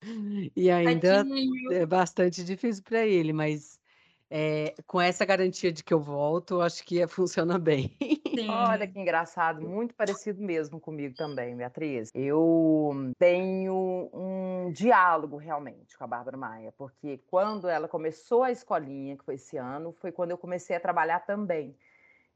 E 0.55 0.71
ainda 0.71 1.25
Tadinho. 1.25 1.73
é 1.73 1.85
bastante 1.85 2.45
difícil 2.45 2.85
para 2.85 3.05
ele, 3.05 3.33
mas 3.33 3.81
é, 4.31 4.75
com 4.87 5.01
essa 5.01 5.25
garantia 5.25 5.73
de 5.73 5.85
que 5.85 5.95
eu 5.95 6.01
volto, 6.01 6.61
acho 6.61 6.85
que 6.85 7.07
funciona 7.09 7.59
bem. 7.59 7.97
Sim. 8.35 8.51
Olha 8.51 8.87
que 8.87 8.99
engraçado, 8.99 9.63
muito 9.63 9.95
parecido 9.95 10.43
mesmo 10.43 10.81
comigo 10.81 11.15
também, 11.15 11.57
Beatriz. 11.57 12.11
Eu 12.15 13.13
tenho 13.19 14.11
um 14.13 14.71
diálogo 14.73 15.37
realmente 15.37 15.97
com 15.97 16.05
a 16.05 16.07
Bárbara 16.07 16.37
Maia, 16.37 16.73
porque 16.77 17.19
quando 17.29 17.69
ela 17.69 17.89
começou 17.89 18.43
a 18.43 18.51
escolinha, 18.51 19.17
que 19.17 19.25
foi 19.25 19.37
esse 19.37 19.57
ano, 19.57 19.93
foi 19.93 20.13
quando 20.13 20.33
eu 20.33 20.39
comecei 20.39 20.77
a 20.77 20.81
trabalhar 20.81 21.21
também. 21.21 21.77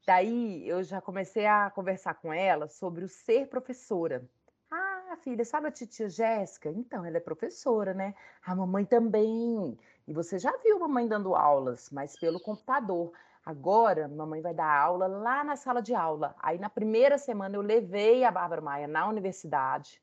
Daí 0.05 0.67
eu 0.67 0.83
já 0.83 0.99
comecei 0.99 1.45
a 1.45 1.69
conversar 1.69 2.15
com 2.15 2.33
ela 2.33 2.67
sobre 2.67 3.05
o 3.05 3.07
ser 3.07 3.47
professora. 3.47 4.27
Ah, 4.71 5.17
filha, 5.21 5.45
sabe 5.45 5.67
a 5.67 5.71
titia 5.71 6.09
Jéssica? 6.09 6.69
Então, 6.69 7.05
ela 7.05 7.17
é 7.17 7.19
professora, 7.19 7.93
né? 7.93 8.15
A 8.43 8.55
mamãe 8.55 8.85
também. 8.85 9.77
E 10.11 10.13
você 10.13 10.37
já 10.37 10.51
viu 10.57 10.77
mamãe 10.77 11.07
dando 11.07 11.33
aulas, 11.33 11.89
mas 11.89 12.19
pelo 12.19 12.37
computador. 12.37 13.13
Agora, 13.45 14.09
mamãe 14.09 14.41
vai 14.41 14.53
dar 14.53 14.69
aula 14.69 15.07
lá 15.07 15.41
na 15.41 15.55
sala 15.55 15.81
de 15.81 15.95
aula. 15.95 16.35
Aí, 16.41 16.59
na 16.59 16.69
primeira 16.69 17.17
semana, 17.17 17.55
eu 17.55 17.61
levei 17.61 18.25
a 18.25 18.29
Bárbara 18.29 18.59
Maia 18.59 18.89
na 18.89 19.07
universidade, 19.07 20.01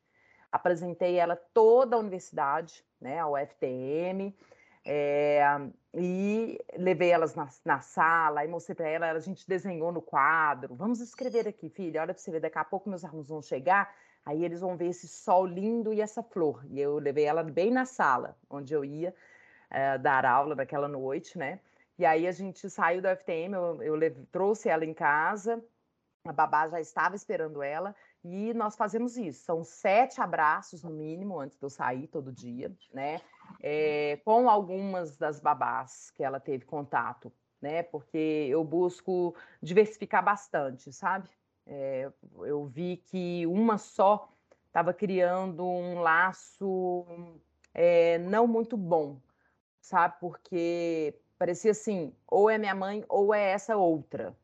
apresentei 0.51 1.17
ela 1.17 1.37
toda 1.37 1.95
a 1.95 1.99
universidade, 1.99 2.83
né, 2.99 3.19
a 3.19 3.29
UFTM, 3.29 4.35
é, 4.83 5.43
e 5.93 6.59
levei 6.79 7.11
elas 7.11 7.35
na, 7.35 7.47
na 7.63 7.81
sala, 7.81 8.43
e 8.47 8.49
mostrei 8.49 8.77
para 8.77 8.89
ela, 8.89 9.11
a 9.11 9.21
gente 9.21 9.47
desenhou 9.47 9.93
no 9.93 10.01
quadro. 10.01 10.75
Vamos 10.75 11.01
escrever 11.01 11.47
aqui, 11.47 11.69
filha, 11.69 12.01
olha 12.01 12.15
para 12.15 12.23
você 12.23 12.31
ver, 12.31 12.41
daqui 12.41 12.57
a 12.57 12.65
pouco 12.65 12.89
meus 12.89 13.05
alunos 13.05 13.29
vão 13.29 13.43
chegar, 13.43 13.95
aí 14.25 14.43
eles 14.43 14.63
vão 14.63 14.75
ver 14.75 14.87
esse 14.87 15.07
sol 15.07 15.45
lindo 15.45 15.93
e 15.93 16.01
essa 16.01 16.23
flor. 16.23 16.65
E 16.71 16.81
eu 16.81 16.99
levei 16.99 17.27
ela 17.27 17.43
bem 17.43 17.71
na 17.71 17.85
sala, 17.85 18.39
onde 18.49 18.73
eu 18.73 18.83
ia 18.83 19.15
é, 19.71 19.99
dar 19.99 20.25
aula 20.25 20.55
naquela 20.55 20.89
noite, 20.89 21.39
né? 21.39 21.61
E 21.99 22.07
aí 22.07 22.27
a 22.27 22.33
gente 22.33 22.71
saiu 22.71 23.03
da 23.03 23.13
UFTM, 23.13 23.55
eu, 23.55 23.83
eu 23.83 24.27
trouxe 24.31 24.69
ela 24.69 24.85
em 24.85 24.95
casa, 24.95 25.63
a 26.25 26.33
babá 26.33 26.69
já 26.69 26.81
estava 26.81 27.17
esperando 27.17 27.63
ela, 27.63 27.95
e 28.25 28.55
nós 28.55 28.77
fazemos 28.77 29.17
isso. 29.17 29.45
São 29.45 29.65
sete 29.65 30.21
abraços, 30.21 30.85
no 30.85 30.91
mínimo, 30.91 31.41
antes 31.41 31.59
de 31.59 31.65
eu 31.65 31.71
sair 31.71 32.07
todo 32.07 32.33
dia, 32.33 32.73
né? 32.93 33.21
É, 33.61 34.21
com 34.25 34.49
algumas 34.49 35.17
das 35.17 35.41
babás 35.41 36.11
que 36.13 36.23
ela 36.23 36.39
teve 36.39 36.65
contato, 36.65 37.33
né? 37.61 37.83
Porque 37.83 38.47
eu 38.49 38.63
busco 38.63 39.35
diversificar 39.61 40.25
bastante, 40.25 40.93
sabe? 40.93 41.29
É, 41.67 42.11
eu 42.41 42.65
vi 42.67 42.97
que 42.97 43.47
uma 43.47 43.77
só 43.77 44.29
estava 44.67 44.95
criando 44.95 45.65
um 45.67 46.01
laço 46.01 47.05
é, 47.75 48.19
não 48.19 48.47
muito 48.47 48.77
bom 48.77 49.19
sabe? 49.89 50.17
Porque 50.21 51.15
parecia 51.39 51.71
assim, 51.71 52.15
ou 52.27 52.51
é 52.51 52.59
minha 52.59 52.75
mãe 52.75 53.05
ou 53.09 53.33
é 53.33 53.51
essa 53.51 53.77
outra. 53.77 54.37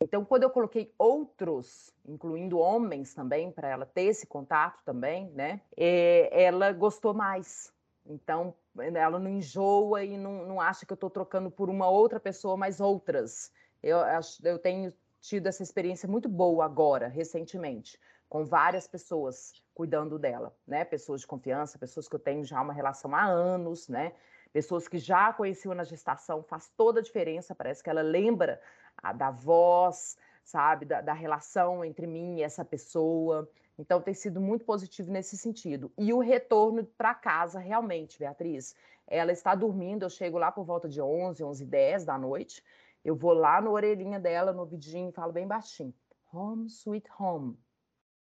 Então, 0.00 0.24
quando 0.24 0.42
eu 0.42 0.50
coloquei 0.50 0.92
outros, 0.98 1.92
incluindo 2.06 2.58
homens 2.58 3.14
também, 3.14 3.50
para 3.50 3.68
ela 3.68 3.86
ter 3.86 4.02
esse 4.02 4.26
contato 4.26 4.82
também, 4.84 5.30
né? 5.30 5.60
É, 5.76 6.44
ela 6.44 6.72
gostou 6.72 7.14
mais. 7.14 7.72
Então, 8.04 8.54
ela 8.94 9.18
não 9.18 9.28
enjoa 9.28 10.04
e 10.04 10.16
não, 10.16 10.46
não 10.46 10.60
acha 10.60 10.84
que 10.84 10.92
eu 10.92 10.96
estou 10.96 11.10
trocando 11.10 11.50
por 11.50 11.70
uma 11.70 11.88
outra 11.88 12.20
pessoa, 12.20 12.56
mas 12.56 12.80
outras. 12.80 13.50
Eu, 13.82 13.98
eu 14.44 14.58
tenho 14.58 14.92
tido 15.20 15.46
essa 15.46 15.62
experiência 15.62 16.08
muito 16.08 16.28
boa 16.28 16.64
agora, 16.64 17.08
recentemente, 17.08 17.98
com 18.28 18.44
várias 18.44 18.86
pessoas 18.86 19.54
cuidando 19.74 20.18
dela, 20.18 20.54
né? 20.66 20.84
Pessoas 20.84 21.22
de 21.22 21.26
confiança, 21.26 21.78
pessoas 21.78 22.06
que 22.06 22.14
eu 22.14 22.20
tenho 22.20 22.44
já 22.44 22.60
uma 22.60 22.72
relação 22.72 23.14
há 23.14 23.24
anos, 23.24 23.88
né? 23.88 24.12
Pessoas 24.56 24.88
que 24.88 24.96
já 24.96 25.34
conheciam 25.34 25.74
na 25.74 25.84
gestação, 25.84 26.42
faz 26.42 26.66
toda 26.74 27.00
a 27.00 27.02
diferença, 27.02 27.54
parece 27.54 27.82
que 27.82 27.90
ela 27.90 28.00
lembra 28.00 28.58
a, 28.96 29.12
da 29.12 29.30
voz, 29.30 30.16
sabe, 30.42 30.86
da, 30.86 31.02
da 31.02 31.12
relação 31.12 31.84
entre 31.84 32.06
mim 32.06 32.38
e 32.38 32.42
essa 32.42 32.64
pessoa. 32.64 33.46
Então, 33.78 34.00
tem 34.00 34.14
sido 34.14 34.40
muito 34.40 34.64
positivo 34.64 35.12
nesse 35.12 35.36
sentido. 35.36 35.92
E 35.98 36.10
o 36.10 36.20
retorno 36.20 36.82
para 36.96 37.14
casa, 37.14 37.58
realmente, 37.58 38.18
Beatriz, 38.18 38.74
ela 39.06 39.30
está 39.30 39.54
dormindo, 39.54 40.06
eu 40.06 40.08
chego 40.08 40.38
lá 40.38 40.50
por 40.50 40.64
volta 40.64 40.88
de 40.88 41.02
11, 41.02 41.44
11 41.44 41.66
10 41.66 42.06
da 42.06 42.16
noite, 42.16 42.64
eu 43.04 43.14
vou 43.14 43.34
lá 43.34 43.60
no 43.60 43.72
orelhinha 43.72 44.18
dela, 44.18 44.54
no 44.54 44.64
vidinho, 44.64 45.10
e 45.10 45.12
falo 45.12 45.34
bem 45.34 45.46
baixinho: 45.46 45.92
Home, 46.32 46.64
sweet 46.70 47.10
home. 47.18 47.58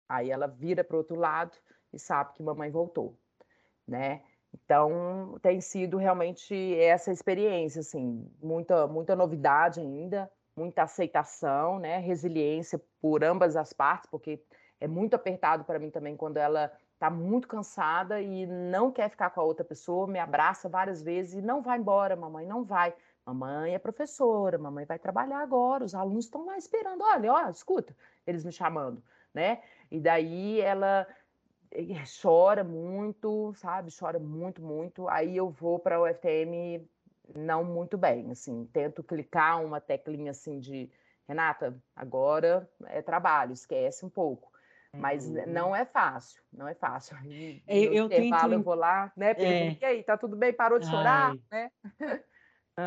Aí 0.09 0.29
ela 0.29 0.47
vira 0.47 0.83
para 0.83 0.95
o 0.95 0.97
outro 0.97 1.15
lado 1.15 1.55
e 1.93 1.97
sabe 1.97 2.33
que 2.33 2.43
mamãe 2.43 2.69
voltou, 2.69 3.17
né? 3.87 4.21
Então, 4.53 5.37
tem 5.41 5.61
sido 5.61 5.97
realmente 5.97 6.75
essa 6.79 7.11
experiência, 7.11 7.81
assim, 7.81 8.27
muita, 8.41 8.87
muita 8.87 9.15
novidade 9.15 9.79
ainda, 9.79 10.29
muita 10.55 10.83
aceitação, 10.83 11.79
né? 11.79 11.97
Resiliência 11.99 12.81
por 13.01 13.23
ambas 13.23 13.55
as 13.55 13.73
partes, 13.73 14.09
porque 14.09 14.41
é 14.79 14.87
muito 14.87 15.15
apertado 15.15 15.63
para 15.63 15.79
mim 15.79 15.89
também 15.89 16.15
quando 16.15 16.37
ela 16.37 16.71
está 16.93 17.09
muito 17.09 17.47
cansada 17.47 18.21
e 18.21 18.45
não 18.45 18.91
quer 18.91 19.09
ficar 19.09 19.29
com 19.29 19.39
a 19.39 19.43
outra 19.43 19.63
pessoa, 19.63 20.05
me 20.05 20.19
abraça 20.19 20.67
várias 20.67 21.01
vezes 21.01 21.35
e 21.35 21.41
não 21.41 21.61
vai 21.61 21.77
embora, 21.77 22.15
mamãe, 22.15 22.45
não 22.45 22.63
vai. 22.63 22.93
Mamãe 23.25 23.73
é 23.73 23.79
professora, 23.79 24.57
mamãe 24.57 24.85
vai 24.85 24.99
trabalhar 24.99 25.39
agora, 25.39 25.85
os 25.85 25.95
alunos 25.95 26.25
estão 26.25 26.45
lá 26.45 26.57
esperando. 26.57 27.01
Olha, 27.03 27.31
ó, 27.31 27.49
escuta, 27.49 27.95
eles 28.27 28.43
me 28.43 28.51
chamando, 28.51 29.01
né? 29.33 29.61
E 29.89 29.99
daí 29.99 30.59
ela 30.59 31.07
chora 32.21 32.63
muito, 32.63 33.53
sabe? 33.55 33.91
Chora 33.97 34.19
muito, 34.19 34.61
muito. 34.61 35.07
Aí 35.07 35.37
eu 35.37 35.49
vou 35.49 35.79
para 35.79 35.99
o 36.01 36.07
FTM 36.07 36.87
não 37.35 37.63
muito 37.63 37.97
bem, 37.97 38.31
assim, 38.31 38.67
tento 38.73 39.03
clicar 39.03 39.63
uma 39.63 39.79
teclinha 39.79 40.31
assim 40.31 40.59
de 40.59 40.89
Renata, 41.27 41.77
agora 41.95 42.67
é 42.87 43.01
trabalho, 43.01 43.53
esquece 43.53 44.03
um 44.05 44.09
pouco. 44.09 44.51
Mas 44.91 45.27
uhum. 45.27 45.45
não 45.45 45.75
é 45.75 45.85
fácil, 45.85 46.41
não 46.51 46.67
é 46.67 46.73
fácil. 46.73 47.15
E, 47.27 47.61
eu, 47.67 47.93
eu 47.93 48.09
tento... 48.09 48.51
eu 48.51 48.63
vou 48.63 48.73
lá, 48.73 49.11
né? 49.15 49.35
Pergunto, 49.35 49.83
é. 49.83 49.85
e 49.85 49.85
aí, 49.85 50.03
tá 50.03 50.17
tudo 50.17 50.35
bem? 50.35 50.51
Parou 50.51 50.79
de 50.79 50.87
chorar, 50.87 51.31
Ai. 51.31 51.39
né? 51.51 51.71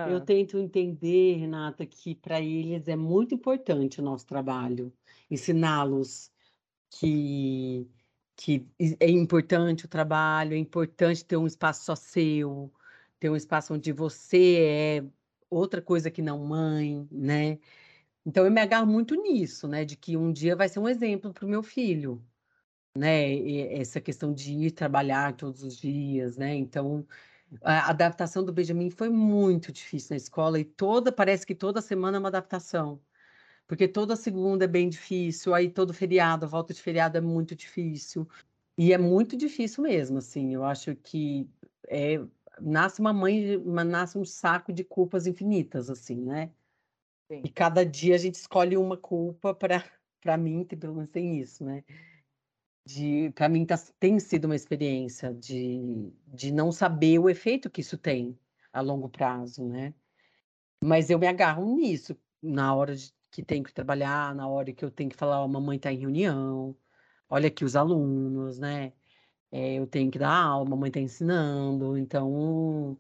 Eu 0.09 0.17
ah. 0.17 0.21
tento 0.25 0.57
entender, 0.57 1.35
Renata, 1.35 1.85
que 1.85 2.15
para 2.15 2.41
eles 2.41 2.89
é 2.89 2.97
muito 2.97 3.35
importante 3.35 4.01
o 4.01 4.03
nosso 4.03 4.27
trabalho, 4.27 4.91
ensiná-los 5.31 6.33
que 6.89 7.87
que 8.37 8.67
é 9.01 9.11
importante 9.11 9.85
o 9.85 9.89
trabalho, 9.89 10.55
é 10.55 10.59
importante 10.59 11.25
ter 11.25 11.37
um 11.37 11.47
espaço 11.47 11.85
só 11.85 11.97
seu, 11.97 12.73
ter 13.21 13.31
um 13.31 13.37
espaço 13.37 13.75
onde 13.75 13.93
você 13.93 14.57
é 14.61 15.05
outra 15.51 15.83
coisa 15.83 16.11
que 16.11 16.23
não 16.23 16.39
mãe, 16.45 17.07
né? 17.11 17.59
Então 18.27 18.45
eu 18.45 18.51
me 18.53 18.61
agarro 18.61 18.87
muito 18.87 19.15
nisso, 19.17 19.69
né? 19.69 19.85
De 19.85 19.97
que 19.97 20.17
um 20.17 20.33
dia 20.33 20.57
vai 20.57 20.69
ser 20.69 20.81
um 20.81 20.89
exemplo 20.89 21.33
para 21.33 21.47
o 21.47 21.49
meu 21.49 21.63
filho, 21.63 22.25
né? 22.97 23.33
E 23.33 23.61
essa 23.81 24.01
questão 24.01 24.33
de 24.35 24.53
ir 24.55 24.73
trabalhar 24.73 25.37
todos 25.37 25.63
os 25.63 25.79
dias, 25.79 26.37
né? 26.37 26.55
Então 26.57 27.07
a 27.63 27.91
adaptação 27.91 28.45
do 28.45 28.53
Benjamin 28.53 28.91
foi 28.91 29.11
muito 29.11 29.73
difícil 29.73 30.11
na 30.13 30.17
escola 30.17 30.59
e 30.61 30.65
toda 30.65 31.13
parece 31.13 31.47
que 31.47 31.55
toda 31.55 31.83
semana 31.83 32.17
é 32.19 32.21
uma 32.21 32.29
adaptação 32.29 33.01
porque 33.73 33.89
toda 33.89 34.17
segunda 34.17 34.67
é 34.67 34.69
bem 34.69 34.87
difícil, 34.91 35.55
aí 35.55 35.71
todo 35.71 35.95
feriado, 35.95 36.45
a 36.45 36.49
volta 36.49 36.75
de 36.75 36.83
feriado 36.83 37.17
é 37.17 37.23
muito 37.23 37.57
difícil. 37.57 38.29
E 38.77 38.93
é 38.93 38.99
muito 38.99 39.35
difícil 39.35 39.83
mesmo, 39.83 40.19
assim. 40.19 40.53
Eu 40.53 40.63
acho 40.63 40.95
que 40.95 41.49
é, 41.89 42.21
nasce 42.61 43.01
uma 43.01 43.15
mãe, 43.15 43.57
uma, 43.57 43.83
nasce 43.83 44.19
um 44.19 44.27
saco 44.27 44.75
de 44.75 44.85
culpas 44.85 45.27
infinitas, 45.27 45.89
assim, 45.89 46.17
né? 46.17 46.51
Sim. 47.31 47.41
E 47.47 47.49
cada 47.49 47.83
dia 47.83 48.15
a 48.15 48.19
gente 48.19 48.35
escolhe 48.35 48.77
uma 48.77 48.99
culpa 48.99 49.55
para 49.55 49.83
para 50.21 50.37
mim, 50.37 50.65
pelo 50.67 50.97
menos 50.97 51.09
tem 51.09 51.41
isso, 51.41 51.65
né? 51.65 51.83
De 52.85 53.31
para 53.31 53.49
mim 53.49 53.65
tá, 53.65 53.79
tem 53.99 54.21
sido 54.21 54.45
uma 54.45 54.55
experiência 54.55 55.33
de, 55.33 56.13
de 56.27 56.53
não 56.53 56.71
saber 56.73 57.19
o 57.19 57.31
efeito 57.31 57.71
que 57.71 57.81
isso 57.81 57.97
tem 57.97 58.39
a 58.71 58.83
longo 58.83 59.09
prazo, 59.09 59.67
né? 59.67 59.95
Mas 60.85 61.09
eu 61.09 61.19
me 61.19 61.27
agarro 61.27 61.75
nisso 61.75 62.15
na 62.43 62.75
hora 62.75 62.95
de 62.95 63.11
que 63.33 63.43
tenho 63.43 63.65
que 63.65 63.73
trabalhar, 63.73 64.35
na 64.35 64.47
hora 64.47 64.73
que 64.73 64.85
eu 64.85 64.91
tenho 64.91 65.11
que 65.11 65.17
falar, 65.17 65.43
ó, 65.43 65.49
mamãe 65.49 65.77
está 65.77 65.93
em 65.93 65.99
reunião, 65.99 66.77
olha 67.29 67.49
aqui 67.49 67.65
os 67.65 67.75
alunos, 67.75 68.59
né? 68.59 68.93
É, 69.51 69.75
eu 69.75 69.87
tenho 69.87 70.11
que 70.11 70.19
dar 70.19 70.33
aula, 70.35 70.69
mamãe 70.69 70.89
está 70.89 71.01
ensinando, 71.01 71.97
então 71.99 72.99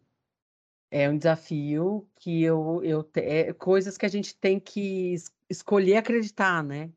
é 0.90 1.08
um 1.08 1.18
desafio 1.18 2.08
que 2.16 2.42
eu, 2.42 2.82
eu 2.84 3.08
é 3.16 3.52
coisas 3.52 3.96
que 3.98 4.06
a 4.06 4.08
gente 4.08 4.36
tem 4.36 4.58
que 4.58 5.14
escolher 5.48 5.96
acreditar, 5.96 6.64
né? 6.64 6.90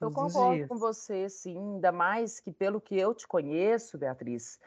eu 0.00 0.10
concordo 0.10 0.66
com 0.66 0.76
você, 0.76 1.28
sim, 1.28 1.56
ainda 1.56 1.92
mais 1.92 2.40
que 2.40 2.52
pelo 2.52 2.80
que 2.80 2.98
eu 2.98 3.14
te 3.14 3.26
conheço, 3.26 3.96
Beatriz, 3.96 4.58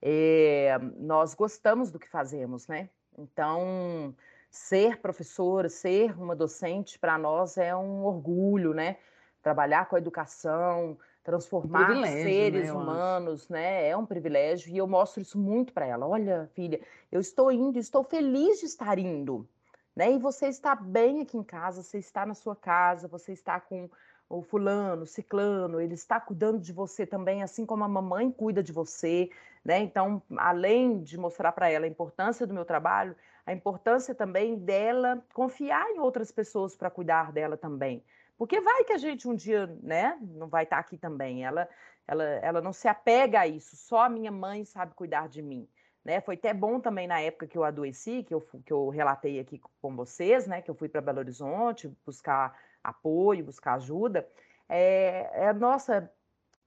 é, 0.00 0.78
nós 0.98 1.34
gostamos 1.34 1.90
do 1.90 1.98
que 1.98 2.08
fazemos, 2.08 2.68
né? 2.68 2.88
Então, 3.18 4.14
ser 4.54 5.00
professora, 5.00 5.68
ser 5.68 6.16
uma 6.16 6.36
docente, 6.36 6.96
para 6.96 7.18
nós 7.18 7.58
é 7.58 7.74
um 7.74 8.04
orgulho, 8.04 8.72
né? 8.72 8.98
Trabalhar 9.42 9.86
com 9.86 9.96
a 9.96 9.98
educação, 9.98 10.96
transformar 11.24 11.90
um 11.90 12.04
seres 12.04 12.66
né, 12.68 12.72
humanos, 12.72 13.48
né? 13.48 13.88
É 13.88 13.96
um 13.96 14.06
privilégio 14.06 14.72
e 14.72 14.78
eu 14.78 14.86
mostro 14.86 15.20
isso 15.20 15.36
muito 15.36 15.72
para 15.72 15.86
ela. 15.86 16.06
Olha, 16.06 16.48
filha, 16.54 16.80
eu 17.10 17.20
estou 17.20 17.50
indo, 17.50 17.80
estou 17.80 18.04
feliz 18.04 18.60
de 18.60 18.66
estar 18.66 18.96
indo, 18.96 19.44
né? 19.94 20.12
E 20.12 20.18
você 20.18 20.46
está 20.46 20.76
bem 20.76 21.20
aqui 21.20 21.36
em 21.36 21.42
casa, 21.42 21.82
você 21.82 21.98
está 21.98 22.24
na 22.24 22.34
sua 22.34 22.54
casa, 22.54 23.08
você 23.08 23.32
está 23.32 23.58
com 23.58 23.90
o 24.28 24.42
fulano, 24.42 25.06
ciclano, 25.06 25.80
ele 25.80 25.94
está 25.94 26.18
cuidando 26.20 26.58
de 26.58 26.72
você 26.72 27.06
também, 27.06 27.42
assim 27.42 27.64
como 27.66 27.84
a 27.84 27.88
mamãe 27.88 28.30
cuida 28.30 28.62
de 28.62 28.72
você, 28.72 29.30
né? 29.64 29.78
Então, 29.80 30.22
além 30.36 31.02
de 31.02 31.18
mostrar 31.18 31.52
para 31.52 31.68
ela 31.68 31.84
a 31.84 31.88
importância 31.88 32.46
do 32.46 32.54
meu 32.54 32.64
trabalho, 32.64 33.14
a 33.46 33.52
importância 33.52 34.14
também 34.14 34.56
dela 34.56 35.22
confiar 35.32 35.90
em 35.90 35.98
outras 35.98 36.32
pessoas 36.32 36.74
para 36.74 36.90
cuidar 36.90 37.32
dela 37.32 37.56
também. 37.56 38.02
Porque 38.36 38.60
vai 38.60 38.84
que 38.84 38.92
a 38.92 38.98
gente 38.98 39.28
um 39.28 39.34
dia, 39.34 39.66
né, 39.82 40.18
não 40.20 40.48
vai 40.48 40.64
estar 40.64 40.76
tá 40.76 40.80
aqui 40.80 40.96
também. 40.96 41.44
Ela, 41.44 41.68
ela, 42.06 42.24
ela 42.24 42.60
não 42.60 42.72
se 42.72 42.88
apega 42.88 43.40
a 43.40 43.46
isso. 43.46 43.76
Só 43.76 44.02
a 44.04 44.08
minha 44.08 44.32
mãe 44.32 44.64
sabe 44.64 44.94
cuidar 44.94 45.28
de 45.28 45.42
mim. 45.42 45.68
Né? 46.04 46.20
Foi 46.20 46.34
até 46.34 46.52
bom 46.52 46.80
também 46.80 47.06
na 47.06 47.20
época 47.20 47.46
que 47.46 47.56
eu 47.56 47.64
adoeci, 47.64 48.22
que 48.24 48.34
eu, 48.34 48.40
que 48.40 48.72
eu 48.72 48.88
relatei 48.88 49.38
aqui 49.40 49.60
com 49.80 49.96
vocês, 49.96 50.46
né? 50.46 50.60
Que 50.60 50.70
eu 50.70 50.74
fui 50.74 50.88
para 50.88 51.00
Belo 51.00 51.20
Horizonte 51.20 51.90
buscar 52.04 52.54
apoio, 52.84 53.44
buscar 53.44 53.74
ajuda. 53.74 54.28
É, 54.68 55.46
é, 55.46 55.52
nossa, 55.52 56.10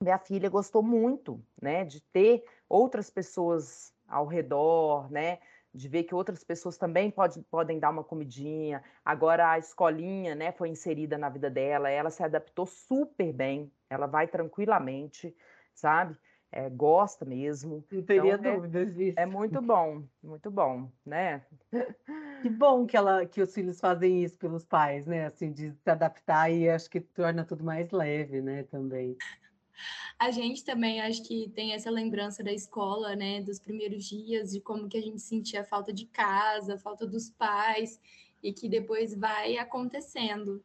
minha 0.01 0.17
filha 0.17 0.49
gostou 0.49 0.83
muito, 0.83 1.41
né? 1.61 1.85
De 1.85 2.01
ter 2.01 2.43
outras 2.67 3.09
pessoas 3.09 3.93
ao 4.07 4.25
redor, 4.25 5.09
né? 5.11 5.39
de 5.77 5.87
ver 5.87 6.03
que 6.03 6.15
outras 6.15 6.43
pessoas 6.43 6.75
também 6.75 7.11
pode, 7.11 7.41
podem 7.43 7.79
dar 7.79 7.91
uma 7.91 8.03
comidinha. 8.03 8.83
Agora 9.05 9.51
a 9.51 9.59
escolinha, 9.59 10.33
né, 10.33 10.51
foi 10.51 10.69
inserida 10.69 11.17
na 11.17 11.29
vida 11.29 11.49
dela, 11.49 11.89
ela 11.89 12.09
se 12.09 12.23
adaptou 12.23 12.65
super 12.65 13.31
bem, 13.31 13.71
ela 13.89 14.07
vai 14.07 14.27
tranquilamente, 14.27 15.35
sabe? 15.75 16.17
É, 16.51 16.69
gosta 16.69 17.25
mesmo. 17.25 17.83
Não 17.91 18.01
teria 18.01 18.35
então, 18.35 18.55
dúvidas 18.55 18.89
é, 18.89 18.91
disso. 18.91 19.19
É 19.19 19.25
muito 19.25 19.61
bom, 19.61 20.03
muito 20.23 20.49
bom, 20.49 20.91
né? 21.05 21.45
Que 22.43 22.49
bom 22.51 22.85
que, 22.85 22.95
ela, 22.95 23.25
que 23.25 23.41
os 23.41 23.51
filhos 23.51 23.79
fazem 23.79 24.23
isso 24.23 24.37
pelos 24.37 24.63
pais, 24.63 25.07
né? 25.07 25.25
Assim, 25.25 25.51
de 25.51 25.71
se 25.71 25.89
adaptar 25.89 26.51
e 26.51 26.69
acho 26.69 26.87
que 26.87 27.01
torna 27.01 27.43
tudo 27.43 27.63
mais 27.63 27.89
leve, 27.89 28.41
né, 28.43 28.61
também. 28.61 29.17
A 30.19 30.31
gente 30.31 30.63
também 30.63 31.01
acho 31.01 31.23
que 31.23 31.49
tem 31.49 31.73
essa 31.73 31.89
lembrança 31.89 32.43
da 32.43 32.51
escola, 32.53 33.15
né, 33.15 33.41
dos 33.41 33.59
primeiros 33.59 34.05
dias, 34.05 34.51
de 34.51 34.59
como 34.61 34.87
que 34.87 34.97
a 34.97 35.01
gente 35.01 35.19
sentia 35.21 35.63
falta 35.63 35.91
de 35.91 36.05
casa, 36.05 36.77
falta 36.77 37.05
dos 37.05 37.29
pais, 37.29 37.99
e 38.41 38.53
que 38.53 38.69
depois 38.69 39.13
vai 39.13 39.57
acontecendo. 39.57 40.63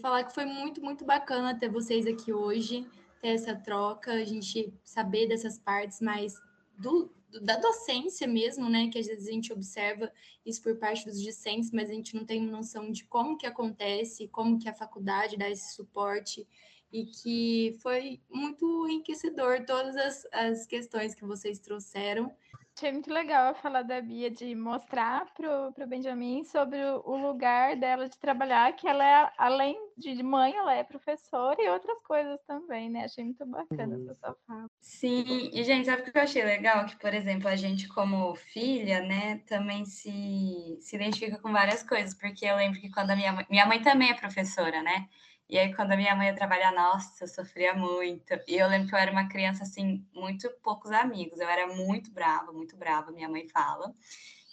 Falar 0.00 0.24
que 0.24 0.34
foi 0.34 0.46
muito, 0.46 0.82
muito 0.82 1.04
bacana 1.04 1.58
ter 1.58 1.68
vocês 1.68 2.06
aqui 2.06 2.32
hoje, 2.32 2.86
ter 3.20 3.28
essa 3.28 3.54
troca, 3.54 4.12
a 4.12 4.24
gente 4.24 4.72
saber 4.84 5.28
dessas 5.28 5.58
partes 5.58 6.00
mais 6.00 6.34
do, 6.78 7.12
da 7.42 7.56
docência 7.56 8.26
mesmo, 8.26 8.68
né? 8.68 8.88
Que 8.88 8.98
às 8.98 9.06
vezes 9.06 9.28
a 9.28 9.32
gente 9.32 9.52
observa 9.52 10.10
isso 10.44 10.62
por 10.62 10.76
parte 10.76 11.04
dos 11.04 11.20
discentes, 11.20 11.70
mas 11.70 11.90
a 11.90 11.92
gente 11.92 12.14
não 12.14 12.24
tem 12.24 12.40
noção 12.40 12.90
de 12.90 13.04
como 13.04 13.36
que 13.36 13.46
acontece, 13.46 14.28
como 14.28 14.58
que 14.58 14.68
a 14.68 14.74
faculdade 14.74 15.36
dá 15.36 15.48
esse 15.48 15.74
suporte 15.74 16.46
e 16.92 17.04
que 17.06 17.76
foi 17.80 18.20
muito 18.28 18.88
enriquecedor 18.88 19.64
todas 19.64 19.96
as, 19.96 20.26
as 20.32 20.66
questões 20.66 21.14
que 21.14 21.24
vocês 21.24 21.60
trouxeram. 21.60 22.34
Achei 22.80 22.92
muito 22.92 23.12
legal 23.12 23.54
falar 23.56 23.82
da 23.82 24.00
Bia 24.00 24.30
de 24.30 24.54
mostrar 24.54 25.26
para 25.34 25.68
o 25.68 25.86
Benjamin 25.86 26.42
sobre 26.44 26.78
o 26.82 27.14
lugar 27.14 27.76
dela 27.76 28.08
de 28.08 28.18
trabalhar, 28.18 28.72
que 28.72 28.88
ela 28.88 29.04
é, 29.04 29.30
além 29.36 29.76
de 29.98 30.22
mãe, 30.22 30.56
ela 30.56 30.74
é 30.74 30.82
professora 30.82 31.62
e 31.62 31.68
outras 31.68 31.98
coisas 32.04 32.40
também, 32.46 32.88
né? 32.88 33.04
Achei 33.04 33.22
muito 33.22 33.44
bacana 33.44 33.96
essa 33.96 34.14
sua 34.14 34.34
fala. 34.46 34.66
Sim, 34.80 35.50
e 35.52 35.62
gente, 35.62 35.84
sabe 35.84 36.00
o 36.00 36.10
que 36.10 36.16
eu 36.16 36.22
achei 36.22 36.42
legal? 36.42 36.86
Que, 36.86 36.96
por 36.96 37.12
exemplo, 37.12 37.48
a 37.48 37.54
gente, 37.54 37.86
como 37.86 38.34
filha, 38.34 39.02
né, 39.02 39.42
também 39.46 39.84
se, 39.84 40.78
se 40.80 40.96
identifica 40.96 41.38
com 41.38 41.52
várias 41.52 41.82
coisas, 41.82 42.14
porque 42.14 42.46
eu 42.46 42.56
lembro 42.56 42.80
que 42.80 42.90
quando 42.90 43.10
a 43.10 43.16
minha 43.16 43.32
mãe, 43.34 43.46
minha 43.50 43.66
mãe 43.66 43.82
também 43.82 44.08
é 44.08 44.14
professora, 44.14 44.82
né? 44.82 45.06
E 45.50 45.58
aí, 45.58 45.74
quando 45.74 45.92
a 45.92 45.96
minha 45.96 46.14
mãe 46.14 46.28
ia 46.28 46.34
trabalhar, 46.34 46.72
nossa, 46.72 47.24
eu 47.24 47.28
sofria 47.28 47.74
muito. 47.74 48.32
E 48.46 48.56
eu 48.56 48.68
lembro 48.68 48.88
que 48.88 48.94
eu 48.94 48.98
era 48.98 49.10
uma 49.10 49.28
criança, 49.28 49.64
assim, 49.64 50.06
muito 50.14 50.48
poucos 50.62 50.92
amigos. 50.92 51.40
Eu 51.40 51.48
era 51.48 51.66
muito 51.66 52.12
brava, 52.12 52.52
muito 52.52 52.76
brava, 52.76 53.10
minha 53.10 53.28
mãe 53.28 53.48
fala. 53.48 53.92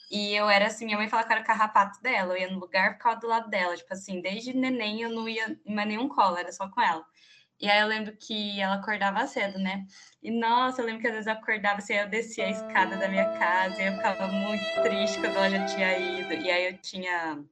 E 0.10 0.34
eu 0.36 0.50
era 0.50 0.68
assim, 0.68 0.86
minha 0.86 0.98
mãe 0.98 1.10
falava 1.10 1.28
que 1.28 1.34
era 1.34 1.42
o 1.42 1.46
carrapato 1.46 2.02
dela, 2.02 2.34
eu 2.34 2.38
ia 2.42 2.50
no 2.50 2.60
lugar 2.60 2.94
ficava 2.94 3.20
do 3.20 3.28
lado 3.28 3.50
dela, 3.50 3.76
tipo 3.76 3.94
assim, 3.94 4.22
desde 4.22 4.54
neném 4.54 5.02
eu 5.02 5.10
não 5.10 5.28
ia 5.28 5.60
em 5.66 5.76
nenhum 5.86 6.08
colo, 6.08 6.38
era 6.38 6.52
só 6.52 6.70
com 6.70 6.82
ela. 6.82 7.06
E 7.60 7.70
aí 7.70 7.80
eu 7.82 7.88
lembro 7.88 8.16
que 8.16 8.60
ela 8.62 8.76
acordava 8.76 9.26
cedo, 9.28 9.58
né? 9.60 9.86
E 10.22 10.32
nossa, 10.32 10.82
eu 10.82 10.86
lembro 10.86 11.02
que 11.02 11.08
às 11.08 11.14
vezes 11.14 11.28
eu 11.28 11.34
acordava 11.34 11.80
assim, 11.80 11.94
eu 11.94 12.08
descia 12.08 12.46
a 12.46 12.50
escada 12.52 12.98
da 12.98 13.08
minha 13.10 13.26
casa 13.38 13.82
e 13.82 13.88
eu 13.88 13.94
ficava 13.96 14.28
muito 14.28 14.64
triste 14.84 15.20
quando 15.20 15.36
ela 15.36 15.50
já 15.50 15.66
tinha 15.66 15.98
ido. 15.98 16.34
E 16.34 16.52
aí 16.52 16.66
eu 16.68 16.78
tinha 16.78 17.44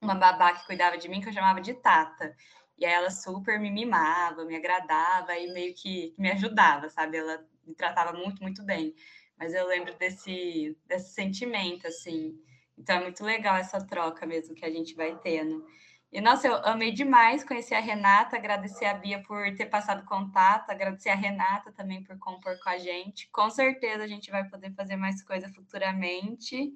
uma 0.00 0.14
babá 0.14 0.54
que 0.54 0.66
cuidava 0.66 0.98
de 0.98 1.08
mim 1.08 1.20
que 1.20 1.28
eu 1.28 1.32
chamava 1.32 1.60
de 1.60 1.74
Tata. 1.74 2.34
E 2.82 2.84
aí 2.84 2.94
ela 2.94 3.10
super 3.10 3.60
me 3.60 3.70
mimava, 3.70 4.44
me 4.44 4.56
agradava 4.56 5.38
e 5.38 5.52
meio 5.52 5.72
que 5.72 6.12
me 6.18 6.32
ajudava, 6.32 6.88
sabe? 6.88 7.16
Ela 7.16 7.46
me 7.64 7.76
tratava 7.76 8.12
muito, 8.12 8.42
muito 8.42 8.60
bem. 8.64 8.92
Mas 9.38 9.54
eu 9.54 9.64
lembro 9.68 9.96
desse, 9.96 10.76
desse 10.88 11.14
sentimento, 11.14 11.86
assim. 11.86 12.36
Então 12.76 12.96
é 12.96 13.02
muito 13.02 13.22
legal 13.22 13.54
essa 13.54 13.86
troca 13.86 14.26
mesmo 14.26 14.56
que 14.56 14.64
a 14.64 14.70
gente 14.70 14.96
vai 14.96 15.16
tendo. 15.20 15.64
E, 16.10 16.20
nossa, 16.20 16.48
eu 16.48 16.56
amei 16.66 16.90
demais 16.90 17.44
conhecer 17.44 17.76
a 17.76 17.80
Renata, 17.80 18.34
agradecer 18.36 18.86
a 18.86 18.94
Bia 18.94 19.22
por 19.22 19.54
ter 19.54 19.66
passado 19.66 20.04
contato, 20.04 20.68
agradecer 20.68 21.10
a 21.10 21.14
Renata 21.14 21.70
também 21.70 22.02
por 22.02 22.18
compor 22.18 22.58
com 22.64 22.68
a 22.68 22.78
gente. 22.78 23.28
Com 23.30 23.48
certeza 23.48 24.02
a 24.02 24.08
gente 24.08 24.28
vai 24.28 24.48
poder 24.48 24.74
fazer 24.74 24.96
mais 24.96 25.22
coisa 25.22 25.48
futuramente. 25.50 26.72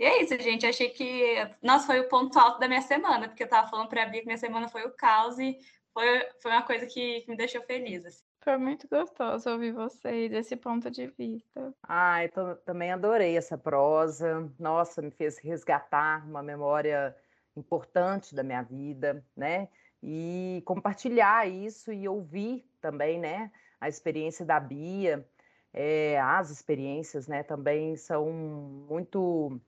E 0.00 0.04
é 0.04 0.22
isso, 0.22 0.34
gente. 0.40 0.66
Achei 0.66 0.88
que, 0.88 1.34
nossa, 1.62 1.86
foi 1.86 2.00
o 2.00 2.08
ponto 2.08 2.38
alto 2.38 2.58
da 2.58 2.66
minha 2.66 2.80
semana, 2.80 3.28
porque 3.28 3.42
eu 3.42 3.44
estava 3.44 3.68
falando 3.68 3.90
para 3.90 4.04
a 4.04 4.06
Bia 4.06 4.22
que 4.22 4.26
minha 4.26 4.38
semana 4.38 4.66
foi 4.66 4.86
o 4.86 4.92
caos 4.92 5.38
e 5.38 5.58
foi, 5.92 6.26
foi 6.40 6.50
uma 6.52 6.62
coisa 6.62 6.86
que, 6.86 7.20
que 7.20 7.30
me 7.30 7.36
deixou 7.36 7.60
feliz. 7.60 8.06
Assim. 8.06 8.24
Foi 8.42 8.56
muito 8.56 8.88
gostoso 8.88 9.50
ouvir 9.50 9.72
vocês, 9.72 10.32
esse 10.32 10.56
ponto 10.56 10.90
de 10.90 11.08
vista. 11.08 11.74
Ah, 11.86 12.24
eu 12.24 12.56
também 12.64 12.90
adorei 12.90 13.36
essa 13.36 13.58
prosa. 13.58 14.50
Nossa, 14.58 15.02
me 15.02 15.10
fez 15.10 15.36
resgatar 15.36 16.26
uma 16.26 16.42
memória 16.42 17.14
importante 17.54 18.34
da 18.34 18.42
minha 18.42 18.62
vida, 18.62 19.22
né? 19.36 19.68
E 20.02 20.62
compartilhar 20.64 21.46
isso 21.46 21.92
e 21.92 22.08
ouvir 22.08 22.64
também, 22.80 23.20
né? 23.20 23.52
A 23.78 23.86
experiência 23.86 24.46
da 24.46 24.58
Bia, 24.58 25.28
é, 25.74 26.18
as 26.18 26.48
experiências, 26.48 27.28
né? 27.28 27.42
Também 27.42 27.96
são 27.96 28.32
muito 28.32 29.60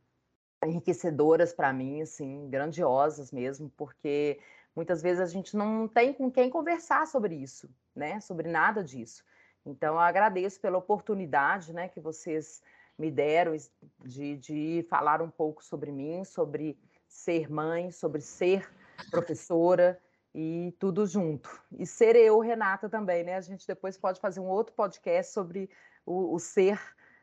enriquecedoras 0.66 1.52
para 1.52 1.72
mim, 1.72 2.02
assim, 2.02 2.48
grandiosas 2.48 3.30
mesmo, 3.32 3.70
porque 3.76 4.40
muitas 4.74 5.02
vezes 5.02 5.20
a 5.20 5.26
gente 5.26 5.56
não 5.56 5.88
tem 5.88 6.12
com 6.12 6.30
quem 6.30 6.48
conversar 6.50 7.06
sobre 7.06 7.34
isso, 7.34 7.68
né? 7.94 8.20
Sobre 8.20 8.48
nada 8.48 8.82
disso. 8.82 9.24
Então, 9.64 9.94
eu 9.94 10.00
agradeço 10.00 10.60
pela 10.60 10.78
oportunidade, 10.78 11.72
né, 11.72 11.88
que 11.88 12.00
vocês 12.00 12.60
me 12.98 13.10
deram 13.10 13.56
de, 14.04 14.36
de 14.36 14.86
falar 14.88 15.22
um 15.22 15.30
pouco 15.30 15.64
sobre 15.64 15.90
mim, 15.92 16.24
sobre 16.24 16.78
ser 17.08 17.50
mãe, 17.50 17.90
sobre 17.90 18.20
ser 18.20 18.68
professora 19.10 20.00
e 20.34 20.74
tudo 20.78 21.06
junto. 21.06 21.50
E 21.78 21.86
ser 21.86 22.16
eu, 22.16 22.38
Renata, 22.40 22.88
também, 22.88 23.22
né? 23.22 23.36
A 23.36 23.40
gente 23.40 23.66
depois 23.66 23.96
pode 23.96 24.20
fazer 24.20 24.40
um 24.40 24.48
outro 24.48 24.74
podcast 24.74 25.32
sobre 25.32 25.70
o, 26.04 26.34
o 26.34 26.38
ser, 26.38 26.80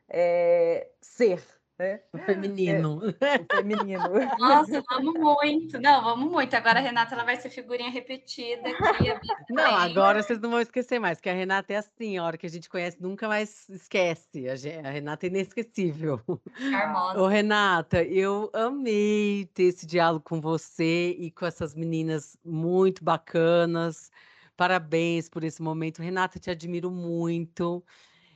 é, 0.08 0.90
ser, 1.02 1.44
né? 1.80 2.02
O 2.12 2.18
feminino. 2.18 3.02
É, 3.22 3.38
o 3.38 3.56
feminino. 3.56 4.10
Nossa, 4.38 4.84
vamos 4.90 5.14
muito. 5.14 5.80
Não, 5.80 6.04
vamos 6.04 6.30
muito. 6.30 6.54
Agora 6.54 6.80
a 6.80 6.82
Renata 6.82 7.16
ela 7.16 7.24
vai 7.24 7.38
ser 7.38 7.50
figurinha 7.50 7.90
repetida 7.90 8.70
aqui. 8.70 9.10
Não, 9.50 9.76
agora 9.76 10.22
vocês 10.22 10.40
não 10.40 10.50
vão 10.50 10.60
esquecer 10.60 11.00
mais, 11.00 11.22
que 11.22 11.30
a 11.30 11.34
Renata 11.34 11.74
é 11.74 11.78
assim, 11.78 12.18
a 12.18 12.24
hora 12.26 12.38
que 12.38 12.46
a 12.46 12.50
gente 12.50 12.68
conhece, 12.70 13.02
nunca 13.02 13.28
mais 13.28 13.68
esquece. 13.70 14.46
A, 14.50 14.90
Renata 14.90 15.26
é 15.26 15.30
inesquecível. 15.30 16.22
Charmosa. 16.58 17.22
Ô, 17.22 17.28
Renata, 17.28 18.04
eu 18.04 18.50
amei 18.54 19.50
ter 19.54 19.64
esse 19.64 19.88
diálogo 19.88 20.24
com 20.26 20.42
você 20.42 21.16
e 21.18 21.32
com 21.32 21.46
essas 21.46 21.74
meninas 21.74 22.38
muito 22.44 23.04
bacanas. 23.04 24.12
Parabéns 24.58 25.30
por 25.30 25.46
esse 25.46 25.62
momento. 25.62 26.02
Renata, 26.02 26.38
te 26.38 26.52
admiro 26.52 26.92
muito 26.92 27.82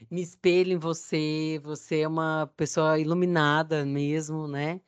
me 0.10 0.22
espelho 0.22 0.74
em 0.74 0.78
você, 0.78 1.60
você 1.64 2.02
é 2.02 2.08
uma 2.08 2.48
pessoa 2.58 3.00
iluminada 3.00 3.86
mesmo, 3.86 4.48
né? 4.48 4.82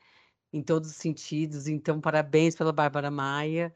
Em 0.52 0.62
todos 0.62 0.90
os 0.90 0.96
sentidos. 0.96 1.68
Então, 1.68 2.00
parabéns 2.00 2.56
pela 2.56 2.72
Bárbara 2.72 3.10
Maia 3.10 3.74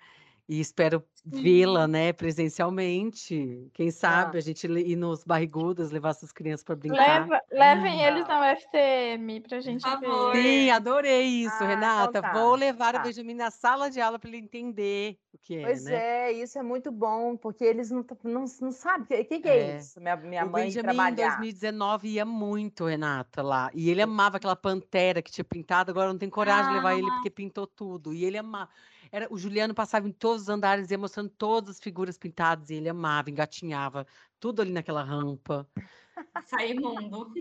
e 0.51 0.59
espero 0.59 1.01
vê-la, 1.25 1.87
né, 1.87 2.13
presencialmente. 2.13 3.71
Quem 3.73 3.89
sabe 3.93 4.37
a 4.37 4.41
gente 4.41 4.67
ir 4.67 4.97
nos 4.97 5.23
barrigudas, 5.23 5.93
levar 5.93 6.11
essas 6.11 6.33
crianças 6.33 6.65
para 6.65 6.75
brincar. 6.75 7.21
Leva, 7.21 7.41
levem 7.53 8.05
ah. 8.05 8.09
eles 8.09 8.27
na 8.27 8.53
UFTM 8.53 9.41
para 9.43 9.59
a 9.59 9.61
gente 9.61 9.85
ver. 9.89 10.43
Sim, 10.43 10.71
adorei 10.71 11.45
isso, 11.45 11.55
ah, 11.63 11.67
Renata. 11.67 12.19
Então 12.19 12.23
tá. 12.23 12.33
Vou 12.33 12.57
levar 12.57 12.95
tá. 12.95 12.99
o 12.99 13.03
Benjamin 13.05 13.35
na 13.35 13.53
sala 13.53 13.89
de 13.89 14.01
aula 14.01 14.19
para 14.19 14.29
ele 14.29 14.39
entender 14.39 15.17
o 15.33 15.39
que 15.39 15.55
é. 15.55 15.63
Pois 15.63 15.85
né? 15.85 15.95
é, 15.95 16.33
isso 16.33 16.59
é 16.59 16.63
muito 16.65 16.91
bom, 16.91 17.37
porque 17.37 17.63
eles 17.63 17.93
não, 17.93 18.05
não, 18.25 18.45
não 18.61 18.73
sabem 18.73 19.21
o 19.21 19.25
que, 19.25 19.39
que, 19.39 19.49
é, 19.49 19.57
é, 19.57 19.77
isso. 19.77 20.01
Minha, 20.01 20.17
minha 20.17 20.45
o 20.45 20.51
mãe 20.51 20.65
Benjamin, 20.65 20.83
trabalhar. 20.89 21.35
em 21.35 21.37
2019 21.37 22.09
ia 22.09 22.25
muito, 22.25 22.87
Renata, 22.87 23.41
lá. 23.41 23.71
E 23.73 23.89
ele 23.89 24.03
amava 24.03 24.39
aquela 24.39 24.57
pantera 24.57 25.23
que 25.23 25.31
tinha 25.31 25.45
pintado, 25.45 25.93
agora 25.93 26.09
não 26.09 26.19
tem 26.19 26.29
coragem 26.29 26.65
ah. 26.65 26.69
de 26.71 26.75
levar 26.75 26.99
ele 26.99 27.07
ah. 27.07 27.15
porque 27.15 27.31
pintou 27.31 27.69
tudo. 27.69 28.13
E 28.13 28.25
ele 28.25 28.37
amava. 28.37 28.69
Era, 29.13 29.27
o 29.33 29.39
Juliano 29.39 29.75
passava 29.75 30.09
em 30.09 30.13
todos 30.13 30.43
os 30.43 30.49
andares, 30.49 30.91
ia 30.91 30.99
mostrando 30.99 31.31
todas 31.31 31.71
as 31.71 31.81
figuras 31.81 32.17
pintadas, 32.17 32.71
e 32.71 32.75
ele 32.75 32.89
amava, 32.89 33.31
engatinhava, 33.31 34.07
tudo 34.39 34.63
ali 34.63 34.73
naquela 34.73 35.03
rampa. 35.03 35.69
Sai 36.47 36.71
imundo. 36.73 37.33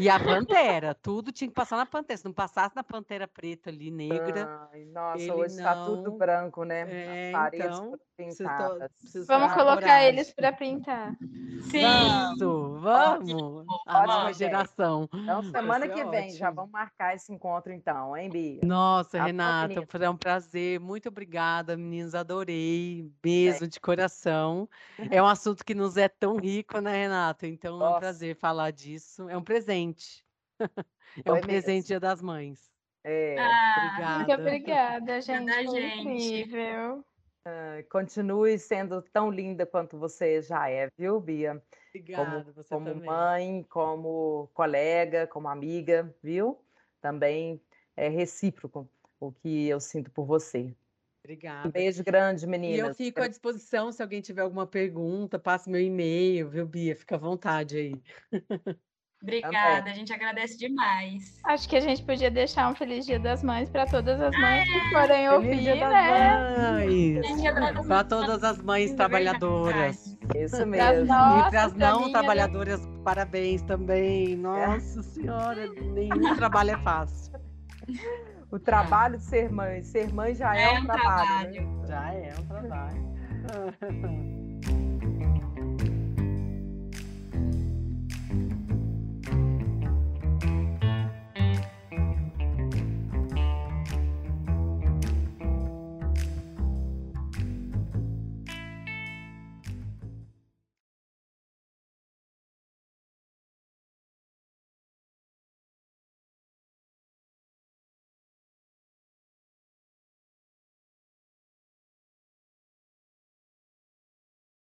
E 0.00 0.08
a 0.08 0.18
pantera, 0.18 0.94
tudo 0.94 1.30
tinha 1.30 1.48
que 1.48 1.54
passar 1.54 1.76
na 1.76 1.84
pantera. 1.84 2.16
Se 2.16 2.24
não 2.24 2.32
passasse 2.32 2.74
na 2.74 2.82
pantera 2.82 3.28
preta 3.28 3.68
ali, 3.68 3.90
negra. 3.90 4.68
Ai, 4.72 4.84
nossa, 4.86 5.34
hoje 5.34 5.56
está 5.56 5.74
não... 5.74 5.86
tudo 5.86 6.12
branco, 6.12 6.64
né? 6.64 6.86
É, 6.88 7.26
As 7.28 7.32
paredes 7.32 7.78
então, 7.78 7.98
pintadas. 8.16 8.90
Vamos 9.26 9.52
colocar 9.52 9.80
coragem. 9.80 10.08
eles 10.08 10.32
para 10.32 10.52
pintar. 10.52 11.16
Sim. 11.70 11.82
Vamos, 12.38 12.82
vamos. 12.82 13.66
A 13.86 14.06
nova 14.06 14.32
geração. 14.32 15.08
Então, 15.12 15.42
semana 15.42 15.88
que 15.88 16.02
vem, 16.04 16.24
ótimo. 16.24 16.38
já 16.38 16.50
vamos 16.50 16.70
marcar 16.70 17.14
esse 17.14 17.32
encontro, 17.32 17.72
então, 17.72 18.16
hein, 18.16 18.30
Bia? 18.30 18.60
Nossa, 18.62 19.18
tá 19.18 19.24
Renata, 19.24 19.84
foi 19.86 20.08
um 20.08 20.16
prazer. 20.16 20.80
Muito 20.80 21.08
obrigada, 21.08 21.76
meninas. 21.76 22.14
Adorei 22.14 23.10
mesmo, 23.22 23.66
é. 23.66 23.68
de 23.68 23.78
coração. 23.78 24.68
É 25.10 25.22
um 25.22 25.26
assunto 25.26 25.64
que 25.64 25.74
nos 25.74 25.96
é 25.96 26.08
tão 26.08 26.36
rico, 26.36 26.80
né, 26.80 27.02
Renata? 27.02 27.46
Então, 27.46 27.78
nossa. 27.78 27.92
é 27.92 27.96
um 27.96 28.00
prazer 28.00 28.36
falar 28.36 28.70
disso. 28.70 29.28
É 29.28 29.36
um 29.36 29.42
presente 29.42 29.89
presente. 29.92 30.24
É 31.24 31.32
um 31.32 31.40
presente 31.40 31.86
Dia 31.88 31.98
das 31.98 32.22
Mães. 32.22 32.70
É, 33.02 33.36
ah, 33.36 33.74
obrigada. 33.76 34.18
Muito 34.18 34.40
obrigada, 34.40 35.20
gente. 35.20 35.52
Foi 35.52 35.80
gente. 35.80 36.00
incrível. 36.00 37.04
Uh, 37.46 37.88
continue 37.90 38.58
sendo 38.58 39.02
tão 39.02 39.30
linda 39.30 39.66
quanto 39.66 39.98
você 39.98 40.40
já 40.40 40.68
é, 40.70 40.88
viu, 40.96 41.20
Bia? 41.20 41.60
Obrigada, 41.88 42.44
como, 42.44 42.54
você 42.54 42.68
como 42.68 42.86
também. 42.86 43.06
mãe, 43.06 43.66
como 43.68 44.48
colega, 44.54 45.26
como 45.26 45.48
amiga, 45.48 46.14
viu? 46.22 46.62
Também 47.00 47.60
é 47.96 48.08
recíproco 48.08 48.88
o 49.18 49.32
que 49.32 49.66
eu 49.66 49.80
sinto 49.80 50.10
por 50.10 50.24
você. 50.24 50.72
Obrigada. 51.24 51.68
Um 51.68 51.72
beijo 51.72 52.04
grande, 52.04 52.46
meninas. 52.46 52.78
E 52.78 52.80
eu 52.90 52.94
fico 52.94 53.20
à 53.20 53.26
disposição 53.28 53.90
se 53.90 54.00
alguém 54.00 54.20
tiver 54.20 54.42
alguma 54.42 54.66
pergunta, 54.66 55.38
passe 55.38 55.68
meu 55.68 55.80
e-mail, 55.80 56.48
viu, 56.48 56.66
Bia? 56.66 56.94
Fica 56.94 57.16
à 57.16 57.18
vontade 57.18 57.76
aí. 57.76 58.02
Obrigada, 59.22 59.80
Também. 59.80 59.92
a 59.92 59.96
gente 59.96 60.12
agradece 60.14 60.56
demais. 60.56 61.38
Acho 61.44 61.68
que 61.68 61.76
a 61.76 61.80
gente 61.80 62.02
podia 62.02 62.30
deixar 62.30 62.70
um 62.70 62.74
Feliz 62.74 63.04
Dia 63.04 63.20
das 63.20 63.42
Mães 63.42 63.68
para 63.68 63.84
todas 63.86 64.18
as 64.18 64.34
mães 64.38 64.66
que 64.66 64.78
é. 64.78 64.90
forem 64.90 65.28
ouvir, 65.28 65.74
né? 65.74 66.80
Para 67.86 68.04
todas 68.04 68.42
as 68.42 68.62
mães 68.62 68.94
trabalhadoras. 68.94 70.16
Isso 70.34 70.66
mesmo. 70.66 71.04
Nossas, 71.04 71.48
e 71.48 71.50
para 71.50 71.64
as 71.64 71.74
não 71.74 72.00
minha... 72.00 72.12
trabalhadoras, 72.12 72.80
parabéns 73.04 73.60
também. 73.62 74.36
Nossa 74.36 75.02
Senhora, 75.02 75.68
nenhum 75.68 76.34
trabalho 76.36 76.70
é 76.70 76.78
fácil. 76.78 77.38
O 78.50 78.58
trabalho 78.58 79.18
de 79.18 79.24
ser 79.24 79.52
mãe, 79.52 79.82
ser 79.82 80.12
mãe 80.14 80.34
já 80.34 80.56
é, 80.56 80.62
é 80.62 80.80
um, 80.80 80.86
trabalho. 80.86 81.60
Né? 81.60 81.60
trabalho. 81.60 81.78
Né? 81.78 81.86
Já 81.86 82.14
é 82.14 82.32
um 82.38 82.46
trabalho. 82.46 83.10